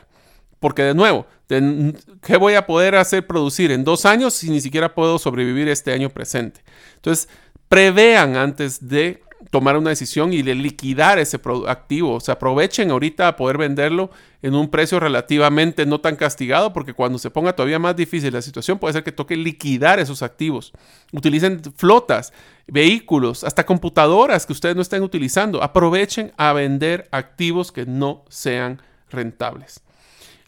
Porque 0.60 0.82
de 0.82 0.94
nuevo, 0.94 1.26
¿qué 1.46 2.36
voy 2.36 2.54
a 2.54 2.66
poder 2.66 2.96
hacer 2.96 3.26
producir 3.26 3.70
en 3.70 3.84
dos 3.84 4.04
años 4.04 4.34
si 4.34 4.50
ni 4.50 4.60
siquiera 4.60 4.94
puedo 4.94 5.18
sobrevivir 5.18 5.68
este 5.68 5.92
año 5.92 6.10
presente? 6.10 6.60
Entonces, 6.96 7.28
prevean 7.68 8.36
antes 8.36 8.86
de 8.86 9.22
tomar 9.50 9.76
una 9.76 9.90
decisión 9.90 10.32
y 10.32 10.42
de 10.42 10.54
liquidar 10.54 11.18
ese 11.18 11.40
activo. 11.68 12.14
O 12.14 12.20
sea, 12.20 12.34
aprovechen 12.34 12.90
ahorita 12.90 13.28
a 13.28 13.36
poder 13.36 13.56
venderlo 13.56 14.10
en 14.40 14.54
un 14.54 14.68
precio 14.68 15.00
relativamente 15.00 15.84
no 15.84 16.00
tan 16.00 16.16
castigado, 16.16 16.72
porque 16.72 16.94
cuando 16.94 17.18
se 17.18 17.30
ponga 17.30 17.54
todavía 17.54 17.78
más 17.78 17.96
difícil 17.96 18.32
la 18.32 18.42
situación, 18.42 18.78
puede 18.78 18.92
ser 18.92 19.02
que 19.02 19.12
toque 19.12 19.36
liquidar 19.36 19.98
esos 19.98 20.22
activos. 20.22 20.72
Utilicen 21.12 21.60
flotas, 21.76 22.32
vehículos, 22.66 23.42
hasta 23.42 23.66
computadoras 23.66 24.46
que 24.46 24.52
ustedes 24.52 24.76
no 24.76 24.82
estén 24.82 25.02
utilizando. 25.02 25.62
Aprovechen 25.62 26.32
a 26.36 26.52
vender 26.52 27.08
activos 27.10 27.72
que 27.72 27.84
no 27.84 28.24
sean 28.28 28.80
rentables. 29.10 29.82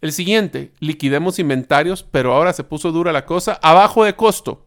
El 0.00 0.12
siguiente, 0.12 0.72
liquidemos 0.78 1.38
inventarios, 1.38 2.02
pero 2.02 2.32
ahora 2.32 2.52
se 2.52 2.64
puso 2.64 2.92
dura 2.92 3.12
la 3.12 3.26
cosa, 3.26 3.58
abajo 3.60 4.04
de 4.04 4.14
costo. 4.14 4.66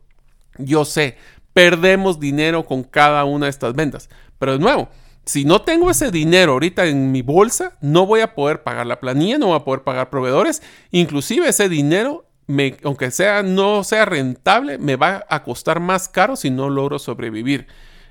Yo 0.57 0.85
sé, 0.85 1.17
perdemos 1.53 2.19
dinero 2.19 2.65
con 2.65 2.83
cada 2.83 3.23
una 3.23 3.45
de 3.45 3.51
estas 3.51 3.73
ventas. 3.73 4.09
Pero 4.37 4.53
de 4.53 4.59
nuevo, 4.59 4.89
si 5.25 5.45
no 5.45 5.61
tengo 5.61 5.89
ese 5.89 6.11
dinero 6.11 6.53
ahorita 6.53 6.85
en 6.85 7.11
mi 7.11 7.21
bolsa, 7.21 7.77
no 7.81 8.05
voy 8.05 8.21
a 8.21 8.35
poder 8.35 8.63
pagar 8.63 8.87
la 8.87 8.99
planilla, 8.99 9.37
no 9.37 9.47
voy 9.47 9.57
a 9.57 9.63
poder 9.63 9.83
pagar 9.83 10.09
proveedores. 10.09 10.61
Inclusive 10.91 11.47
ese 11.47 11.69
dinero, 11.69 12.25
aunque 12.83 13.11
sea, 13.11 13.43
no 13.43 13.83
sea 13.83 14.05
rentable, 14.05 14.77
me 14.77 14.95
va 14.95 15.25
a 15.29 15.43
costar 15.43 15.79
más 15.79 16.09
caro 16.09 16.35
si 16.35 16.49
no 16.49 16.69
logro 16.69 16.99
sobrevivir. 16.99 17.67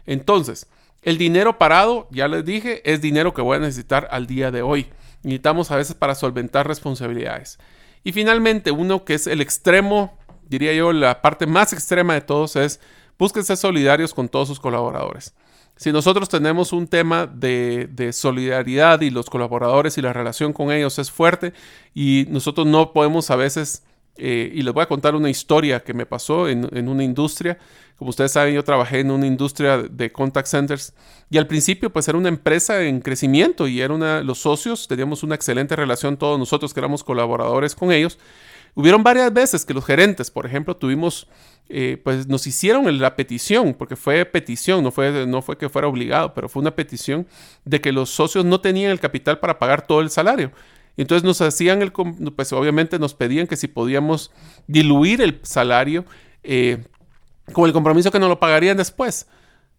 Entonces, 0.06 0.68
el 1.02 1.18
dinero 1.18 1.58
parado, 1.58 2.08
ya 2.10 2.28
les 2.28 2.44
dije, 2.44 2.80
es 2.90 3.00
dinero 3.00 3.34
que 3.34 3.42
voy 3.42 3.56
a 3.56 3.60
necesitar 3.60 4.08
al 4.10 4.26
día 4.26 4.50
de 4.50 4.62
hoy. 4.62 4.88
Necesitamos 5.22 5.70
a 5.70 5.76
veces 5.76 5.94
para 5.94 6.14
solventar 6.14 6.66
responsabilidades. 6.66 7.58
Y 8.04 8.12
finalmente, 8.12 8.70
uno 8.70 9.04
que 9.04 9.14
es 9.14 9.26
el 9.26 9.40
extremo 9.40 10.16
diría 10.52 10.72
yo, 10.74 10.92
la 10.92 11.22
parte 11.22 11.46
más 11.46 11.72
extrema 11.72 12.14
de 12.14 12.20
todos 12.20 12.56
es 12.56 12.80
búsquense 13.18 13.56
solidarios 13.56 14.14
con 14.14 14.28
todos 14.28 14.48
sus 14.48 14.60
colaboradores. 14.60 15.34
Si 15.77 15.91
nosotros 15.91 16.29
tenemos 16.29 16.73
un 16.73 16.87
tema 16.87 17.27
de, 17.27 18.11
solidaridad 18.12 19.01
y 19.01 19.11
los 19.11 19.29
colaboradores 19.29 19.99
y 19.99 20.03
la 20.03 20.12
relación 20.12 20.53
con 20.53 20.70
ellos 20.70 20.99
es 20.99 21.11
fuerte 21.11 21.53
y 21.95 22.27
nosotros 22.29 22.66
no 22.66 22.93
podemos 22.93 23.31
a 23.31 23.37
veces, 23.37 23.83
eh, 24.16 24.53
y 24.55 24.62
les 24.62 24.73
voy 24.75 24.83
a 24.83 24.87
contar 24.87 25.14
una 25.14 25.31
historia 25.31 25.81
que 25.81 25.95
me 25.95 26.07
pasó 26.07 26.49
en, 26.49 26.68
en, 26.77 26.89
una 26.89 27.03
industria, 27.03 27.59
como 27.97 28.11
ustedes 28.11 28.33
saben 28.33 28.55
yo 28.55 28.62
trabajé 28.62 29.01
en 29.01 29.11
una 29.11 29.27
industria 29.27 29.79
de 29.79 30.12
contact 30.12 30.47
centers 30.47 30.93
y 31.31 31.39
al 31.39 31.47
principio 31.47 31.91
pues 31.91 32.07
era 32.07 32.18
una 32.18 32.29
empresa 32.29 32.83
en 32.83 33.01
crecimiento 33.01 33.66
y 33.66 33.81
era 33.81 33.95
una, 33.95 34.23
los 34.23 34.39
socios, 34.39 34.87
teníamos 34.87 35.23
una 35.23 35.35
excelente 35.35 35.75
relación 35.75 36.16
todos 36.16 36.39
nosotros 36.39 36.75
que 36.75 36.81
éramos 36.81 37.03
colaboradores 37.03 37.75
con 37.75 37.91
ellos. 37.91 38.18
Hubieron 38.75 39.03
varias 39.03 39.33
veces 39.33 39.64
que 39.64 39.75
los 39.75 39.85
gerentes, 39.85 40.31
por 40.31 40.47
ejemplo, 40.47 40.77
tuvimos 40.77 41.29
eh, 41.68 42.01
pues 42.03 42.27
nos 42.27 42.47
hicieron 42.47 42.99
la 43.01 43.16
petición, 43.16 43.75
porque 43.75 43.97
fue 43.97 44.25
petición, 44.27 44.85
no 44.85 44.91
fue, 44.91 45.27
no 45.27 45.41
fue 45.41 45.57
que 45.57 45.68
fuera 45.68 45.89
obligado, 45.89 46.35
pero 46.35 46.49
fue 46.49 46.61
una 46.61 46.75
petición 46.75 47.27
de 47.64 47.81
que 47.81 47.93
los 47.93 48.11
socios 48.11 48.45
no 48.45 48.61
tenían 48.61 48.91
el 48.91 49.01
capital 49.01 49.39
para 49.39 49.59
pagar 49.59 49.87
todo 49.87 50.01
el 50.01 50.11
salario. 50.11 50.53
Entonces 50.97 51.25
nos 51.25 51.41
hacían 51.41 51.81
el, 51.81 51.93
pues 51.93 52.53
obviamente 52.53 52.99
nos 52.99 53.14
pedían 53.14 53.47
que 53.47 53.57
si 53.57 53.68
podíamos 53.68 54.31
diluir 54.66 55.23
el 55.23 55.41
salario 55.43 56.05
eh, 56.43 56.85
con 57.53 57.64
el 57.64 57.73
compromiso 57.73 58.11
que 58.11 58.18
nos 58.18 58.29
lo 58.29 58.39
pagarían 58.39 58.77
después. 58.77 59.27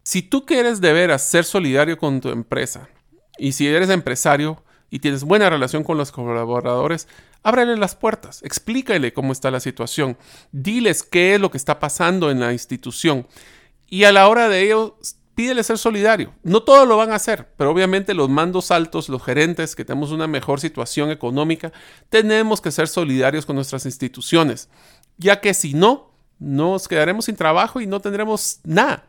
Si 0.01 0.21
tú 0.21 0.45
quieres 0.45 0.81
de 0.81 0.93
veras 0.93 1.23
ser 1.23 1.43
solidario 1.43 1.97
con 1.97 2.21
tu 2.21 2.29
empresa 2.29 2.89
y 3.37 3.51
si 3.51 3.67
eres 3.67 3.89
empresario 3.89 4.63
y 4.89 4.99
tienes 4.99 5.23
buena 5.23 5.49
relación 5.49 5.83
con 5.83 5.97
los 5.97 6.11
colaboradores, 6.11 7.07
Ábrele 7.43 7.75
las 7.77 7.95
puertas, 7.95 8.41
explícale 8.43 9.13
cómo 9.13 9.33
está 9.33 9.51
la 9.51 9.59
situación, 9.59 10.17
diles 10.51 11.03
qué 11.03 11.35
es 11.35 11.41
lo 11.41 11.51
que 11.51 11.57
está 11.57 11.79
pasando 11.79 12.31
en 12.31 12.39
la 12.39 12.53
institución 12.53 13.27
y 13.89 14.05
a 14.05 14.11
la 14.11 14.29
hora 14.29 14.47
de 14.47 14.63
ello 14.63 14.97
pídele 15.35 15.63
ser 15.63 15.77
solidario. 15.77 16.33
No 16.43 16.63
todos 16.63 16.87
lo 16.87 16.97
van 16.97 17.11
a 17.11 17.15
hacer, 17.15 17.49
pero 17.57 17.71
obviamente 17.71 18.13
los 18.13 18.29
mandos 18.29 18.71
altos, 18.71 19.09
los 19.09 19.23
gerentes 19.23 19.75
que 19.75 19.85
tenemos 19.85 20.11
una 20.11 20.27
mejor 20.27 20.59
situación 20.59 21.11
económica, 21.11 21.71
tenemos 22.09 22.61
que 22.61 22.71
ser 22.71 22.87
solidarios 22.87 23.45
con 23.45 23.55
nuestras 23.55 23.85
instituciones, 23.85 24.69
ya 25.17 25.41
que 25.41 25.53
si 25.53 25.73
no, 25.73 26.11
nos 26.39 26.87
quedaremos 26.87 27.25
sin 27.25 27.35
trabajo 27.35 27.81
y 27.81 27.87
no 27.87 27.99
tendremos 27.99 28.59
nada. 28.63 29.05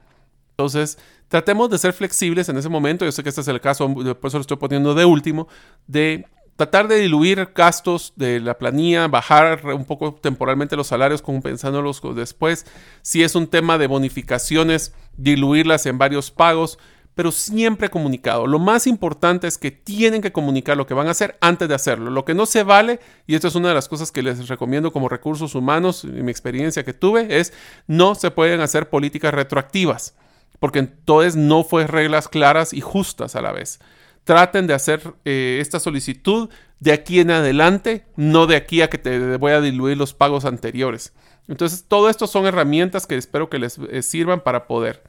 Entonces, 0.51 0.99
tratemos 1.29 1.69
de 1.69 1.79
ser 1.79 1.93
flexibles 1.93 2.49
en 2.49 2.57
ese 2.57 2.69
momento. 2.69 3.05
Yo 3.05 3.13
sé 3.13 3.23
que 3.23 3.29
este 3.29 3.41
es 3.41 3.49
el 3.49 3.61
caso, 3.61 3.93
por 3.93 4.29
eso 4.29 4.39
lo 4.39 4.43
estoy 4.43 4.57
poniendo 4.57 4.95
de 4.95 5.05
último, 5.05 5.49
de 5.87 6.27
tratar 6.57 6.89
de 6.89 6.97
diluir 6.97 7.51
gastos 7.55 8.13
de 8.17 8.41
la 8.41 8.59
planilla, 8.59 9.09
bajar 9.09 9.65
un 9.67 9.85
poco 9.85 10.15
temporalmente 10.15 10.77
los 10.77 10.87
salarios 10.87 11.23
compensándolos 11.23 12.01
después. 12.15 12.67
Si 13.03 13.23
es 13.23 13.35
un 13.35 13.47
tema 13.49 13.79
de 13.79 13.87
bonificaciones, 13.87 14.95
diluirlas 15.17 15.87
en 15.87 15.99
varios 15.99 16.31
pagos, 16.31 16.79
pero 17.15 17.31
siempre 17.31 17.91
comunicado. 17.91 18.47
Lo 18.47 18.59
más 18.59 18.87
importante 18.87 19.47
es 19.47 19.57
que 19.57 19.71
tienen 19.71 20.21
que 20.21 20.33
comunicar 20.33 20.77
lo 20.77 20.87
que 20.87 20.95
van 20.95 21.07
a 21.07 21.13
hacer 21.13 21.37
antes 21.41 21.69
de 21.69 21.75
hacerlo. 21.75 22.11
Lo 22.11 22.25
que 22.25 22.35
no 22.35 22.47
se 22.47 22.65
vale, 22.65 23.01
y 23.27 23.35
esto 23.35 23.49
es 23.49 23.55
una 23.55 23.69
de 23.69 23.75
las 23.75 23.89
cosas 23.89 24.11
que 24.11 24.23
les 24.23 24.49
recomiendo 24.49 24.93
como 24.93 25.09
recursos 25.09 25.55
humanos, 25.55 26.05
en 26.05 26.25
mi 26.25 26.31
experiencia 26.31 26.85
que 26.85 26.93
tuve, 26.93 27.39
es 27.39 27.53
no 27.87 28.15
se 28.15 28.31
pueden 28.31 28.61
hacer 28.61 28.91
políticas 28.91 29.33
retroactivas, 29.33 30.17
porque 30.59 30.81
entonces 30.81 31.37
no 31.37 31.63
fue 31.63 31.87
reglas 31.87 32.29
claras 32.29 32.73
y 32.73 32.81
justas 32.81 33.37
a 33.37 33.43
la 33.43 33.53
vez 33.53 33.79
traten 34.25 34.67
de 34.67 34.75
hacer 34.75 35.15
eh, 35.25 35.59
esta 35.61 35.79
solicitud 35.79 36.49
de 36.81 36.93
aquí 36.93 37.21
en 37.21 37.31
adelante, 37.31 38.07
no 38.17 38.47
de 38.47 38.57
aquí 38.57 38.83
a 38.83 38.91
que 38.91 38.99
te 38.99 39.37
voy 39.37 39.53
a 39.53 39.61
diluir 39.61 39.97
los 39.97 40.15
pagos 40.15 40.45
anteriores. 40.45 41.13
Entonces, 41.47 41.85
todo 41.87 42.09
esto 42.09 42.27
son 42.27 42.47
herramientas 42.47 43.07
que 43.07 43.17
espero 43.17 43.51
que 43.51 43.59
les 43.59 43.79
eh, 43.79 44.03
sirvan 44.03 44.41
para 44.41 44.67
poder 44.67 45.03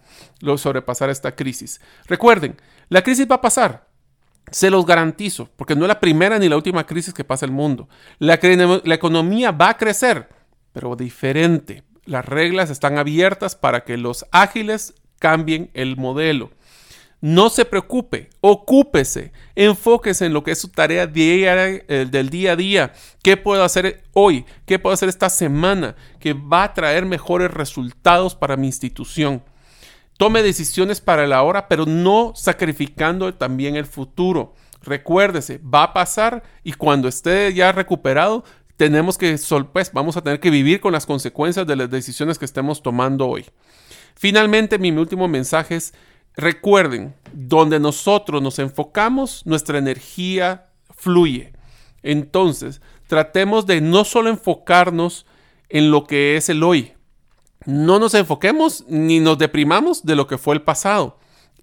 sobrepasar 0.57 1.09
esta 1.09 1.34
crisis. 1.34 1.80
Recuerden, 2.07 2.57
la 2.89 3.01
crisis 3.01 3.28
va 3.30 3.36
a 3.36 3.41
pasar. 3.41 3.88
Se 4.51 4.70
los 4.70 4.86
garantizo, 4.86 5.49
porque 5.55 5.76
no 5.76 5.86
es 5.86 5.88
la 5.88 5.99
primera 5.99 6.38
ni 6.38 6.49
la 6.49 6.57
última 6.57 6.86
crisis 6.86 7.13
que 7.13 7.24
pasa 7.24 7.45
el 7.45 7.51
mundo. 7.51 7.89
La, 8.20 8.39
la 8.84 8.95
economía 8.95 9.51
va 9.51 9.70
a 9.70 9.78
crecer, 9.78 10.30
pero 10.72 10.95
diferente. 10.95 11.84
Las 12.05 12.26
reglas 12.26 12.70
están 12.70 12.97
abiertas 12.97 13.55
para 13.55 13.84
que 13.84 13.97
los 13.97 14.26
ágiles 14.32 14.93
cambien 15.20 15.72
el 15.74 15.97
modelo. 15.97 16.51
No 17.26 17.50
se 17.50 17.66
preocupe, 17.66 18.30
ocúpese, 18.40 19.32
enfóquese 19.56 20.28
en 20.28 20.34
lo 20.34 20.44
que 20.44 20.52
es 20.52 20.60
su 20.60 20.68
tarea 20.68 21.10
eh, 21.16 22.08
del 22.08 22.30
día 22.30 22.52
a 22.52 22.56
día. 22.56 22.94
¿Qué 23.24 23.36
puedo 23.36 23.64
hacer 23.64 24.04
hoy? 24.14 24.46
¿Qué 24.68 24.78
puedo 24.78 24.94
hacer 24.94 25.10
esta 25.10 25.32
semana 25.32 25.96
que 26.20 26.34
va 26.34 26.66
a 26.66 26.74
traer 26.76 27.04
mejores 27.08 27.50
resultados 27.50 28.36
para 28.36 28.58
mi 28.58 28.68
institución? 28.68 29.42
Tome 30.20 30.44
decisiones 30.44 31.02
para 31.02 31.24
el 31.24 31.34
ahora, 31.34 31.68
pero 31.68 31.88
no 31.88 32.34
sacrificando 32.36 33.34
también 33.34 33.76
el 33.76 33.88
futuro. 33.88 34.54
Recuérdese, 34.84 35.58
va 35.58 35.82
a 35.82 35.94
pasar 35.94 36.44
y 36.64 36.74
cuando 36.74 37.08
esté 37.08 37.52
ya 37.56 37.72
recuperado, 37.72 38.44
tenemos 38.78 39.18
que, 39.18 39.36
pues, 39.74 39.92
vamos 39.92 40.16
a 40.16 40.22
tener 40.22 40.40
que 40.40 40.52
vivir 40.52 40.80
con 40.80 40.94
las 40.94 41.08
consecuencias 41.08 41.66
de 41.66 41.76
las 41.76 41.90
decisiones 41.90 42.38
que 42.38 42.46
estemos 42.46 42.84
tomando 42.84 43.28
hoy. 43.28 43.48
Finalmente, 44.14 44.78
mi 44.78 44.92
último 44.92 45.28
mensaje 45.28 45.78
es 45.78 45.96
Recuerden, 46.38 47.16
donde 47.34 47.80
nosotros 47.80 48.42
nos 48.42 48.60
enfocamos, 48.60 49.46
nuestra 49.46 49.78
energía 49.78 50.68
fluye. 50.96 51.54
Entonces, 52.04 52.82
tratemos 53.08 53.66
de 53.66 53.82
no 53.82 54.04
solo 54.04 54.30
enfocarnos 54.30 55.26
en 55.70 55.92
lo 55.92 56.06
que 56.06 56.38
es 56.38 56.50
el 56.50 56.64
hoy. 56.64 56.94
No 57.66 58.00
nos 58.00 58.14
enfoquemos 58.14 58.86
ni 58.88 59.20
nos 59.20 59.38
deprimamos 59.38 60.06
de 60.06 60.16
lo 60.16 60.28
que 60.28 60.38
fue 60.38 60.56
el 60.56 60.62
pasado. 60.62 61.18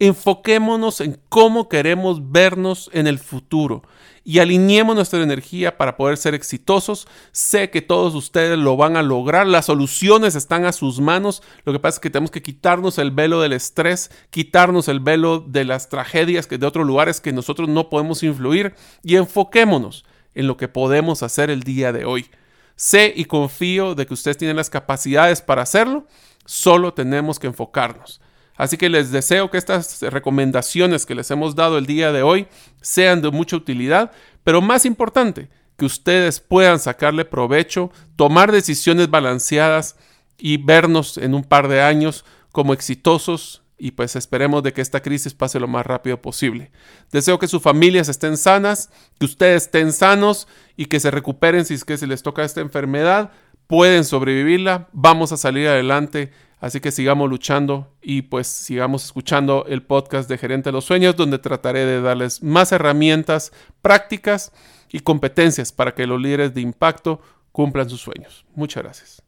Enfoquémonos 0.05 1.01
en 1.01 1.17
cómo 1.29 1.69
queremos 1.69 2.33
vernos 2.33 2.91
en 2.93 3.07
el 3.07 3.21
futuro 3.21 3.85
y 4.25 4.41
alineemos 4.41 4.97
nuestra 4.97 5.23
energía 5.23 5.79
para 5.79 5.97
poder 5.97 6.17
ser 6.17 6.35
exitosos. 6.35 7.07
Sé 7.31 7.71
que 7.71 7.83
todos 7.83 8.17
ustedes 8.17 8.59
lo 8.59 8.77
van 8.77 8.97
a 8.97 9.03
lograr, 9.03 9.47
las 9.47 9.67
soluciones 9.67 10.35
están 10.35 10.65
a 10.65 10.73
sus 10.73 10.99
manos. 10.99 11.45
Lo 11.65 11.73
que 11.73 11.79
pasa 11.79 11.99
es 11.99 12.01
que 12.01 12.11
tenemos 12.11 12.33
que 12.33 12.43
quitarnos 12.43 12.99
el 12.99 13.13
velo 13.13 13.41
del 13.41 13.53
estrés, 13.53 14.11
quitarnos 14.31 14.89
el 14.89 14.99
velo 14.99 15.39
de 15.39 15.65
las 15.65 15.89
tragedias 15.89 16.49
que 16.49 16.59
de 16.59 16.67
otros 16.67 16.85
lugares 16.85 17.21
que 17.21 17.33
nosotros 17.33 17.69
no 17.69 17.89
podemos 17.89 18.25
influir 18.25 18.75
y 19.05 19.15
enfoquémonos 19.15 20.05
en 20.35 20.49
lo 20.49 20.57
que 20.57 20.67
podemos 20.67 21.23
hacer 21.23 21.49
el 21.49 21.63
día 21.63 21.93
de 21.93 22.07
hoy. 22.07 22.27
Sé 22.75 23.13
y 23.15 23.27
confío 23.27 23.95
de 23.95 24.05
que 24.07 24.15
ustedes 24.15 24.37
tienen 24.37 24.57
las 24.57 24.69
capacidades 24.69 25.43
para 25.43 25.63
hacerlo, 25.63 26.09
solo 26.45 26.93
tenemos 26.93 27.39
que 27.39 27.47
enfocarnos. 27.47 28.21
Así 28.57 28.77
que 28.77 28.89
les 28.89 29.11
deseo 29.11 29.51
que 29.51 29.59
estas 29.59 30.03
recomendaciones 30.03 31.07
que 31.07 31.15
les 31.15 31.31
hemos 31.31 31.55
dado 31.55 31.79
el 31.79 31.87
día 31.87 32.13
de 32.13 32.23
hoy 32.23 32.47
sean 32.81 33.23
de 33.23 33.31
mucha 33.31 33.57
utilidad, 33.57 34.13
pero 34.45 34.61
más 34.61 34.85
importante, 34.85 35.49
que 35.77 35.87
ustedes 35.87 36.41
puedan 36.41 36.79
sacarle 36.79 37.25
provecho, 37.25 37.91
tomar 38.17 38.53
decisiones 38.53 39.11
balanceadas 39.11 39.97
y 40.39 40.57
vernos 40.59 41.19
en 41.19 41.35
un 41.35 41.45
par 41.45 41.69
de 41.69 41.83
años 41.83 42.25
como 42.53 42.73
exitosos 42.75 43.63
y 43.79 43.91
pues 43.91 44.15
esperemos 44.15 44.63
de 44.63 44.73
que 44.73 44.81
esta 44.81 45.03
crisis 45.03 45.35
pase 45.35 45.59
lo 45.59 45.67
más 45.67 45.85
rápido 45.85 46.23
posible. 46.23 46.71
Deseo 47.11 47.41
que 47.41 47.49
sus 47.49 47.61
familias 47.61 48.09
estén 48.09 48.37
sanas, 48.37 48.91
que 49.19 49.25
ustedes 49.25 49.65
estén 49.65 49.93
sanos 49.93 50.47
y 50.77 50.85
que 50.87 51.01
se 51.01 51.11
recuperen 51.11 51.65
si 51.65 51.75
es 51.75 51.85
que 51.85 51.99
se 51.99 52.07
les 52.07 52.23
toca 52.23 52.45
esta 52.45 52.61
enfermedad, 52.61 53.33
pueden 53.67 54.05
sobrevivirla, 54.05 54.89
vamos 54.93 55.33
a 55.33 55.37
salir 55.37 55.67
adelante 55.67 56.31
Así 56.63 56.79
que 56.79 56.93
sigamos 56.93 57.29
luchando 57.29 57.93
y 58.01 58.23
pues 58.23 58.47
sigamos 58.47 59.05
escuchando 59.05 59.67
el 59.69 59.83
podcast 59.83 60.29
de 60.29 60.39
Gerente 60.39 60.69
de 60.69 60.73
los 60.73 60.85
Sueños, 60.85 61.17
donde 61.17 61.41
trataré 61.41 61.85
de 61.85 62.01
darles 62.01 62.41
más 62.41 62.71
herramientas 62.71 63.53
prácticas 63.83 64.53
y 64.89 65.01
competencias 65.01 65.73
para 65.73 65.93
que 65.93 66.07
los 66.07 66.21
líderes 66.21 66.55
de 66.55 66.61
impacto 66.61 67.21
cumplan 67.51 67.91
sus 67.91 68.01
sueños. 68.01 68.47
Muchas 68.55 68.85
gracias. 68.85 69.23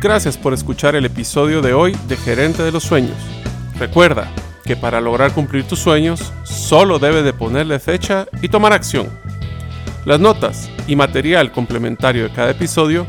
Gracias 0.00 0.38
por 0.38 0.54
escuchar 0.54 0.94
el 0.94 1.06
episodio 1.06 1.60
de 1.60 1.72
hoy 1.72 1.96
de 2.06 2.16
Gerente 2.16 2.62
de 2.62 2.70
los 2.70 2.84
Sueños. 2.84 3.18
Recuerda 3.80 4.30
que 4.64 4.76
para 4.76 5.00
lograr 5.00 5.34
cumplir 5.34 5.64
tus 5.64 5.80
sueños, 5.80 6.32
solo 6.44 7.00
debes 7.00 7.24
de 7.24 7.32
ponerle 7.32 7.80
fecha 7.80 8.28
y 8.42 8.48
tomar 8.48 8.72
acción. 8.72 9.08
Las 10.04 10.20
notas 10.20 10.70
y 10.86 10.94
material 10.94 11.50
complementario 11.50 12.22
de 12.22 12.32
cada 12.32 12.52
episodio 12.52 13.08